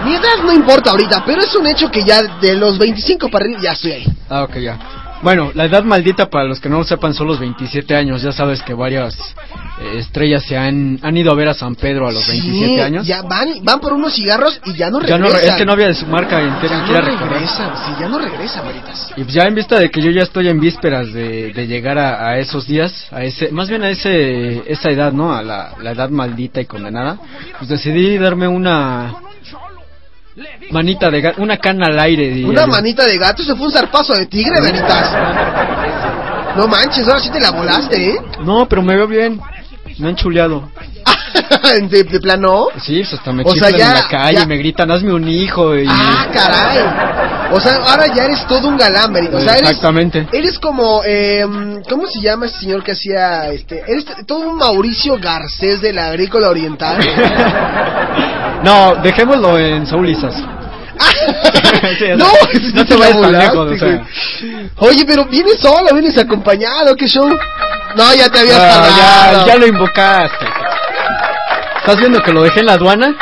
Mi 0.04 0.14
edad 0.14 0.42
no 0.44 0.52
importa 0.52 0.90
ahorita, 0.90 1.24
pero 1.24 1.42
es 1.42 1.54
un 1.54 1.66
hecho 1.66 1.90
que 1.90 2.04
ya 2.04 2.22
de 2.40 2.54
los 2.54 2.78
25 2.78 3.28
para 3.30 3.44
arriba 3.44 3.60
ya 3.62 3.72
estoy 3.72 3.92
ahí. 3.92 4.04
Ah, 4.28 4.42
ok, 4.44 4.56
ya. 4.58 4.78
Bueno, 5.22 5.52
la 5.54 5.64
edad 5.64 5.82
maldita, 5.84 6.28
para 6.28 6.44
los 6.44 6.60
que 6.60 6.68
no 6.68 6.78
lo 6.78 6.84
sepan, 6.84 7.14
son 7.14 7.26
los 7.28 7.38
27 7.38 7.96
años. 7.96 8.20
Ya 8.20 8.30
sabes 8.32 8.60
que 8.60 8.74
varias 8.74 9.14
eh, 9.80 9.98
estrellas 9.98 10.44
se 10.44 10.54
han, 10.54 10.98
han 11.02 11.16
ido 11.16 11.32
a 11.32 11.34
ver 11.34 11.48
a 11.48 11.54
San 11.54 11.76
Pedro 11.76 12.06
a 12.06 12.12
los 12.12 12.26
27 12.28 12.66
Sí, 12.74 12.80
años. 12.80 13.06
Ya 13.06 13.22
van, 13.22 13.48
van 13.62 13.80
por 13.80 13.94
unos 13.94 14.12
cigarros 14.14 14.60
y 14.66 14.74
ya 14.74 14.90
no 14.90 15.00
Ya 15.00 15.16
no, 15.16 15.24
regresan. 15.28 15.48
es 15.50 15.56
que 15.56 15.64
no 15.64 15.72
había 15.72 15.86
de 15.86 15.94
su 15.94 16.04
marca 16.06 16.42
entera 16.42 16.84
Ya 16.86 17.00
no 17.00 17.00
regresan, 17.28 17.70
sí, 17.86 17.92
ya 17.98 18.08
no 18.08 18.18
regresan, 18.18 18.66
Veritas. 18.66 19.12
Y 19.16 19.22
pues 19.22 19.32
ya 19.34 19.44
en 19.44 19.54
vista 19.54 19.78
de 19.78 19.90
que 19.90 20.02
yo 20.02 20.10
ya 20.10 20.24
estoy 20.24 20.48
en 20.48 20.60
vísperas 20.60 21.10
de, 21.14 21.54
de 21.54 21.66
llegar 21.66 21.96
a, 21.96 22.28
a 22.28 22.38
esos 22.38 22.66
días, 22.66 23.06
a 23.10 23.24
ese, 23.24 23.50
más 23.50 23.70
bien 23.70 23.82
a 23.82 23.88
ese, 23.88 24.70
esa 24.70 24.90
edad, 24.90 25.12
¿no? 25.12 25.32
A 25.32 25.42
la, 25.42 25.70
la 25.80 25.92
edad 25.92 26.10
maldita 26.10 26.60
y 26.60 26.66
condenada, 26.66 27.16
pues 27.56 27.70
decidí 27.70 28.18
darme 28.18 28.46
una 28.46 29.14
manita 30.70 31.10
de 31.10 31.20
gato, 31.20 31.42
una 31.42 31.56
cana 31.58 31.86
al 31.86 31.98
aire. 31.98 32.28
diría 32.30 32.48
Una 32.48 32.62
yo. 32.62 32.66
manita 32.68 33.04
de 33.04 33.18
gato, 33.18 33.42
se 33.42 33.54
fue 33.54 33.66
un 33.66 33.72
zarpazo 33.72 34.14
de 34.14 34.26
tigre, 34.26 34.60
Veritas. 34.60 35.12
No 36.56 36.66
manches, 36.68 37.06
ahora 37.08 37.20
sí 37.20 37.30
te 37.30 37.40
la 37.40 37.50
volaste, 37.50 38.10
¿eh? 38.10 38.16
No, 38.44 38.66
pero 38.68 38.82
me 38.82 38.94
veo 38.96 39.06
bien, 39.08 39.40
me 39.98 40.08
han 40.08 40.16
chuleado. 40.16 40.70
de, 41.90 42.04
de 42.04 42.20
plano. 42.20 42.68
Sí, 42.84 42.98
pues 43.00 43.14
hasta 43.14 43.32
me 43.32 43.42
O 43.42 43.52
sea, 43.54 43.68
chiflan 43.70 43.76
ya- 43.78 43.88
en 43.88 43.94
la 43.94 44.08
calle, 44.08 44.38
ya- 44.38 44.46
me 44.46 44.56
gritan, 44.56 44.90
hazme 44.90 45.12
un 45.12 45.28
hijo 45.28 45.76
y... 45.76 45.86
Ah, 45.88 46.26
caray. 46.32 46.78
O 47.56 47.60
sea, 47.60 47.76
ahora 47.76 48.06
ya 48.14 48.24
eres 48.24 48.46
todo 48.46 48.68
un 48.68 48.76
galán, 48.76 49.12
Veritas. 49.12 49.36
O 49.40 49.44
sea, 49.44 49.54
eres, 49.54 49.70
Exactamente. 49.70 50.26
eres 50.32 50.58
como, 50.58 51.02
eh, 51.06 51.44
¿cómo 51.88 52.06
se 52.06 52.20
llama 52.20 52.46
ese 52.46 52.58
señor 52.60 52.82
que 52.82 52.92
hacía, 52.92 53.48
este, 53.50 53.82
eres 53.86 54.04
todo 54.26 54.40
un 54.40 54.56
Mauricio 54.56 55.16
Garcés 55.18 55.80
de 55.80 55.92
la 55.92 56.08
agrícola 56.08 56.48
oriental? 56.50 56.98
No, 58.64 58.94
dejémoslo 59.02 59.58
en 59.58 59.86
Saulizas. 59.86 60.34
Sí, 61.98 62.06
no, 62.16 62.26
no 62.74 62.84
te 62.86 62.96
vayas 62.96 63.20
tan 63.20 63.32
lejos, 63.32 63.72
o 63.72 63.76
sea. 63.76 63.88
güey. 63.88 64.00
Oye, 64.78 65.04
pero 65.06 65.26
vienes 65.26 65.60
solo, 65.60 65.92
vienes 65.92 66.16
acompañado, 66.16 66.96
¿qué 66.96 67.06
show? 67.06 67.28
No, 67.96 68.14
ya 68.14 68.28
te 68.30 68.38
habías 68.40 68.58
Ah, 68.58 68.68
tardado. 68.70 69.46
ya, 69.46 69.52
ya 69.52 69.58
lo 69.58 69.66
invocaste. 69.66 70.46
¿Estás 71.78 71.96
viendo 71.98 72.22
que 72.22 72.32
lo 72.32 72.42
dejé 72.42 72.60
en 72.60 72.66
la 72.66 72.72
aduana? 72.74 73.14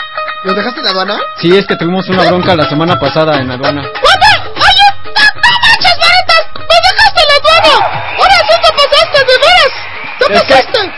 ¿Lo 0.44 0.54
dejaste 0.54 0.80
en 0.80 0.84
la 0.86 0.90
aduana? 0.90 1.18
Sí, 1.40 1.56
es 1.56 1.66
que 1.66 1.76
tuvimos 1.76 2.08
una 2.08 2.24
bronca 2.24 2.56
la 2.56 2.68
semana 2.68 2.98
pasada 2.98 3.36
en 3.40 3.48
la 3.48 3.54
aduana. 3.54 3.82
¡Oye! 3.82 3.92
¡No, 3.94 5.12
no 5.12 5.58
manches, 5.62 5.96
Veritas! 6.02 6.42
¡Me 6.56 6.76
dejaste 6.88 7.22
la 7.28 7.34
aduana! 7.38 7.74
¡Ahora 8.18 8.34
sí 8.48 8.54
te 8.62 8.72
pasaste, 8.72 9.18
de 9.18 9.36
veras! 9.44 9.72
¡Te 10.18 10.34
Es 10.34 10.42
que- 10.42 10.54
pasaste! 10.54 10.92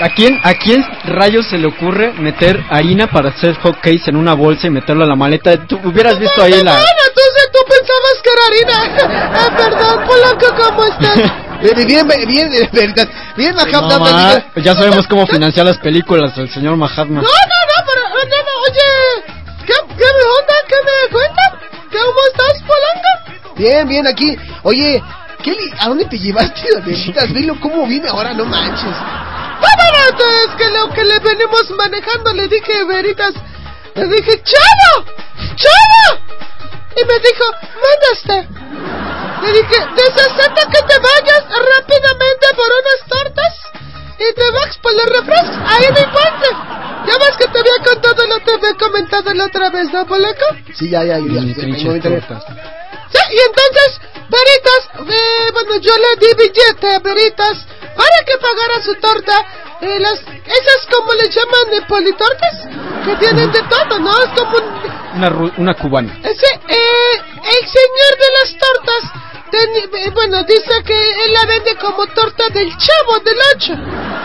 ¿A 0.00 0.08
quién, 0.08 0.40
¿A 0.42 0.54
quién 0.54 0.84
rayos 1.04 1.46
se 1.46 1.56
le 1.56 1.68
ocurre 1.68 2.12
meter 2.14 2.60
harina 2.68 3.06
para 3.06 3.28
hacer 3.30 3.54
hot 3.60 3.76
cakes 3.76 4.02
en 4.08 4.16
una 4.16 4.34
bolsa 4.34 4.66
y 4.66 4.70
meterlo 4.70 5.04
a 5.04 5.06
la 5.06 5.14
maleta? 5.14 5.56
Tú 5.66 5.80
hubieras 5.84 6.18
visto 6.18 6.42
ahí 6.42 6.50
la... 6.50 6.72
Bueno, 6.72 7.00
entonces 7.08 7.50
tú 7.52 7.58
pensabas 7.68 8.20
que 8.22 8.30
era 8.30 8.44
harina. 8.48 9.30
Ah, 9.34 9.50
perdón, 9.56 10.06
Polanco, 10.06 10.46
¿cómo 10.56 10.84
estás? 10.84 11.32
Bien, 11.62 11.86
bien, 11.86 12.06
bien, 12.52 12.94
bien, 13.36 13.54
Mahatma. 13.54 14.42
ya 14.56 14.74
sabemos 14.74 15.06
cómo 15.06 15.26
financiar 15.28 15.64
las 15.64 15.78
películas 15.78 16.36
del 16.36 16.50
señor 16.50 16.76
Mahatma. 16.76 17.22
No, 17.22 17.22
no, 17.22 17.63
oye, 18.32 19.24
¿qué, 19.66 19.74
qué 19.96 20.04
me 20.04 20.24
onda? 20.38 20.54
¿Qué 20.68 20.76
me 20.84 21.12
cuentan? 21.12 21.52
¿Cómo 21.90 22.20
estás, 22.32 22.62
Polanco? 22.62 23.54
Bien, 23.56 23.88
bien, 23.88 24.06
aquí. 24.06 24.36
Oye, 24.62 25.02
¿qué 25.42 25.50
li- 25.52 25.72
¿a 25.78 25.88
dónde 25.88 26.04
te 26.06 26.18
llevaste, 26.18 26.68
Veritas? 26.84 27.32
Velo 27.32 27.56
cómo 27.60 27.86
viene 27.86 28.08
ahora, 28.08 28.32
no 28.34 28.44
manches. 28.44 28.96
Bueno, 29.60 30.24
es 30.44 30.54
que 30.56 30.70
lo 30.70 30.92
que 30.92 31.04
le 31.04 31.18
venimos 31.20 31.70
manejando, 31.70 32.32
le 32.32 32.48
dije, 32.48 32.84
Veritas, 32.84 33.32
le 33.94 34.06
dije, 34.08 34.42
¡Chavo! 34.42 35.04
¡Chavo! 35.56 36.20
Y 36.96 37.04
me 37.04 37.18
dijo, 37.18 37.44
¿dónde 37.74 38.08
está? 38.12 39.42
Le 39.42 39.52
dije, 39.52 39.86
necesito 39.96 40.70
que 40.70 40.82
te 40.82 40.98
vayas 40.98 41.44
rápidamente 41.48 42.46
por 42.56 42.66
unas 42.66 43.08
tortas 43.08 43.54
y 44.18 44.34
te 44.34 44.50
vas 44.52 44.78
por 44.78 44.92
los 44.94 45.04
refrescos 45.06 45.56
ahí 45.66 45.84
el 45.84 46.10
puente. 46.10 46.83
Ya 47.06 47.18
ves 47.18 47.36
que 47.38 47.46
te 47.48 47.58
había 47.58 47.84
contado, 47.84 48.26
lo 48.26 48.40
te 48.40 48.52
había 48.54 48.74
comentado 48.74 49.34
la 49.34 49.44
otra 49.44 49.70
vez, 49.70 49.92
¿no, 49.92 50.06
Poleco? 50.06 50.44
Sí, 50.74 50.88
ya, 50.90 51.04
ya, 51.04 51.18
ya. 51.18 52.00
Tortas. 52.02 52.44
Sí, 53.12 53.20
y 53.30 53.38
entonces 53.38 54.00
Veritas, 54.28 55.10
eh, 55.14 55.50
bueno, 55.52 55.76
yo 55.80 55.92
le 55.96 56.26
di 56.26 56.32
billete 56.34 56.94
a 56.94 56.98
Veritas 57.00 57.66
para 57.94 58.24
que 58.26 58.38
pagara 58.38 58.82
su 58.82 58.94
torta. 58.96 59.44
Eh, 59.82 59.98
las, 60.00 60.18
esas 60.20 60.86
como 60.90 61.12
le 61.12 61.28
llaman 61.28 61.70
de 61.70 61.82
politortas, 61.82 62.68
que 63.04 63.16
tienen 63.16 63.52
de 63.52 63.62
todo, 63.64 63.98
¿no? 63.98 64.10
Es 64.22 64.30
como 64.40 64.56
un, 64.56 65.16
Una, 65.18 65.28
ru- 65.30 65.52
una 65.58 65.74
cubana. 65.74 66.16
ese, 66.22 66.46
eh, 66.68 67.14
el 67.36 67.68
señor 67.68 68.12
de 68.18 68.30
las 68.40 68.56
tortas, 68.58 69.12
ten- 69.50 69.90
eh, 70.00 70.10
bueno, 70.14 70.42
dice 70.44 70.82
que 70.86 71.24
él 71.24 71.32
la 71.34 71.44
vende 71.44 71.76
como 71.76 72.06
torta 72.06 72.48
del 72.48 72.70
chavo, 72.78 73.18
del 73.24 73.36
ocho. 73.56 73.74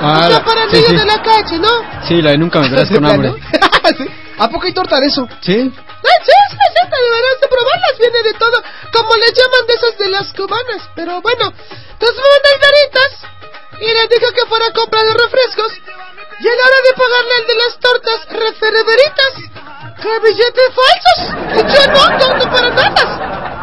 Ah, 0.01 0.13
o 0.13 0.19
sea, 0.21 0.29
la- 0.29 0.45
para 0.45 0.61
sí, 0.69 0.75
niños 0.77 0.87
sí. 0.89 0.95
de 0.97 1.05
la 1.05 1.21
calle, 1.21 1.59
¿no? 1.59 1.69
Sí, 2.07 2.21
la 2.21 2.31
de 2.31 2.37
nunca 2.37 2.59
me 2.59 2.69
verás 2.71 2.89
¿De 2.89 2.95
con 2.95 3.05
hambre. 3.05 3.33
¿A 4.39 4.49
poco 4.49 4.65
hay 4.65 4.73
torta 4.73 4.99
de 4.99 5.07
eso? 5.07 5.27
Sí. 5.41 5.53
Sí, 5.59 6.15
sí, 6.25 6.31
sí, 6.49 6.83
deberás 6.89 7.37
de 7.41 7.47
probarlas, 7.47 7.99
viene 7.99 8.23
de 8.23 8.33
todo, 8.39 8.63
como 8.93 9.15
le 9.15 9.27
llaman 9.33 9.67
de 9.67 9.73
esas 9.73 9.97
de 9.97 10.07
las 10.09 10.33
cubanas, 10.33 10.89
pero 10.95 11.21
bueno, 11.21 11.51
entonces 11.91 12.17
me 12.17 12.29
mandó 12.31 12.49
el 12.55 12.59
veritas 12.61 13.11
y 13.81 13.85
le 13.87 14.07
dijo 14.07 14.31
que 14.33 14.45
fuera 14.47 14.67
a 14.67 14.71
comprar 14.73 15.03
los 15.05 15.15
refrescos 15.15 15.73
y 16.39 16.47
a 16.47 16.55
la 16.55 16.63
hora 16.63 16.79
de 16.87 16.93
pagarle 16.95 17.33
al 17.39 17.47
de 17.47 17.55
las 17.55 17.79
tortas, 17.79 18.19
refiere 18.29 18.83
veritas, 18.83 19.33
que 20.01 20.19
billetes 20.23 20.71
falsos, 20.79 21.19
y 21.51 21.61
yo 21.67 21.81
no, 21.91 22.17
no, 22.17 22.37
no 22.37 22.51
para 22.51 22.69
nada. 22.69 23.58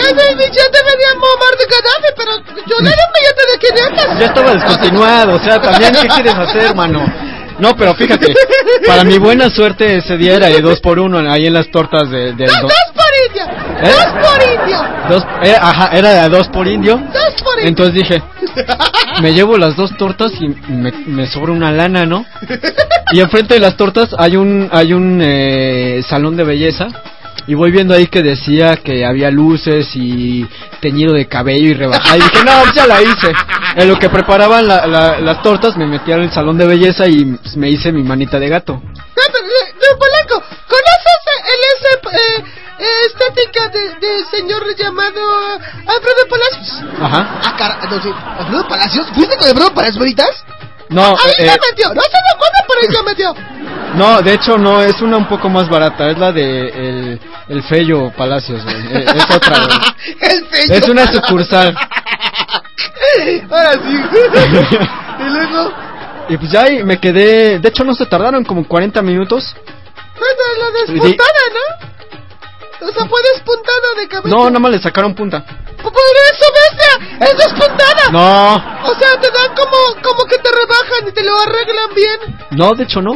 Ese 0.00 0.34
billete 0.34 0.78
venía 0.84 1.14
Muammar 1.14 1.54
de 1.58 1.66
Gaddafi, 1.66 2.14
pero 2.16 2.32
yo 2.66 2.76
di 2.80 2.88
un 2.88 3.12
billete 3.14 3.42
de 3.52 3.58
500. 3.58 4.18
Ya 4.20 4.26
estaba 4.26 4.52
descontinuado, 4.54 5.34
o 5.36 5.38
sea, 5.40 5.60
también, 5.60 5.92
¿qué 5.92 6.08
quieres 6.08 6.34
hacer, 6.34 6.74
mano? 6.74 7.04
No, 7.58 7.74
pero 7.76 7.92
fíjate, 7.94 8.32
para 8.86 9.02
mi 9.02 9.18
buena 9.18 9.50
suerte 9.50 9.96
ese 9.96 10.16
día 10.16 10.36
era 10.36 10.46
de 10.46 10.60
dos 10.60 10.78
por 10.80 10.98
uno 11.00 11.18
ahí 11.30 11.46
en 11.46 11.54
las 11.54 11.68
tortas 11.72 12.08
de, 12.08 12.32
del 12.34 12.46
¡Dos, 12.46 12.60
do- 12.62 12.68
dos 12.68 12.94
por 12.94 13.26
indio! 13.26 13.44
¿Eh? 13.82 13.90
¡Dos 13.90 14.28
por 14.30 14.42
indio! 14.48 14.84
dos, 15.08 15.26
era, 15.42 15.58
ajá, 15.68 15.90
era 15.92 16.10
de 16.10 16.18
a 16.20 16.28
dos 16.28 16.48
por 16.50 16.68
indio. 16.68 16.96
¡Dos 17.12 17.42
por 17.42 17.54
indio! 17.58 17.68
Entonces 17.68 17.94
dije, 17.94 18.22
me 19.22 19.32
llevo 19.34 19.58
las 19.58 19.74
dos 19.74 19.90
tortas 19.96 20.30
y 20.40 20.46
me, 20.70 20.92
me 21.06 21.26
sobra 21.26 21.50
una 21.52 21.72
lana, 21.72 22.06
¿no? 22.06 22.24
Y 23.10 23.18
enfrente 23.18 23.54
de 23.54 23.60
las 23.60 23.76
tortas 23.76 24.10
hay 24.16 24.36
un 24.36 24.68
hay 24.70 24.92
un 24.92 25.20
eh, 25.20 26.00
salón 26.08 26.36
de 26.36 26.44
belleza 26.44 26.86
y 27.46 27.54
voy 27.54 27.70
viendo 27.70 27.94
ahí 27.94 28.06
que 28.06 28.22
decía 28.22 28.76
que 28.76 29.04
había 29.06 29.30
luces 29.30 29.88
y 29.94 30.46
teñido 30.80 31.14
de 31.14 31.26
cabello 31.26 31.70
y 31.70 31.74
rebajada 31.74 32.16
y 32.18 32.20
dije, 32.22 32.44
no, 32.44 32.52
pues 32.62 32.72
ya 32.74 32.86
la 32.86 33.02
hice. 33.02 33.32
En 33.76 33.88
lo 33.88 33.96
que 33.98 34.08
preparaban 34.10 34.66
la- 34.66 34.86
la- 34.86 35.18
las 35.20 35.42
tortas 35.42 35.76
me 35.76 35.86
metí 35.86 36.12
al 36.12 36.30
salón 36.32 36.58
de 36.58 36.66
belleza 36.66 37.06
y 37.06 37.24
me 37.56 37.70
hice 37.70 37.92
mi 37.92 38.02
manita 38.02 38.38
de 38.38 38.48
gato. 38.48 38.82
Pero, 39.14 39.38
eh, 39.46 39.74
Don 39.80 39.98
Polanco, 39.98 40.42
¿conoces 40.66 41.20
el 41.52 41.60
ese 41.72 42.16
eh, 42.16 42.44
eh, 42.80 43.06
estética 43.06 43.68
de, 43.68 44.06
de 44.06 44.24
señor 44.30 44.62
llamado 44.76 45.20
eh, 45.20 45.58
Alfredo 45.86 46.28
Palacios? 46.28 46.84
Ajá. 47.00 47.40
Ah, 47.44 47.54
cara, 47.56 47.78
no 47.90 48.02
sé. 48.02 48.10
¿Alfredo 48.38 48.68
Palacios? 48.68 49.06
¿Fuiste 49.14 49.36
con 49.36 49.48
Alfredo 49.48 49.74
Palacios, 49.74 49.98
Veritas? 49.98 50.44
No, 50.90 51.02
Ahí 51.02 51.30
eh, 51.32 51.34
se 51.36 51.44
eh, 51.46 51.60
metió, 51.70 51.94
no 51.94 52.00
se 52.00 52.08
dio 52.08 52.38
cuenta, 52.38 52.64
pero 52.66 52.80
ahí 52.80 52.96
se 52.96 53.02
metió. 53.02 53.34
No, 53.94 54.20
de 54.22 54.34
hecho 54.34 54.56
no, 54.58 54.80
es 54.82 55.00
una 55.00 55.16
un 55.16 55.26
poco 55.28 55.48
más 55.48 55.68
barata, 55.68 56.10
es 56.10 56.18
la 56.18 56.32
de 56.32 56.68
el, 56.68 57.20
el 57.48 57.62
Fello 57.64 58.10
Palacios, 58.16 58.62
güey. 58.64 58.76
Eh, 58.76 59.04
Es 59.16 59.30
otra, 59.34 59.58
güey. 59.64 59.78
El 60.20 60.46
fello. 60.46 60.74
Es 60.74 60.88
una 60.88 61.06
sucursal. 61.12 61.74
Ahora 63.50 63.72
sí. 63.72 64.00
y 65.26 65.30
luego. 65.30 65.72
Y 66.30 66.36
pues 66.36 66.50
ya 66.50 66.62
ahí 66.62 66.82
me 66.84 66.98
quedé, 67.00 67.58
de 67.58 67.68
hecho 67.68 67.84
no 67.84 67.94
se 67.94 68.06
tardaron 68.06 68.44
como 68.44 68.66
40 68.66 69.00
minutos. 69.02 69.54
Bueno, 70.18 70.42
la 70.58 70.70
despuntada, 70.80 71.42
¿no? 71.52 72.86
O 72.86 72.92
sea, 72.92 73.06
fue 73.06 73.20
despuntada 73.34 73.94
de 73.98 74.08
cabello. 74.08 74.36
No, 74.36 74.44
nada 74.50 74.58
más 74.60 74.70
le 74.72 74.78
sacaron 74.78 75.14
punta. 75.14 75.42
Por 75.82 75.92
eso, 75.92 76.46
bestia, 76.54 77.26
es 77.26 77.36
despuntada. 77.36 78.10
No, 78.12 78.54
O 78.88 78.94
sea, 78.94 79.20
te 79.20 79.30
dan 79.30 79.54
como, 79.56 80.02
como 80.02 80.24
que 80.28 80.38
te 80.38 80.50
rebajan 80.50 81.08
y 81.08 81.12
te 81.12 81.24
lo 81.24 81.32
arreglan 81.40 81.94
bien. 81.94 82.36
no, 82.50 82.74
de 82.74 82.84
hecho 82.84 83.00
no. 83.00 83.14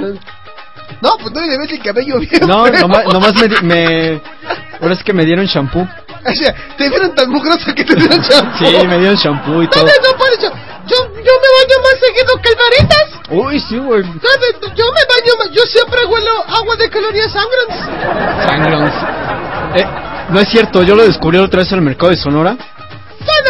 No, 1.03 1.17
pues 1.19 1.35
no 1.35 1.41
le 1.41 1.59
ves 1.59 1.73
el 1.73 1.83
cabello 1.83 2.21
bien. 2.21 2.47
No, 2.47 2.65
nomás, 2.69 3.05
nomás 3.13 3.35
me, 3.35 3.49
me... 3.63 4.23
Ahora 4.81 4.95
es 4.95 5.03
que 5.03 5.13
me 5.13 5.25
dieron 5.25 5.47
shampoo. 5.47 5.87
O 6.25 6.33
sea, 6.33 6.55
te 6.79 6.89
vieron 6.89 7.13
tan 7.17 7.29
mugroso 7.31 7.75
que 7.75 7.83
te 7.85 7.97
dieron 7.97 8.23
champú. 8.23 8.65
Sí, 8.65 8.87
me 8.87 8.97
dieron 9.01 9.17
shampoo 9.17 9.61
y 9.61 9.67
todo. 9.67 9.81
¿Sabes? 9.81 10.01
No, 10.09 10.17
por 10.17 10.29
eso, 10.29 10.53
yo, 10.87 10.97
yo 11.17 11.33
me 11.43 11.49
baño 11.59 11.77
más 11.83 11.99
seguido 11.99 12.41
que 12.41 12.49
el 12.49 12.57
Veritas. 12.57 13.07
Uy, 13.29 13.59
sí, 13.59 13.77
güey. 13.79 14.05
¿Sabes? 14.05 14.55
Yo 14.77 14.85
me 14.85 15.03
baño 15.11 15.33
más, 15.41 15.51
yo 15.51 15.63
siempre 15.63 16.05
huelo 16.07 16.31
agua 16.47 16.77
de 16.77 16.89
calorías 16.89 17.33
sangrans. 17.33 18.47
Sangrons. 18.47 18.95
Eh, 19.75 19.87
no 20.31 20.39
es 20.39 20.49
cierto, 20.49 20.85
yo 20.85 20.95
lo 20.95 21.05
descubrí 21.05 21.39
otra 21.39 21.59
vez 21.61 21.73
en 21.73 21.79
el 21.79 21.85
mercado 21.85 22.11
de 22.11 22.17
Sonora. 22.19 22.57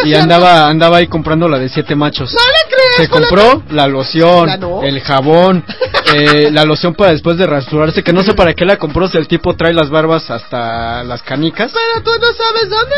No, 0.01 0.07
Y 0.07 0.15
andaba, 0.15 0.67
andaba 0.67 0.97
ahí 0.97 1.07
comprando 1.07 1.47
la 1.47 1.57
de 1.59 1.69
siete 1.69 1.95
machos. 1.95 2.33
No 2.33 2.39
le 2.39 2.75
crees, 2.75 2.95
Se 2.97 3.07
compró 3.09 3.63
la 3.69 3.87
loción, 3.87 4.47
¿La 4.47 4.57
no? 4.57 4.81
el 4.83 4.99
jabón, 5.01 5.63
eh, 6.13 6.49
la 6.51 6.63
loción 6.65 6.93
para 6.93 7.11
después 7.11 7.37
de 7.37 7.47
rasurarse, 7.47 8.03
que 8.03 8.13
no 8.13 8.21
sé 8.23 8.33
para 8.33 8.53
qué 8.53 8.65
la 8.65 8.77
compró 8.77 9.07
si 9.07 9.17
el 9.17 9.27
tipo 9.27 9.55
trae 9.55 9.73
las 9.73 9.89
barbas 9.89 10.29
hasta 10.29 11.03
las 11.03 11.21
canicas. 11.23 11.71
Pero 11.73 12.03
tú 12.03 12.11
no 12.19 12.33
sabes 12.33 12.69
dónde. 12.69 12.95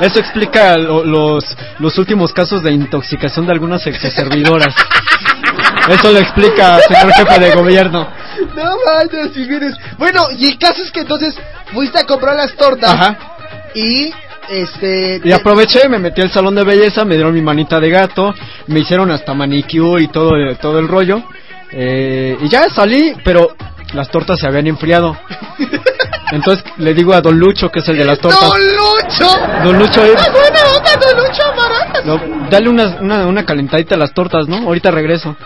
Eso 0.06 0.18
explica 0.20 0.76
lo- 0.76 1.04
los, 1.04 1.44
los 1.78 1.98
últimos 1.98 2.32
casos 2.32 2.62
de 2.62 2.72
intoxicación 2.72 3.46
de 3.46 3.52
algunas 3.52 3.86
exservidoras. 3.86 4.74
Eso 5.88 6.12
lo 6.12 6.18
explica, 6.18 6.78
señor 6.80 7.12
jefe 7.14 7.38
de 7.40 7.52
gobierno. 7.54 8.08
No 8.54 8.76
manches, 8.84 9.32
Figueres. 9.32 9.74
Bueno, 9.98 10.26
y 10.36 10.46
el 10.46 10.58
caso 10.58 10.82
es 10.82 10.90
que 10.90 11.00
entonces 11.00 11.34
fuiste 11.72 11.98
a 12.00 12.04
comprar 12.04 12.36
las 12.36 12.52
tortas. 12.54 12.92
Ajá. 12.92 13.16
Y, 13.74 14.12
este. 14.50 15.20
Y 15.24 15.32
aproveché, 15.32 15.88
me 15.88 15.98
metí 15.98 16.22
al 16.22 16.30
salón 16.30 16.54
de 16.54 16.64
belleza, 16.64 17.04
me 17.04 17.14
dieron 17.14 17.34
mi 17.34 17.42
manita 17.42 17.80
de 17.80 17.90
gato, 17.90 18.34
me 18.66 18.80
hicieron 18.80 19.10
hasta 19.10 19.34
manicure 19.34 20.02
y 20.02 20.08
todo, 20.08 20.32
todo 20.60 20.78
el 20.78 20.88
rollo. 20.88 21.22
Eh, 21.72 22.36
y 22.40 22.48
ya 22.48 22.68
salí, 22.68 23.14
pero 23.24 23.56
las 23.92 24.10
tortas 24.10 24.38
se 24.38 24.46
habían 24.46 24.66
enfriado. 24.66 25.16
Entonces 26.32 26.64
le 26.78 26.94
digo 26.94 27.14
a 27.14 27.20
Don 27.20 27.38
Lucho, 27.38 27.70
que 27.70 27.80
es 27.80 27.88
el 27.88 27.98
de 27.98 28.04
las 28.04 28.18
tortas. 28.18 28.40
¡Don 28.40 28.60
Lucho! 28.60 29.64
Don 29.64 29.78
Lucho, 29.78 30.04
eh, 30.04 30.14
Es 30.16 30.32
buena 30.32 30.60
onda, 30.76 30.96
Don 31.00 31.16
Lucho 31.16 31.42
no, 32.04 32.20
dale 32.50 32.68
una, 32.68 32.98
una, 33.00 33.26
una 33.26 33.44
calentadita 33.44 33.96
a 33.96 33.98
las 33.98 34.14
tortas, 34.14 34.46
¿no? 34.48 34.58
Ahorita 34.58 34.90
regreso. 34.90 35.36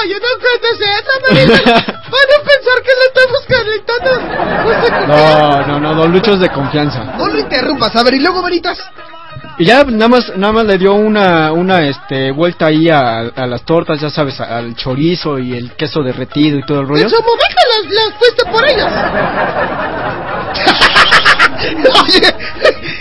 Ay, 0.00 0.10
yo 0.10 0.16
no 0.18 0.28
cuentes 0.40 0.76
eso, 0.80 1.12
Marita. 1.28 1.74
Van 1.84 2.28
a 2.30 2.40
pensar 2.44 2.78
que 2.82 2.92
lo 2.98 3.04
estamos 3.08 3.42
calentando. 3.48 4.10
No 4.64 4.70
qué. 4.80 4.88
No, 5.06 5.66
no, 5.66 5.80
no, 5.80 5.94
Don 5.94 6.12
Lucho 6.12 6.32
es 6.34 6.40
de 6.40 6.48
confianza. 6.48 7.04
No 7.16 7.28
lo 7.28 7.38
interrumpas. 7.38 7.94
A 7.96 8.02
ver, 8.02 8.14
y 8.14 8.20
luego, 8.20 8.42
Veritas. 8.42 8.78
Y 9.56 9.66
ya 9.66 9.84
nada 9.84 10.08
más, 10.08 10.36
nada 10.36 10.52
más 10.52 10.64
le 10.64 10.78
dio 10.78 10.94
una, 10.94 11.52
una 11.52 11.86
este, 11.86 12.32
vuelta 12.32 12.66
ahí 12.66 12.88
a, 12.88 13.20
a 13.20 13.46
las 13.46 13.62
tortas, 13.64 14.00
ya 14.00 14.10
sabes, 14.10 14.40
al 14.40 14.74
chorizo 14.74 15.38
y 15.38 15.54
el 15.56 15.72
queso 15.72 16.02
derretido 16.02 16.58
y 16.58 16.66
todo 16.66 16.80
el 16.80 16.88
rollo. 16.88 17.04
En 17.04 17.10
su 17.10 17.22
momento 17.22 17.62
las, 17.70 17.92
las 17.92 18.14
fuiste 18.18 18.44
por 18.46 18.66
ellas. 18.66 18.92
Oye, 22.04 22.34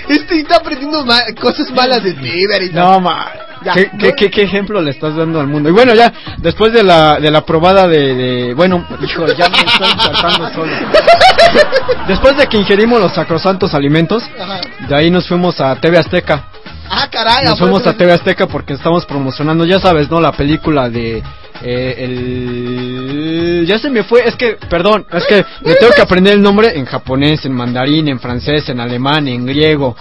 este 0.10 0.40
está 0.40 0.58
aprendiendo 0.58 1.06
ma- 1.06 1.24
cosas 1.40 1.70
malas 1.72 2.04
de 2.04 2.14
ti. 2.14 2.32
No, 2.74 3.00
ma. 3.00 3.26
Ya. 3.64 3.74
¿Qué, 3.74 3.92
qué, 3.98 4.14
qué, 4.14 4.30
qué 4.30 4.42
ejemplo 4.44 4.82
le 4.82 4.92
estás 4.92 5.16
dando 5.16 5.40
al 5.40 5.48
mundo? 5.48 5.70
Y 5.70 5.72
bueno, 5.72 5.94
ya, 5.96 6.12
después 6.40 6.74
de 6.74 6.84
la, 6.84 7.18
de 7.20 7.32
la 7.32 7.46
probada 7.46 7.88
de, 7.88 8.14
de- 8.14 8.54
bueno, 8.54 8.86
hijo, 9.02 9.26
ya 9.28 9.48
me 9.50 9.58
estoy 9.58 10.12
tratando 10.12 10.54
solo. 10.54 10.72
Después 12.08 12.36
de 12.38 12.48
que 12.48 12.58
ingerimos 12.58 13.00
los 13.00 13.14
sacrosantos 13.14 13.74
alimentos, 13.74 14.24
Ajá. 14.40 14.60
de 14.88 14.96
ahí 14.96 15.10
nos 15.12 15.28
fuimos 15.28 15.60
a 15.62 15.76
TV 15.76 15.98
Azteca. 15.98 16.48
Ah, 16.90 17.08
caray. 17.10 17.46
Nos 17.46 17.54
¿a 17.54 17.58
fuimos 17.58 17.86
a 17.88 17.94
TV 17.94 18.12
Azteca 18.12 18.48
porque 18.48 18.74
estamos 18.74 19.06
promocionando, 19.06 19.64
ya 19.66 19.80
sabes, 19.80 20.10
¿no? 20.10 20.20
La 20.20 20.32
película 20.32 20.90
de... 20.90 21.24
eh, 21.64 21.96
el... 21.98 23.66
Ya 23.66 23.80
se 23.80 23.90
me 23.90 24.04
fue, 24.04 24.28
es 24.28 24.36
que, 24.36 24.58
perdón, 24.70 25.06
es 25.12 25.26
que 25.26 25.46
me 25.62 25.76
tengo 25.76 25.94
que 25.94 26.02
aprender 26.02 26.34
el 26.34 26.42
nombre 26.42 26.78
en 26.78 26.86
japonés, 26.86 27.46
en 27.46 27.54
mandarín, 27.54 28.10
en 28.10 28.20
francés, 28.20 28.68
en 28.70 28.80
alemán, 28.80 29.28
en 29.28 29.46
griego. 29.46 29.96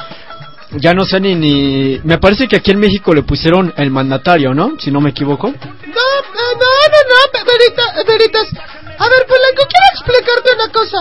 Ya 0.73 0.95
no 0.95 1.05
sé 1.05 1.21
ni, 1.21 1.35
ni... 1.35 2.01
Me 2.03 2.19
parece 2.19 2.49
que 2.49 2.57
aquí 2.57 2.71
en 2.71 2.81
México 2.81 3.15
le 3.15 3.23
pusieron 3.23 3.73
el 3.77 3.91
mandatario, 3.91 4.55
¿no? 4.55 4.73
Si 4.79 4.91
no 4.91 5.01
me 5.01 5.11
equivoco. 5.11 5.49
No, 5.49 5.55
no, 5.55 6.47
no, 6.55 6.71
no, 6.93 7.01
no, 7.11 7.45
Verita, 7.45 7.83
Veritas. 8.07 8.49
A 8.99 9.09
ver, 9.09 9.27
Polanco, 9.27 9.69
quiero 9.69 9.87
explicarte 9.95 10.51
una 10.55 10.73
cosa. 10.73 10.99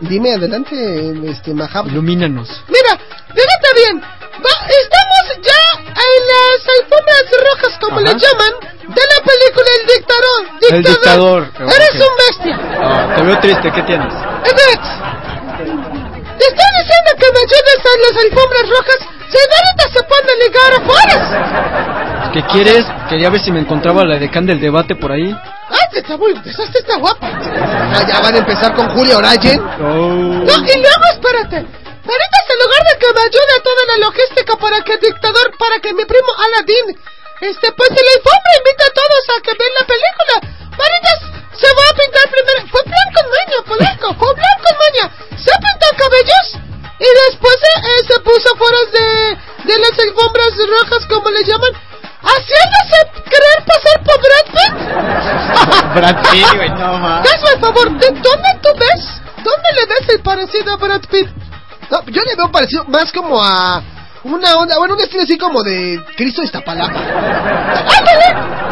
Dime 0.00 0.32
adelante, 0.32 1.30
este, 1.30 1.54
Mahab. 1.54 1.86
Ilumínanos. 1.86 2.48
Mira, 2.68 2.98
fíjate 3.28 3.68
bien. 3.76 4.02
Va- 4.42 4.66
estamos 4.66 5.24
ya 5.42 5.62
en 5.88 6.20
las 6.32 6.60
alfombras 6.78 7.24
rojas, 7.50 7.78
como 7.80 7.96
Ajá. 7.98 8.04
le 8.04 8.12
llaman, 8.18 8.52
de 8.88 9.02
la 9.02 9.18
película 9.24 9.68
El 9.80 9.86
Dictador. 9.86 10.42
El 10.70 10.82
dictador. 10.82 11.40
Eres 11.58 11.94
un 11.94 12.14
bestia. 12.26 12.58
Ah, 12.82 13.14
te 13.16 13.22
veo 13.22 13.38
triste, 13.38 13.72
¿qué 13.72 13.82
tienes? 13.82 14.12
Te 16.38 16.44
estoy 16.46 16.70
diciendo 16.78 17.10
que 17.18 17.26
me 17.32 17.38
ayudes 17.38 17.80
en 17.94 18.00
las 18.02 18.24
alfombras 18.24 18.68
rojas. 18.70 18.98
Si 19.30 19.38
ahorita 19.38 19.84
se 19.92 20.02
pone 20.04 20.32
a 20.32 20.36
ligar 20.46 20.70
afuera. 20.80 22.30
¿Qué 22.32 22.42
quieres? 22.52 22.84
Quería 23.08 23.30
ver 23.30 23.40
si 23.40 23.50
me 23.52 23.60
encontraba 23.60 24.04
la 24.04 24.18
decán 24.18 24.46
del 24.46 24.60
debate 24.60 24.94
por 24.96 25.12
ahí. 25.12 25.34
Ay, 25.70 25.78
te 25.92 25.98
está 26.00 26.16
muy, 26.16 26.34
está 26.44 26.96
guapa. 26.96 27.26
Ah, 27.26 28.02
ya 28.06 28.20
van 28.20 28.34
a 28.34 28.38
empezar 28.38 28.74
con 28.74 28.88
Julia 28.90 29.16
Orayen. 29.18 29.60
Oh. 29.60 30.44
No, 30.44 30.54
y 30.66 30.80
luego 30.82 31.04
espérate. 31.12 31.66
Ahorita 32.04 32.38
se 32.46 32.54
lugar 32.60 32.82
de 32.84 32.98
que 33.00 33.12
me 33.12 33.22
ayude 33.24 33.54
toda 33.64 33.82
la 33.88 33.96
logística 34.04 34.56
para 34.56 34.84
que 34.84 34.92
el 34.92 35.00
dictador, 35.00 35.56
para 35.56 35.80
que 35.80 35.92
mi 35.94 36.04
primo 36.04 36.32
Aladdin, 36.36 37.00
este, 37.40 37.72
pues 37.72 37.88
se 37.88 38.02
le 38.04 38.12
informe, 38.20 38.50
invita 38.60 38.84
a 38.84 38.92
todos 38.92 39.22
a 39.32 39.40
que 39.40 39.52
vean 39.56 39.74
la 39.80 39.86
película. 39.88 40.34
Maritas, 40.76 41.20
se 41.56 41.68
va 41.72 41.84
a 41.88 41.94
pintar 41.96 42.26
primero. 42.28 42.60
Fue 42.68 42.82
plan 42.84 43.08
con 43.14 43.26
maña, 43.32 43.58
polaco, 43.64 44.06
fue 44.20 44.34
plan 44.34 44.58
con 44.60 44.74
maña. 44.84 45.04
Se 45.40 45.52
pintó 45.56 45.88
cabellos 45.96 46.46
y 47.00 47.08
después 47.26 47.56
eh, 47.56 47.80
eh, 47.84 48.00
se 48.06 48.20
puso 48.20 48.56
fuera 48.56 48.78
de, 48.92 49.38
de 49.64 49.78
las 49.78 49.98
alfombras 49.98 50.52
rojas, 50.68 51.06
como 51.08 51.30
le 51.30 51.42
llaman, 51.42 51.72
haciéndose 52.22 52.98
querer 53.32 53.58
pasar 53.64 53.96
por 54.04 54.16
Brad 54.20 54.48
Pitt. 54.54 54.74
Brad 55.94 56.30
Pitt, 56.30 56.54
güey, 56.54 56.70
no 56.70 56.98
más. 56.98 57.26
Hazme 57.26 57.50
el 57.50 57.60
favor, 57.60 57.90
¿de 57.98 58.06
dónde 58.06 58.50
tú 58.62 58.70
ves? 58.76 59.04
¿Dónde 59.42 59.68
le 59.74 59.86
ves 59.86 60.08
el 60.08 60.22
parecido 60.22 60.72
a 60.72 60.76
Brad 60.76 61.02
Pitt? 61.10 61.28
Veo 62.44 62.52
parecido 62.52 62.84
más 62.88 63.10
como 63.12 63.42
a 63.42 63.82
una 64.24 64.54
onda, 64.56 64.76
bueno, 64.78 64.94
un 64.94 65.00
estilo 65.00 65.22
así 65.22 65.38
como 65.38 65.62
de 65.62 65.98
Cristo 66.16 66.42
de 66.42 66.46
Iztapalapa. 66.46 66.98
¡Ándale! 66.98 68.26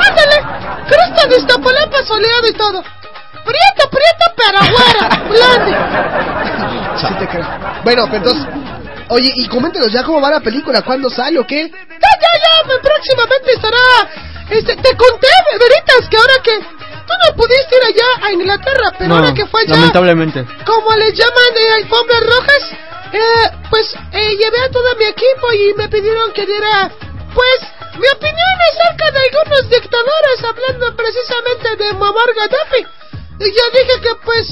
¡Ándale! 0.09 0.43
Cristo 0.89 1.29
de 1.29 1.37
Iztapalapa 1.39 2.05
soleado 2.05 2.47
y 2.49 2.53
todo. 2.53 2.83
Prieto, 3.45 3.91
prieto, 3.91 4.25
pero. 4.37 4.61
Sí 7.01 7.07
te 7.19 7.27
creo. 7.29 7.47
Bueno, 7.85 8.05
pero 8.11 8.17
entonces, 8.19 8.47
oye, 9.09 9.33
y 9.35 9.49
coméntenos 9.49 9.91
ya 9.91 10.05
cómo 10.05 10.21
va 10.21 10.31
la 10.31 10.41
película, 10.41 10.83
cuándo 10.83 11.09
sale 11.11 11.39
o 11.39 11.47
qué. 11.47 11.69
Ya, 11.69 11.73
ya, 11.99 12.33
ya, 12.43 12.65
pues, 12.67 12.79
próximamente 12.83 13.53
estará... 13.55 13.79
Este, 14.51 14.77
te 14.77 14.97
conté, 14.97 15.29
veritas, 15.59 16.09
que 16.11 16.17
ahora 16.19 16.35
que 16.45 16.59
tú 16.59 17.13
no 17.27 17.35
pudiste 17.37 17.77
ir 17.77 17.85
allá 17.89 18.27
a 18.27 18.33
Inglaterra, 18.33 18.93
pero 18.99 19.09
No, 19.09 19.17
ahora 19.17 19.33
que 19.35 19.47
fue 19.47 19.63
allá, 19.63 19.75
lamentablemente. 19.77 20.45
como 20.67 20.95
le 20.95 21.13
llaman 21.13 21.55
de 21.55 21.75
alfombras 21.83 22.21
rojas, 22.21 22.71
eh, 23.15 23.51
pues 23.73 23.89
eh, 24.13 24.37
llevé 24.37 24.61
a 24.61 24.71
todo 24.71 24.95
mi 24.97 25.07
equipo 25.07 25.51
y 25.55 25.73
me 25.73 25.89
pidieron 25.89 26.31
que 26.35 26.45
diera, 26.45 26.93
pues, 27.33 27.59
mi 27.97 28.07
opinión 28.07 28.57
acerca 28.69 29.11
de 29.11 29.19
algunos 29.19 29.71
dictadores, 29.71 30.45
hablando 30.45 30.95
precisamente 30.95 31.77
de 31.77 31.95
Muammar 31.95 32.35
Gaddafi. 32.37 32.85
Y 33.41 33.49
yo 33.49 33.65
dije 33.73 33.99
que, 34.03 34.15
pues, 34.27 34.47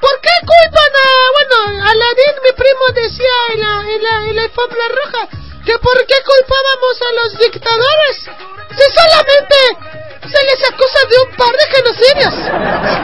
¿por 0.00 0.20
qué 0.20 0.34
culpan 0.42 0.90
a, 0.90 1.06
bueno, 1.38 1.86
Aladín, 1.86 2.34
mi 2.42 2.50
primo, 2.50 2.90
decía 2.96 3.36
en 3.54 3.60
la, 3.60 3.86
en 3.94 4.02
la, 4.02 4.26
en 4.28 4.34
la 4.34 4.42
alfombra 4.42 4.88
roja, 4.88 5.28
que 5.64 5.78
por 5.78 6.04
qué 6.06 6.16
culpábamos 6.26 7.00
a 7.06 7.12
los 7.14 7.38
dictadores? 7.38 8.26
Si 8.74 8.86
solamente 8.90 9.54
se 10.26 10.42
les 10.44 10.60
acusa 10.68 10.98
de 11.08 11.16
un 11.24 11.30
par 11.36 11.54
de 11.54 11.64
genocidios. 11.76 12.34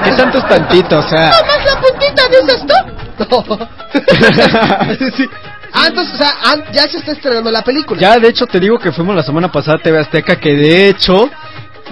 ¿Qué 0.02 0.10
tanto 0.16 0.38
es 0.38 0.48
tantito? 0.48 0.98
O 0.98 1.08
sea, 1.08 1.30
¿No 1.30 1.44
más 1.46 1.64
la 1.64 1.80
puntita 1.80 2.28
dices 2.28 2.66
tú? 2.66 2.74
sí. 5.16 5.30
Ah, 5.74 5.88
entonces, 5.88 6.14
o 6.14 6.16
sea, 6.16 6.32
ya 6.72 6.82
se 6.82 6.98
está 6.98 7.12
estrenando 7.12 7.50
la 7.50 7.62
película. 7.62 8.00
ya 8.00 8.18
de 8.18 8.28
hecho 8.28 8.46
te 8.46 8.60
digo 8.60 8.78
que 8.78 8.92
fuimos 8.92 9.16
la 9.16 9.24
semana 9.24 9.50
pasada 9.50 9.78
a 9.78 9.82
TV 9.82 9.98
Azteca, 9.98 10.36
que 10.36 10.54
de 10.54 10.88
hecho 10.88 11.28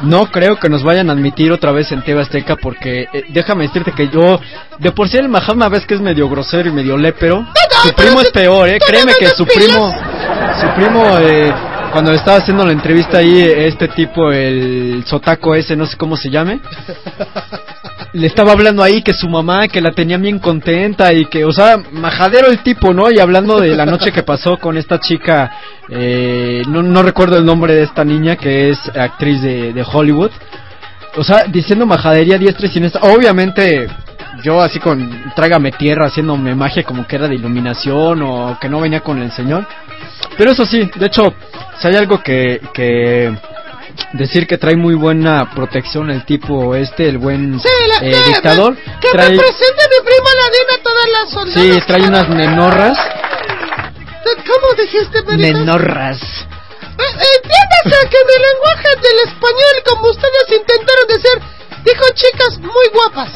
no 0.03 0.27
creo 0.31 0.57
que 0.59 0.69
nos 0.69 0.83
vayan 0.83 1.11
a 1.11 1.13
admitir 1.13 1.53
otra 1.53 1.73
vez 1.73 1.91
en 1.93 2.03
TV 2.03 2.23
Azteca 2.23 2.57
porque 2.57 3.09
eh, 3.13 3.25
déjame 3.29 3.67
decirte 3.67 3.93
que 3.93 4.09
yo, 4.09 4.41
de 4.79 4.93
por 4.93 5.09
sí 5.09 5.19
el 5.19 5.29
Mahatma 5.29 5.69
ves 5.69 5.85
que 5.85 5.95
es 5.95 6.01
medio 6.01 6.29
grosero 6.29 6.69
y 6.69 6.73
medio 6.73 6.97
lépero, 6.97 7.45
su 7.83 7.93
primo 7.93 8.21
es 8.21 8.31
peor, 8.31 8.69
eh, 8.69 8.79
créeme 8.79 9.13
que 9.19 9.27
su 9.29 9.45
primo, 9.45 9.93
su 10.61 10.69
primo, 10.75 11.19
eh, 11.19 11.53
cuando 11.93 12.12
estaba 12.12 12.39
haciendo 12.39 12.64
la 12.64 12.73
entrevista 12.73 13.19
ahí, 13.19 13.40
este 13.43 13.89
tipo, 13.89 14.32
el 14.32 15.05
sotaco 15.06 15.55
ese, 15.55 15.77
no 15.77 15.85
sé 15.85 15.97
cómo 15.98 16.16
se 16.16 16.31
llame, 16.31 16.60
le 18.14 18.27
estaba 18.27 18.52
hablando 18.52 18.82
ahí 18.82 19.02
que 19.02 19.12
su 19.12 19.28
mamá, 19.28 19.69
que 19.69 19.82
la 19.82 19.93
tenía 19.93 20.16
bien 20.16 20.39
contenta 20.39 21.12
y 21.12 21.27
que, 21.27 21.44
o 21.44 21.52
sea, 21.52 21.77
majadero 21.93 22.48
el 22.48 22.62
tipo, 22.62 22.94
¿no? 22.94 23.10
Y 23.10 23.19
hablando 23.19 23.60
de 23.60 23.77
la 23.77 23.85
noche 23.85 24.10
que 24.10 24.23
pasó 24.23 24.56
con 24.56 24.78
esta 24.78 24.98
chica, 24.98 25.51
eh, 25.90 26.62
no, 26.66 26.82
no 26.82 27.02
recuerdo 27.02 27.36
el 27.36 27.44
nombre 27.44 27.74
de 27.74 27.82
esta 27.82 28.05
niña 28.05 28.36
que 28.36 28.70
es 28.70 28.78
actriz 28.97 29.43
de, 29.43 29.74
de 29.74 29.85
Hollywood. 29.90 30.31
O 31.16 31.24
sea, 31.24 31.44
diciendo 31.44 31.85
majadería 31.85 32.39
diestra 32.39 32.66
y 32.66 32.70
siniestra. 32.70 33.02
Obviamente, 33.02 33.86
yo 34.43 34.62
así 34.62 34.81
con 34.81 35.32
trágame 35.36 35.73
tierra 35.73 36.06
haciéndome 36.06 36.55
magia 36.55 36.85
como 36.85 37.06
que 37.06 37.16
era 37.16 37.28
de 37.28 37.35
iluminación 37.35 38.23
o 38.23 38.59
que 38.59 38.69
no 38.69 38.81
venía 38.81 39.01
con 39.01 39.20
el 39.20 39.31
señor. 39.31 39.66
Pero 40.36 40.52
eso 40.52 40.64
sí, 40.64 40.90
de 40.97 41.06
hecho, 41.06 41.35
si 41.83 41.89
hay 41.89 41.97
algo 41.97 42.23
que, 42.23 42.61
que 42.73 43.37
decir 44.15 44.47
que 44.47 44.57
trae 44.57 44.77
muy 44.77 44.95
buena 44.95 45.51
protección 45.55 46.11
el 46.11 46.25
tipo 46.25 46.75
este, 46.77 47.09
el 47.09 47.19
buen 47.19 47.61
Sí, 47.61 47.69
la, 47.89 48.07
eh, 48.07 48.11
que, 48.13 48.29
dictador. 48.31 48.77
que 49.01 49.09
trae, 49.11 49.31
me 49.33 49.39
presente 49.39 49.83
mi 49.91 50.05
primo 50.07 50.29
Aladín 50.29 50.81
a 50.81 50.83
todas 50.83 51.09
las 51.11 51.31
soldadas. 51.31 51.75
sí, 51.75 51.87
trae 51.87 52.03
unas 52.09 52.29
menorras. 52.29 52.99
¿Cómo 54.25 54.83
dijiste, 54.83 55.21
Benito? 55.23 55.59
Menorras. 55.59 56.19
Eh, 56.23 57.03
Entiéndase 57.03 58.09
que 58.09 58.17
en 58.17 58.29
el 58.37 58.43
lenguaje 58.53 58.89
del 59.03 59.29
español, 59.29 59.75
como 59.89 60.11
ustedes 60.11 60.61
intentaron 60.61 61.07
decir, 61.09 61.43
dijo 61.85 62.05
chicas 62.15 62.59
muy 62.59 62.89
guapas. 62.93 63.31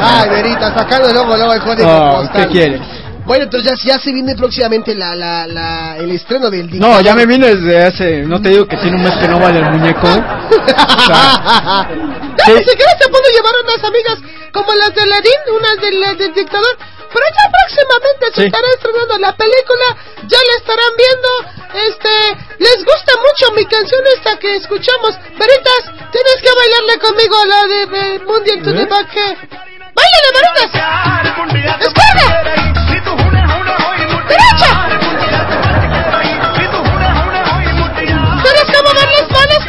Ay, 0.00 0.28
Verita, 0.30 0.74
sacando 0.74 1.12
luego, 1.12 1.36
luego 1.36 1.52
el 1.54 1.62
código 1.62 1.88
Oh, 1.88 2.20
postal. 2.22 2.46
¿qué 2.46 2.52
quieres? 2.52 2.80
Bueno, 3.26 3.44
entonces 3.44 3.72
ya, 3.82 3.94
ya 3.94 3.98
se 4.00 4.12
viene 4.12 4.34
próximamente 4.36 4.94
la, 4.94 5.14
la, 5.16 5.46
la, 5.46 5.96
el 5.96 6.10
estreno 6.10 6.50
del 6.50 6.66
No, 6.66 6.72
dictador. 6.72 7.02
ya 7.04 7.14
me 7.14 7.24
vine 7.26 7.54
desde 7.54 7.82
hace, 7.86 8.22
no 8.22 8.40
te 8.42 8.50
digo 8.50 8.66
que 8.66 8.76
tiene 8.76 8.96
un 8.96 9.02
mes 9.02 9.14
que 9.16 9.26
no 9.28 9.38
vale 9.40 9.60
el 9.60 9.70
muñeco. 9.70 10.06
Ya 12.36 12.52
ni 12.52 12.64
siquiera 12.64 12.90
se 13.00 13.08
pudo 13.08 13.22
llevar 13.32 13.52
unas 13.64 13.82
amigas 13.84 14.18
como 14.52 14.74
las 14.74 14.94
de 14.94 15.02
Aladín, 15.02 15.40
unas 15.56 15.80
del, 15.80 16.18
del 16.18 16.34
dictador. 16.34 16.76
Pero 17.12 17.26
ya 17.30 17.46
próximamente 17.48 18.26
se 18.34 18.40
Sí. 18.42 18.46
estará 18.46 18.66
estrenando 18.74 19.18
la 19.18 19.32
película, 19.36 19.86
ya 20.26 20.38
la 20.38 20.54
estarán 20.58 20.92
viendo. 20.98 21.28
Este, 21.88 22.10
les 22.58 22.84
gusta 22.84 23.12
mucho 23.22 23.52
mi 23.54 23.64
canción 23.66 24.02
esta 24.16 24.36
que 24.38 24.56
escuchamos. 24.56 25.14
Veritas, 25.38 25.82
tienes 26.10 26.36
que 26.42 26.50
bailarle 26.58 26.98
conmigo 27.00 27.36
a 27.38 27.46
la 27.46 27.66
de 27.70 27.82
eh, 28.16 28.18
Mundial 28.26 28.62
to 28.62 28.72
the 28.74 28.82
¿Eh? 28.82 28.86
Back. 28.86 29.16
eh. 29.16 29.36
¡Báilale, 29.94 30.28
Veritas! 30.34 31.94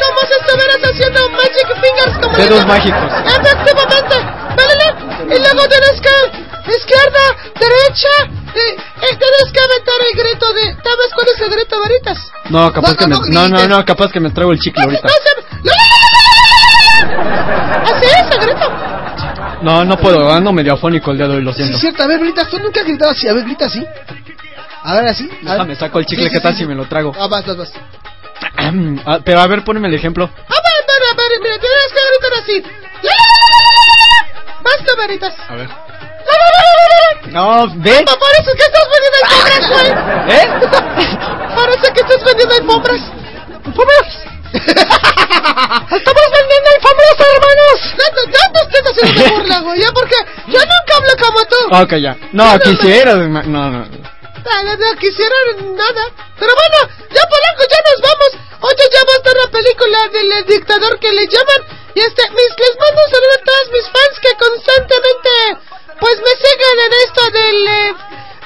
Como 0.08 0.20
si 0.28 0.34
estuvieras 0.40 0.80
haciendo 0.84 1.30
Magic 1.32 1.68
Fingers? 1.82 2.18
Como 2.22 2.38
Dedos 2.38 2.50
dicen? 2.52 2.68
mágicos. 2.68 3.12
Efectivamente. 3.26 4.16
Báilale. 4.56 4.88
Y 5.26 5.38
luego 5.40 5.68
tienes 5.70 6.02
que 6.02 6.72
izquierda, 6.72 7.24
derecha. 7.60 8.14
Y 8.56 9.16
tienes 9.18 9.52
que 9.52 9.60
aventar 9.60 9.96
el 10.12 10.18
grito 10.24 10.54
de... 10.54 10.62
¿Sabes 10.82 11.10
cuál 11.14 11.28
es 11.34 11.42
el 11.42 11.50
grito, 11.50 11.82
Veritas? 11.82 12.32
No, 12.50 12.72
capaz 12.72 12.90
No, 12.92 12.96
que 12.98 13.08
no, 13.08 13.20
me, 13.22 13.30
no 13.30 13.50
no, 13.50 13.68
no, 13.68 13.86
capaz 13.86 14.12
que 14.12 14.20
me 14.22 14.30
traigo 14.32 14.52
el 14.54 14.60
chicle 14.60 14.84
ahorita. 14.84 15.08
Así 17.84 18.06
es, 18.06 18.32
el 18.36 18.40
grito. 18.46 18.72
No, 19.62 19.84
no 19.84 19.98
puedo, 19.98 20.32
ando 20.32 20.52
medio 20.54 20.74
afónico 20.74 21.12
el 21.12 21.18
día 21.18 21.28
de 21.28 21.36
hoy, 21.38 21.42
lo 21.44 21.52
Sí, 21.52 21.58
siento. 21.58 21.76
es 21.76 21.82
cierto. 21.82 22.04
A 22.04 22.08
ver, 22.08 22.20
Verita, 22.20 22.48
tú 22.50 22.60
nunca 22.60 22.82
has 22.82 22.86
gritado 22.88 23.12
así. 23.12 23.28
A 23.28 23.34
ver, 23.34 23.44
grita 23.44 23.66
así. 23.66 23.86
A 24.84 24.94
ver, 24.96 25.08
así. 25.08 25.24
A 25.24 25.34
ver. 25.34 25.44
Déjame, 25.54 25.76
saco 25.76 26.00
el 26.00 26.06
chicle, 26.06 26.26
Sí, 26.26 26.30
sí, 26.30 26.36
¿qué 26.36 26.42
tal 26.42 26.52
sí, 26.54 26.58
si 26.60 26.64
sí. 26.64 26.68
me 26.70 26.76
lo 26.76 26.86
trago? 26.88 27.12
Ah, 27.20 27.28
vas, 27.28 27.46
vas, 27.46 27.58
vas. 27.58 27.74
Ah, 29.06 29.20
pero 29.24 29.40
a 29.40 29.48
ver, 29.48 29.64
ponme 29.64 29.88
el 29.88 29.94
ejemplo. 29.94 30.26
A 30.26 30.28
ver, 30.28 30.38
a 30.48 30.86
ver, 30.88 31.04
a 31.12 31.16
ver, 31.16 31.40
mira, 31.42 31.60
tienes 31.60 31.92
que 31.94 32.00
gritar 32.10 32.34
así. 32.42 32.64
Basta, 34.64 34.96
Veritas. 34.98 35.36
A 35.48 35.56
ver. 35.56 35.70
No, 37.32 37.68
ve. 37.76 38.06
Parece 38.06 38.52
que 38.56 38.64
estás 38.64 38.88
vendiendo 38.94 39.18
alfombras, 39.24 39.70
güey. 39.70 39.90
¿Eh? 40.36 40.46
Parece 41.56 41.94
que 41.94 42.02
estás 42.02 42.24
vendiendo 42.24 42.56
alfombras. 42.56 43.02
¡Alfombras! 43.66 44.08
¡Estamos 45.92 46.26
vendiendo 46.32 46.70
alfombras, 46.76 47.16
hermanos! 47.20 47.78
No, 47.98 48.06
no 48.16 48.52
te 48.52 48.60
estés 48.62 48.86
haciendo 48.92 49.36
burla, 49.36 49.60
güey, 49.60 49.82
ya 49.82 49.92
porque 49.92 50.16
yo 50.48 50.60
nunca 50.60 50.92
hablo 50.98 51.14
como 51.20 51.40
tú. 51.46 51.84
Ok, 51.84 51.94
ya. 52.02 52.18
No, 52.32 52.60
quisiera. 52.60 53.16
No, 53.16 53.70
no. 53.70 53.86
No, 54.44 54.78
no, 54.78 54.96
quisiera 55.00 55.36
nada. 55.62 56.04
Pero 56.40 56.52
bueno, 56.54 56.94
ya 57.10 57.22
Polanco, 57.30 57.64
ya 57.70 57.80
nos 57.88 58.00
vamos. 58.02 58.32
Oye, 58.62 58.84
ya 58.94 59.02
va 59.06 59.14
a 59.14 59.18
estar 59.18 59.36
la 59.46 59.52
película 59.52 60.08
del 60.10 60.46
dictador 60.46 61.00
que 61.00 61.12
le 61.14 61.28
llaman. 61.28 61.62
Y 61.96 62.00
este, 62.00 62.24
mis, 62.32 62.50
les 62.60 62.76
mando 62.80 63.02
un 63.06 63.12
saludo 63.12 63.36
a 63.40 63.46
todos 63.46 63.72
mis 63.72 63.86
fans 63.86 64.20
que 64.22 64.34
constantemente, 64.38 65.30
pues 66.00 66.18
me 66.18 66.34
siguen 66.44 66.78
en 66.86 66.94
esto 67.06 67.24
del, 67.32 67.68
eh, 67.68 67.94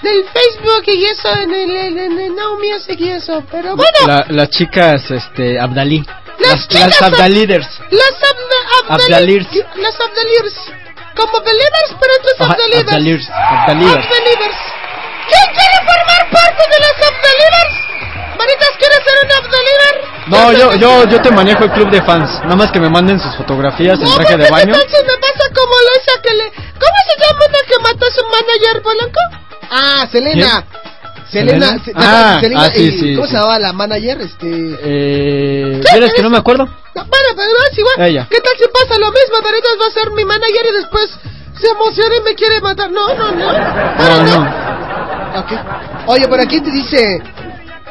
del 0.04 0.26
Facebook 0.30 0.84
y 0.88 1.06
eso, 1.06 1.30
en 1.34 1.54
el, 1.54 1.72
en, 1.76 1.98
en 2.00 2.20
el 2.20 2.36
Now 2.36 2.60
Music 2.60 3.00
y 3.00 3.10
eso. 3.12 3.44
Pero 3.52 3.76
bueno, 3.76 4.08
La- 4.08 4.26
las 4.30 4.50
chicas, 4.52 5.10
este, 5.10 5.60
Abdalí. 5.60 6.04
Las 6.40 6.52
Las, 6.52 6.68
chicas 6.68 6.86
las 6.88 7.02
Ab- 7.02 7.14
Abdalíders. 7.16 7.68
las 7.90 8.14
abda, 8.24 8.94
Abdalirs. 9.04 9.48
Las 9.76 10.00
Abdalirs. 10.00 10.56
Como 11.16 11.42
believers, 11.42 11.96
pero 12.00 12.14
Ajá, 12.40 12.54
Abdalivers. 12.54 13.30
Abdalivers. 13.30 14.56
¿Quién 15.30 15.48
quiere 15.56 15.78
formar 15.86 16.22
parte 16.32 16.64
de 16.72 16.80
las 16.80 16.96
Abdalivers? 17.10 17.74
Maritas, 18.38 18.70
¿quieres 18.80 19.00
ser 19.06 19.16
un 19.24 19.32
Abdaliver? 19.40 19.96
No, 20.28 20.54
yo, 20.54 20.76
yo, 20.76 21.10
yo 21.10 21.22
te 21.22 21.32
manejo 21.32 21.64
el 21.66 21.72
club 21.72 21.90
de 21.90 22.02
fans. 22.04 22.30
Nada 22.44 22.56
más 22.56 22.72
que 22.72 22.80
me 22.80 22.90
manden 22.90 23.20
sus 23.20 23.36
fotografías 23.36 23.98
en 24.00 24.06
No, 24.06 24.16
traje 24.16 24.38
de 24.38 24.50
baño. 24.50 24.66
¿qué 24.74 24.80
tal 24.80 24.90
si 24.90 24.98
me 25.04 25.18
pasa 25.18 25.44
como 25.56 25.74
esa 25.98 26.22
que 26.22 26.34
le... 26.36 26.44
¿Cómo 26.52 26.98
se 27.08 27.26
llama 27.26 27.40
una 27.50 27.60
que 27.68 27.80
mató 27.84 28.06
a 28.06 28.12
su 28.12 28.24
manager, 28.26 28.82
Polanco? 28.84 29.20
Ah, 29.72 30.08
Selena. 30.12 30.64
Selena, 31.32 31.68
¿Selena? 31.68 31.84
Se- 31.84 31.92
Ah, 31.96 32.38
Selena 32.42 32.62
ah, 32.64 32.72
sí, 32.74 32.92
sí, 32.92 33.16
¿cómo 33.16 33.26
sí. 33.28 33.32
se 33.32 33.38
llamaba 33.38 33.60
la 33.60 33.74
manager? 33.74 34.22
Este... 34.22 34.48
Eh, 34.84 35.82
¿Vieres 35.94 36.14
que 36.14 36.22
no 36.24 36.30
me 36.30 36.38
acuerdo? 36.38 36.66
No, 36.66 37.06
bueno, 37.06 37.28
pero 37.36 37.52
es 37.72 37.78
igual. 37.78 37.96
Ella. 38.08 38.28
¿Qué 38.30 38.40
tal 38.40 38.54
si 38.58 38.66
pasa 38.68 39.00
lo 39.00 39.12
mismo? 39.12 39.42
Veritas 39.44 39.72
va 39.82 39.88
a 39.88 39.92
ser 39.92 40.12
mi 40.12 40.26
manager 40.26 40.66
y 40.70 40.74
después 40.78 41.10
se 41.60 41.68
emociona 41.70 42.16
y 42.16 42.22
me 42.22 42.36
quiere 42.36 42.62
matar. 42.62 42.90
No, 42.92 43.14
no, 43.14 43.32
no. 43.32 43.52
No, 43.54 44.24
no. 44.24 45.09
Oye, 46.08 46.28
por 46.28 46.40
aquí 46.40 46.60
te 46.62 46.72
dice... 46.72 47.22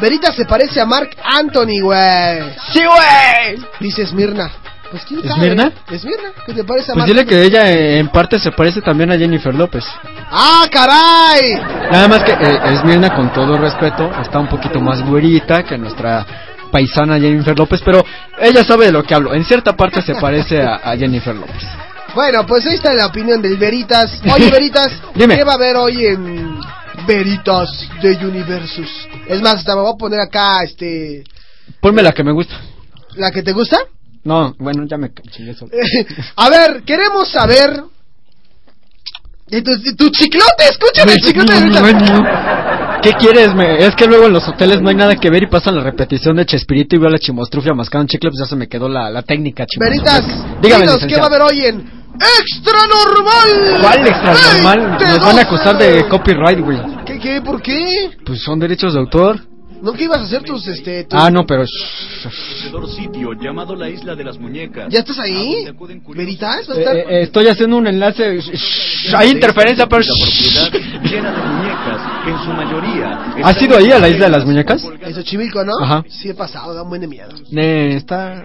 Veritas 0.00 0.36
se 0.36 0.44
parece 0.44 0.80
a 0.80 0.86
Mark 0.86 1.10
Anthony, 1.24 1.80
güey. 1.82 2.40
¡Sí, 2.72 2.80
güey! 2.84 3.66
Dice 3.80 4.06
Smirna. 4.06 4.48
Pues 4.92 5.02
quién 5.04 5.20
sabe. 5.22 5.32
¿Esmirna? 5.34 5.72
Esmirna, 5.90 6.28
que 6.46 6.54
te 6.54 6.62
parece 6.62 6.92
a 6.92 6.94
Pues 6.94 7.04
dile 7.06 7.22
Anthony. 7.22 7.30
que 7.30 7.42
ella 7.42 7.68
eh, 7.72 7.98
en 7.98 8.08
parte 8.08 8.38
se 8.38 8.52
parece 8.52 8.80
también 8.80 9.10
a 9.10 9.18
Jennifer 9.18 9.52
López. 9.52 9.84
¡Ah, 10.30 10.66
caray! 10.70 11.60
Nada 11.90 12.06
más 12.06 12.22
que 12.22 12.30
eh, 12.30 12.60
Esmirna, 12.74 13.12
con 13.14 13.32
todo 13.32 13.58
respeto, 13.58 14.08
está 14.22 14.38
un 14.38 14.46
poquito 14.48 14.80
más 14.80 15.02
güerita 15.04 15.64
que 15.64 15.76
nuestra 15.76 16.24
paisana 16.70 17.18
Jennifer 17.18 17.58
López, 17.58 17.82
pero 17.84 18.04
ella 18.38 18.62
sabe 18.62 18.86
de 18.86 18.92
lo 18.92 19.02
que 19.02 19.14
hablo. 19.16 19.34
En 19.34 19.44
cierta 19.44 19.74
parte 19.76 20.00
se 20.00 20.14
parece 20.14 20.62
a, 20.62 20.76
a 20.76 20.96
Jennifer 20.96 21.34
López. 21.34 21.64
Bueno, 22.14 22.46
pues 22.46 22.64
ahí 22.66 22.74
está 22.76 22.92
la 22.94 23.06
opinión 23.06 23.42
del 23.42 23.56
Veritas. 23.56 24.22
Oye, 24.32 24.48
Veritas, 24.52 24.92
Dime. 25.14 25.36
¿qué 25.36 25.42
va 25.44 25.52
a 25.52 25.56
haber 25.56 25.74
hoy 25.76 26.06
en 26.06 26.60
Veritas 27.06 27.70
de 28.02 28.26
Universus? 28.26 28.88
Es 29.26 29.40
más, 29.40 29.54
hasta 29.56 29.74
me 29.74 29.82
voy 29.82 29.92
a 29.94 29.96
poner 29.98 30.20
acá, 30.20 30.62
este... 30.62 31.24
Ponme 31.80 32.02
la 32.02 32.12
que 32.12 32.24
me 32.24 32.32
gusta. 32.32 32.54
¿La 33.16 33.30
que 33.30 33.42
te 33.42 33.52
gusta? 33.52 33.78
No, 34.24 34.54
bueno, 34.58 34.84
ya 34.86 34.96
me 34.96 35.10
chingué 35.30 35.54
solo. 35.54 35.72
a 36.36 36.50
ver, 36.50 36.82
queremos 36.84 37.28
saber... 37.28 37.82
¿Y 39.50 39.62
tu, 39.62 40.10
chiclote? 40.10 40.64
Escúchame 40.70 41.12
el 41.12 41.18
chiclote 41.20 41.54
de. 41.54 43.00
¿Qué 43.02 43.12
quieres? 43.12 43.54
Me- 43.54 43.78
es 43.78 43.94
que 43.94 44.06
luego 44.06 44.26
en 44.26 44.34
los 44.34 44.46
hoteles 44.46 44.82
no 44.82 44.90
hay 44.90 44.94
nada 44.94 45.16
que 45.16 45.30
ver 45.30 45.44
y 45.44 45.46
pasan 45.46 45.76
la 45.76 45.82
repetición 45.82 46.36
de 46.36 46.44
Chespirito 46.44 46.96
y 46.96 46.98
veo 46.98 47.08
la 47.08 47.18
chimostrufia 47.18 47.72
mascando 47.72 48.02
un 48.02 48.08
chicle, 48.08 48.28
pues 48.28 48.40
ya 48.40 48.46
se 48.46 48.56
me 48.56 48.68
quedó 48.68 48.90
la, 48.90 49.08
la 49.08 49.22
técnica 49.22 49.64
Veritas, 49.78 50.22
dinos, 50.60 51.06
¿qué 51.06 51.16
va 51.16 51.22
a 51.22 51.26
haber 51.28 51.42
hoy 51.42 51.64
en 51.64 51.97
Extra 52.20 52.78
Normal? 52.86 53.80
¿Cuál 53.80 54.06
extra 54.06 54.34
normal? 54.52 54.98
Nos 55.00 55.20
van 55.20 55.38
a 55.38 55.42
acusar 55.42 55.78
de 55.78 56.06
copyright, 56.08 56.60
güey. 56.60 56.78
¿Qué, 57.06 57.18
qué? 57.18 57.40
¿Por 57.40 57.62
qué? 57.62 58.10
Pues 58.24 58.42
son 58.42 58.58
derechos 58.58 58.94
de 58.94 59.00
autor. 59.00 59.40
¿No 59.80 59.92
que 59.92 60.04
ibas 60.04 60.18
a 60.18 60.24
hacer 60.24 60.42
tus, 60.42 60.66
este... 60.66 61.04
tus- 61.04 61.16
Ah, 61.20 61.30
no, 61.30 61.46
pero... 61.46 61.64
sitio 62.96 63.32
llamado 63.34 63.76
la 63.76 63.88
Isla 63.88 64.16
de 64.16 64.24
las 64.24 64.36
Muñecas. 64.36 64.88
¿Ya 64.92 64.98
estás 64.98 65.20
ahí? 65.20 65.68
¿Veritas? 66.08 66.66
¿Vas 66.66 66.76
a 66.76 66.80
Eh, 66.80 66.82
estar? 66.82 66.96
eh, 66.96 67.22
estoy 67.22 67.46
haciendo 67.46 67.76
un 67.76 67.86
enlace. 67.86 68.40
Hay 69.16 69.30
interferencia, 69.30 69.86
pero. 69.88 70.02
llena 71.04 71.30
de 71.30 71.42
muñecas 71.42 72.24
que 72.24 72.30
en 72.30 72.38
su 72.44 72.50
mayoría 72.52 73.18
¿Has 73.44 73.62
ido 73.62 73.76
ahí 73.76 73.92
a 73.92 74.00
la 74.00 74.08
isla 74.08 74.24
de 74.26 74.32
las 74.32 74.44
muñecas? 74.44 74.84
En 75.00 75.14
Xochimilco, 75.14 75.64
¿no? 75.64 75.72
Ajá. 75.80 76.04
Sí 76.08 76.28
he 76.30 76.34
pasado, 76.34 76.74
da 76.74 76.82
un 76.82 76.88
buen 76.88 77.00
de 77.00 77.06
miedo. 77.06 77.30
Eh, 77.56 77.94
está. 77.96 78.42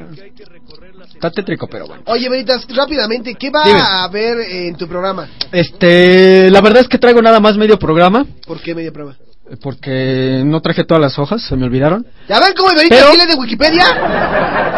Está 1.24 1.32
tétrico, 1.34 1.68
pero 1.68 1.88
bueno. 1.88 2.04
Oye, 2.08 2.28
Veritas, 2.28 2.66
rápidamente, 2.68 3.36
¿qué 3.36 3.50
va 3.50 3.64
Dime. 3.64 3.80
a 3.80 4.04
haber 4.04 4.40
en 4.42 4.76
tu 4.76 4.90
programa? 4.90 5.30
Este. 5.54 6.50
La 6.52 6.60
verdad 6.60 6.82
es 6.82 6.90
que 6.90 6.98
traigo 6.98 7.22
nada 7.22 7.40
más 7.40 7.56
medio 7.56 7.80
programa. 7.80 8.26
¿Por 8.46 8.60
qué 8.60 8.76
medio 8.76 8.92
programa? 8.92 9.18
Porque 9.62 10.42
no 10.46 10.60
traje 10.60 10.84
todas 10.84 11.00
las 11.00 11.18
hojas, 11.18 11.42
se 11.42 11.56
me 11.56 11.66
olvidaron. 11.66 12.06
¿Ya 12.28 12.42
ven 12.42 12.52
cómo 12.58 12.74
Veritas 12.76 13.06
Pero- 13.10 13.26
de 13.26 13.36
Wikipedia? 13.40 13.86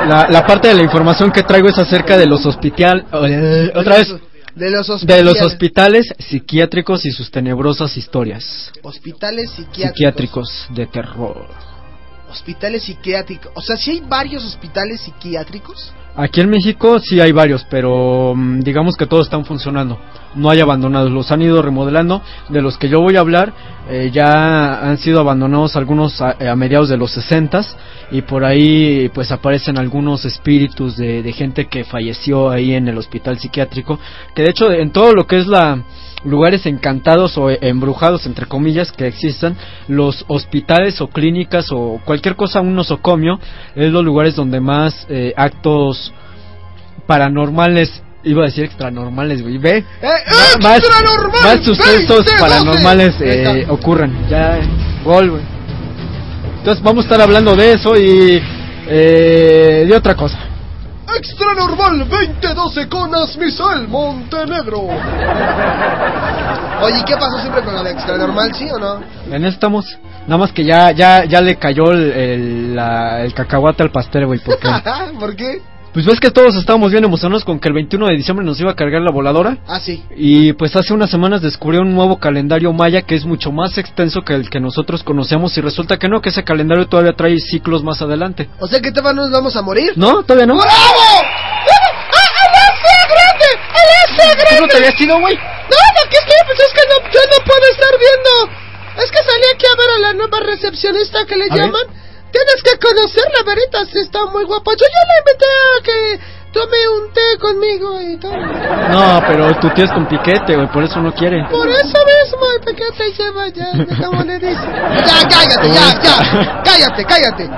La, 0.07 0.27
la 0.29 0.45
parte 0.45 0.67
de 0.67 0.75
la 0.75 0.83
información 0.83 1.31
que 1.31 1.41
traigo 1.41 1.67
es 1.67 1.79
acerca 1.79 2.15
de 2.15 2.27
los 2.27 2.45
hospital. 2.45 3.07
eh, 3.27 3.71
otra 3.73 3.97
vez. 3.97 4.09
De 4.55 4.69
los 4.69 4.87
De 5.01 5.23
los 5.23 5.41
hospitales. 5.41 5.41
hospitales 5.41 6.05
psiquiátricos 6.19 7.05
y 7.07 7.11
sus 7.11 7.31
tenebrosas 7.31 7.97
historias. 7.97 8.71
Hospitales 8.83 9.49
psiquiátricos. 9.49 9.93
Psiquiátricos 9.95 10.67
de 10.69 10.85
terror. 10.85 11.47
Hospitales 12.29 12.83
psiquiátricos. 12.83 13.51
O 13.55 13.61
sea, 13.61 13.77
si 13.77 13.91
hay 13.91 13.99
varios 14.07 14.43
hospitales 14.45 15.01
psiquiátricos. 15.01 15.91
Aquí 16.17 16.39
en 16.39 16.49
México 16.49 16.99
sí 16.99 17.19
hay 17.19 17.31
varios, 17.33 17.65
pero 17.69 18.33
mm, 18.35 18.61
digamos 18.61 18.95
que 18.95 19.05
todos 19.05 19.27
están 19.27 19.45
funcionando. 19.45 19.99
No 20.33 20.49
hay 20.49 20.59
abandonados, 20.59 21.11
los 21.11 21.31
han 21.31 21.41
ido 21.41 21.61
remodelando. 21.61 22.21
De 22.49 22.61
los 22.61 22.77
que 22.77 22.89
yo 22.89 23.01
voy 23.01 23.17
a 23.17 23.21
hablar, 23.21 23.53
eh, 23.89 24.09
ya 24.13 24.79
han 24.79 24.97
sido 24.97 25.19
abandonados 25.19 25.75
algunos 25.75 26.21
a, 26.21 26.35
a 26.51 26.55
mediados 26.55 26.89
de 26.89 26.97
los 26.97 27.11
60 27.11 27.45
y 28.11 28.21
por 28.21 28.43
ahí 28.43 29.09
pues 29.13 29.31
aparecen 29.31 29.77
algunos 29.77 30.25
espíritus 30.25 30.97
de, 30.97 31.33
gente 31.33 31.65
que 31.65 31.83
falleció 31.83 32.49
ahí 32.49 32.73
en 32.73 32.87
el 32.87 32.97
hospital 32.97 33.39
psiquiátrico. 33.39 33.99
Que 34.33 34.43
de 34.43 34.49
hecho 34.49 34.71
en 34.71 34.91
todo 34.91 35.13
lo 35.13 35.27
que 35.27 35.39
es 35.39 35.47
la 35.47 35.83
lugares 36.23 36.65
encantados 36.65 37.37
o 37.37 37.51
embrujados 37.51 38.25
entre 38.25 38.47
comillas 38.47 38.91
que 38.91 39.05
existan, 39.05 39.55
los 39.87 40.25
hospitales 40.27 40.99
o 40.99 41.07
clínicas 41.07 41.67
o 41.71 42.01
cualquier 42.03 42.35
cosa, 42.35 42.61
un 42.61 42.73
nosocomio, 42.73 43.39
es 43.75 43.91
los 43.91 44.03
lugares 44.03 44.35
donde 44.35 44.59
más 44.59 45.05
eh, 45.07 45.33
actos 45.37 46.04
paranormales, 47.07 48.01
iba 48.23 48.43
a 48.43 48.45
decir 48.47 48.65
extranormales, 48.65 49.41
güey, 49.41 49.57
ve, 49.57 49.77
¡Eh, 50.01 50.07
más, 50.61 50.77
extra 50.79 51.01
normal! 51.01 51.41
más 51.43 51.65
sucesos 51.65 52.25
20, 52.25 52.39
paranormales 52.39 53.19
12. 53.19 53.25
eh, 53.41 53.43
Venga. 53.53 53.73
ocurren, 53.73 54.27
ya, 54.29 54.59
gol, 55.03 55.29
güey. 55.31 55.43
Entonces 56.59 56.83
vamos 56.83 57.03
a 57.03 57.07
estar 57.07 57.21
hablando 57.21 57.55
de 57.55 57.73
eso 57.73 57.95
y 57.95 58.41
eh, 58.87 59.85
de 59.87 59.95
otra 59.95 60.15
cosa. 60.15 60.39
Extra 61.17 61.53
Normal 61.53 62.09
2012 62.09 62.89
con 62.89 63.13
Asmisael 63.15 63.87
Montenegro. 63.87 64.81
Oye, 66.81 66.99
¿y 66.99 67.03
qué 67.05 67.15
pasó 67.15 67.39
siempre 67.39 67.61
con 67.63 67.73
lo 67.73 67.83
de 67.83 67.91
extra 67.91 68.17
normal, 68.17 68.51
sí 68.53 68.67
o 68.69 68.77
no? 68.79 68.99
En 69.31 69.45
eso 69.45 69.53
estamos. 69.53 69.97
Nada 70.27 70.37
más 70.39 70.51
que 70.51 70.65
ya 70.65 70.91
ya 70.91 71.23
ya 71.23 71.39
le 71.41 71.55
cayó 71.57 71.91
el, 71.91 72.11
el, 72.11 72.75
la- 72.75 73.21
el 73.23 73.33
cacahuate 73.33 73.83
al 73.83 73.91
pastel, 73.91 74.25
güey, 74.25 74.39
porque 74.43 74.67
¿Por 75.19 75.35
qué? 75.35 75.61
pues 75.95 76.05
ves 76.05 76.19
que 76.19 76.29
todos 76.29 76.57
estábamos 76.57 76.91
bien 76.91 77.05
emocionados 77.05 77.45
con 77.45 77.57
que 77.57 77.69
el 77.69 77.73
21 77.73 78.07
de 78.07 78.17
diciembre 78.17 78.45
nos 78.45 78.59
iba 78.59 78.71
a 78.71 78.75
cargar 78.75 79.01
la 79.01 79.11
voladora. 79.11 79.59
Ah, 79.65 79.79
sí. 79.79 80.03
Y 80.17 80.51
pues 80.51 80.75
hace 80.75 80.93
unas 80.93 81.09
semanas 81.09 81.41
descubrió 81.41 81.83
un 81.83 81.95
nuevo 81.95 82.19
calendario 82.19 82.73
maya 82.73 83.03
que 83.03 83.15
es 83.15 83.23
mucho 83.23 83.53
más 83.53 83.77
extenso 83.77 84.21
que 84.21 84.33
el 84.33 84.49
que 84.49 84.59
nosotros 84.59 85.03
conocemos 85.03 85.57
y 85.57 85.61
resulta 85.61 85.95
que 85.95 86.09
no, 86.09 86.19
que 86.19 86.31
ese 86.35 86.43
calendario 86.43 86.89
todavía 86.89 87.13
trae 87.13 87.39
ciclos 87.39 87.81
más 87.81 88.01
adelante. 88.01 88.49
O 88.59 88.67
sea 88.67 88.81
que 88.81 88.91
todavía 88.91 89.21
nos 89.21 89.31
vamos 89.31 89.55
a 89.55 89.61
morir. 89.61 89.93
¿No? 89.95 90.21
¿Todavía 90.23 90.47
no? 90.47 90.55
¡Bravo! 90.55 90.67
¡Alasia 92.11 92.99
grande! 93.07 93.45
¡Alasia 93.71 94.35
grande! 94.35 94.55
¿Tú 94.57 94.61
no 94.63 94.67
te 94.67 94.75
habías 94.75 94.99
ido, 94.99 95.19
güey? 95.21 95.35
No, 95.35 95.79
no, 95.95 96.09
que 96.09 96.17
que, 96.27 96.35
pues 96.45 96.59
es 96.59 96.73
que 96.73 96.89
no, 96.89 96.95
yo 97.07 97.21
no 97.23 97.45
puedo 97.45 97.71
estar 97.71 97.93
viendo. 97.95 98.65
Es 99.01 99.11
que 99.11 99.17
salí 99.23 99.45
aquí 99.53 99.65
a 99.65 99.77
ver 99.79 99.89
a 99.95 99.99
la 99.99 100.13
nueva 100.13 100.39
recepcionista 100.41 101.25
que 101.25 101.37
le 101.37 101.45
A 101.49 101.55
ver. 101.55 101.71
Tienes 102.35 102.61
que 102.63 102.77
conocerla, 102.85 103.43
Veritas, 103.45 103.95
está 103.95 104.25
muy 104.25 104.43
guapa. 104.43 104.71
Yo 104.73 104.85
ya 104.85 105.01
la 105.07 105.15
invité 105.23 105.45
a 105.55 105.83
que 105.83 106.19
tome 106.51 106.77
un 106.99 107.13
té 107.13 107.37
conmigo 107.39 108.01
y 108.01 108.17
todo. 108.17 108.35
No, 108.35 109.21
pero 109.27 109.57
tu 109.59 109.69
tío 109.69 109.85
es 109.85 109.91
con 109.91 110.05
piquete, 110.07 110.55
güey, 110.55 110.67
por 110.71 110.83
eso 110.83 110.99
no 111.01 111.13
quiere. 111.13 111.47
Por 111.49 111.67
eso 111.69 111.97
mismo, 112.11 112.45
el 112.57 112.61
pequeño 112.65 112.91
te 112.97 113.11
lleva 113.13 113.47
ya, 113.49 113.71
¿cómo 114.05 114.21
le 114.23 114.33
dice? 114.39 114.51
Ya, 114.51 115.29
cállate, 115.29 115.69
ya, 115.69 116.01
ya, 116.03 116.61
cállate, 116.63 117.05
cállate. 117.05 117.49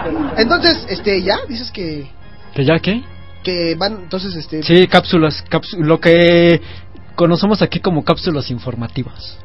Entonces, 0.42 0.86
este, 0.90 1.24
ya, 1.24 1.40
dices 1.48 1.72
que, 1.72 2.12
¿Que 2.54 2.64
ya 2.64 2.78
qué? 2.80 3.04
que 3.44 3.76
van, 3.76 3.94
entonces, 4.04 4.36
este... 4.36 4.62
Sí, 4.62 4.88
cápsulas, 4.88 5.44
cápsu- 5.50 5.78
lo 5.80 6.00
que 6.00 6.62
conocemos 7.16 7.62
aquí 7.64 7.80
como 7.80 8.04
cápsulas 8.04 8.52
informativas. 8.52 9.40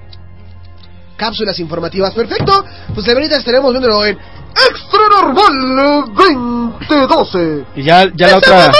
Cápsulas 1.17 1.59
informativas. 1.61 2.15
Perfecto. 2.15 2.65
Pues 2.95 3.07
de 3.07 3.15
verdad 3.15 3.39
estaremos 3.39 3.73
viéndolo 3.73 4.05
en 4.05 4.19
Extra 4.53 5.01
Normal 5.21 6.15
2012. 6.15 7.65
Y 7.77 7.83
ya, 7.83 8.05
ya 8.15 8.29
la 8.29 8.37
otra... 8.37 8.71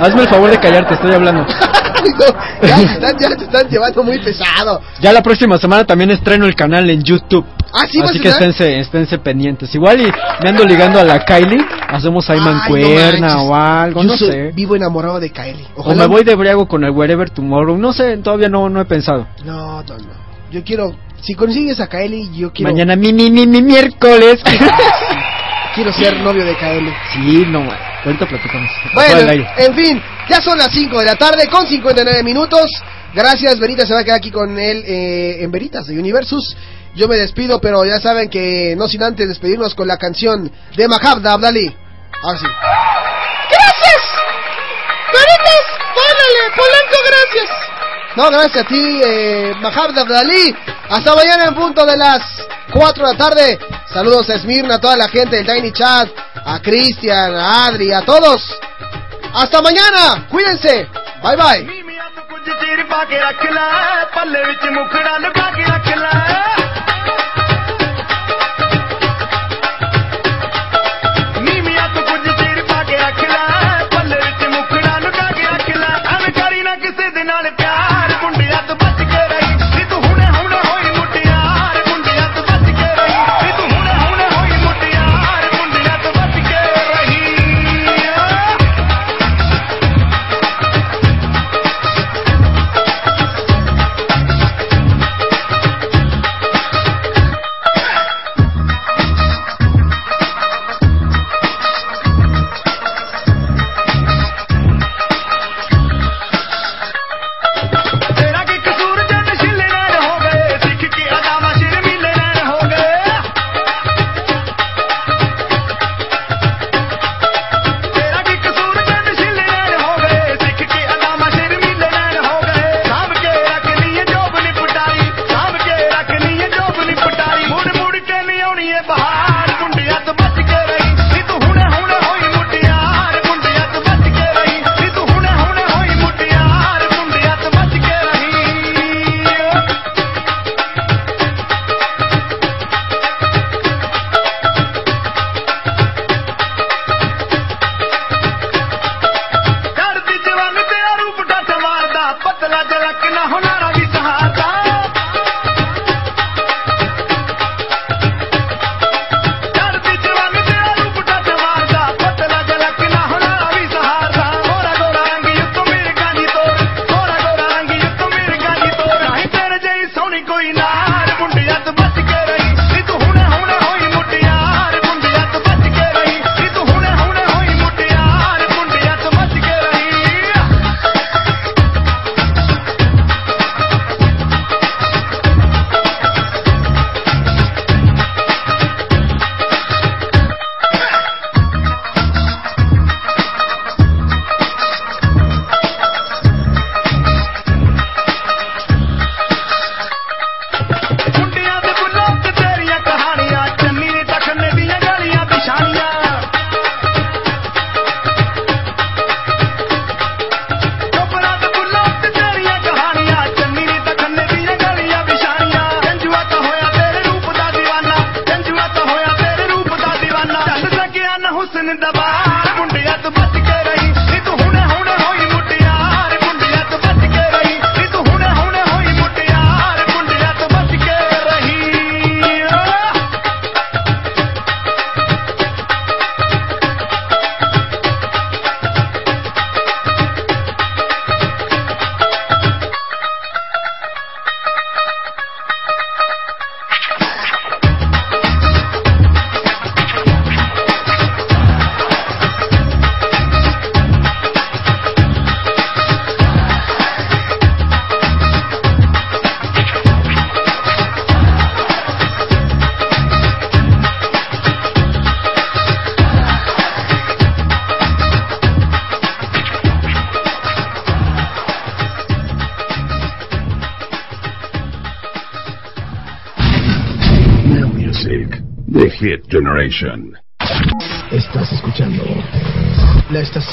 Hazme 0.00 0.22
el 0.22 0.28
favor 0.28 0.50
de 0.50 0.58
callarte, 0.58 0.94
estoy 0.94 1.12
hablando. 1.12 1.46
ya, 2.62 2.76
te 2.76 2.82
están, 2.82 3.18
ya 3.18 3.36
te 3.36 3.44
están 3.44 3.68
llevando 3.68 4.02
muy 4.02 4.18
pesado. 4.18 4.80
Ya 5.00 5.12
la 5.12 5.22
próxima 5.22 5.58
semana 5.58 5.84
también 5.84 6.10
estreno 6.10 6.46
el 6.46 6.54
canal 6.54 6.88
en 6.88 7.02
YouTube. 7.02 7.44
Ah, 7.72 7.86
¿sí? 7.88 8.00
¿Vas 8.00 8.10
Así 8.10 8.20
que 8.20 8.28
esténse, 8.28 8.80
esténse 8.80 9.18
pendientes. 9.18 9.74
Igual 9.74 10.00
y 10.00 10.12
me 10.42 10.48
ando 10.48 10.64
ligando 10.64 10.98
a 10.98 11.04
la 11.04 11.24
Kylie, 11.24 11.64
hacemos 11.88 12.28
ahí 12.30 12.38
Ay, 12.40 12.44
mancuerna 12.44 13.34
no 13.34 13.42
o 13.44 13.54
algo, 13.54 14.02
Yo 14.02 14.08
no 14.08 14.16
soy 14.16 14.28
sé. 14.28 14.52
Vivo 14.52 14.74
enamorado 14.74 15.20
de 15.20 15.30
Kylie. 15.30 15.66
O 15.76 15.94
me 15.94 16.06
voy 16.06 16.24
de 16.24 16.34
briago 16.34 16.66
con 16.66 16.82
el 16.84 16.90
Wherever 16.90 17.30
Tomorrow, 17.30 17.76
no 17.76 17.92
sé, 17.92 18.16
todavía 18.18 18.48
no, 18.48 18.68
no 18.68 18.80
he 18.80 18.86
pensado. 18.86 19.26
No, 19.44 19.82
no, 19.82 19.98
no. 19.98 20.30
Yo 20.50 20.64
quiero. 20.64 20.94
Si 21.22 21.34
consigues 21.34 21.80
a 21.80 21.86
Kylie, 21.86 22.30
yo 22.34 22.52
quiero. 22.52 22.72
Mañana 22.72 22.96
mi, 22.96 23.12
mi, 23.12 23.30
mi, 23.30 23.46
mi 23.46 23.62
miércoles. 23.62 24.40
Quiero 25.74 25.92
ser 25.92 26.18
novio 26.20 26.44
de 26.44 26.56
Kylie. 26.56 26.92
sí, 27.12 27.44
no, 27.46 27.64
güey. 27.64 27.78
ahorita 28.04 28.26
platicamos. 28.26 28.70
Bueno, 28.92 29.44
en 29.56 29.74
fin, 29.74 30.02
ya 30.28 30.40
son 30.40 30.58
las 30.58 30.72
5 30.72 30.98
de 30.98 31.04
la 31.04 31.16
tarde 31.16 31.46
con 31.48 31.66
59 31.66 32.22
minutos. 32.24 32.70
Gracias, 33.14 33.58
Veritas 33.58 33.86
se 33.88 33.94
va 33.94 34.00
a 34.00 34.04
quedar 34.04 34.18
aquí 34.18 34.30
con 34.30 34.58
él 34.58 34.82
eh, 34.86 35.42
en 35.42 35.50
Veritas 35.50 35.86
de 35.86 35.98
Universus. 35.98 36.56
Yo 36.94 37.06
me 37.06 37.16
despido, 37.16 37.60
pero 37.60 37.84
ya 37.84 38.00
saben 38.00 38.28
que 38.28 38.74
no 38.76 38.88
sin 38.88 39.02
antes 39.02 39.28
despedirnos 39.28 39.74
con 39.74 39.86
la 39.86 39.96
canción 39.96 40.50
de 40.76 40.88
Mahabda 40.88 41.34
Abdali. 41.34 41.72
Ahora 42.22 42.38
sí. 42.38 42.46
No, 48.20 48.28
gracias 48.28 48.66
a 48.66 48.68
ti, 48.68 49.00
eh, 49.02 49.54
Mahab 49.62 49.94
Dalí. 49.94 50.54
Hasta 50.90 51.14
mañana 51.14 51.46
en 51.46 51.54
punto 51.54 51.86
de 51.86 51.96
las 51.96 52.20
4 52.70 53.06
de 53.06 53.12
la 53.14 53.18
tarde. 53.18 53.58
Saludos 53.94 54.28
a 54.28 54.34
Esmirna, 54.34 54.74
a 54.74 54.78
toda 54.78 54.94
la 54.98 55.08
gente 55.08 55.36
del 55.36 55.46
Tiny 55.46 55.72
Chat, 55.72 56.10
a 56.44 56.60
Cristian, 56.60 57.34
a 57.34 57.64
Adri, 57.64 57.94
a 57.94 58.02
todos. 58.02 58.42
Hasta 59.32 59.62
mañana, 59.62 60.26
cuídense. 60.28 60.86
Bye 61.22 61.36
bye. 61.36 61.64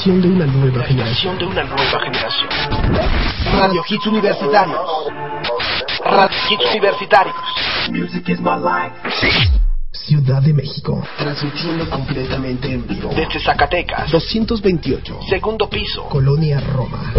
de 0.04 0.28
una 0.28 0.46
nueva 0.46 0.84
generación. 0.84 1.36
De 1.38 1.44
una 1.44 1.64
nueva 1.64 2.00
generación. 2.00 2.48
Radio 3.52 3.82
Hits 3.88 4.06
Universitarios. 4.06 4.78
Radio 6.04 6.36
Hits 6.48 6.64
Universitarios. 6.70 7.34
Music 7.90 8.28
is 8.28 8.38
my 8.40 8.54
life. 8.56 8.94
Ciudad 9.90 10.40
de 10.40 10.54
México. 10.54 11.02
Transmitiendo 11.18 11.90
completamente 11.90 12.72
en 12.72 12.86
vivo. 12.86 13.10
Desde 13.14 13.40
Zacatecas. 13.40 14.08
228. 14.12 15.18
Segundo 15.28 15.68
piso. 15.68 16.04
Colonia 16.04 16.60
Roma. 16.60 17.12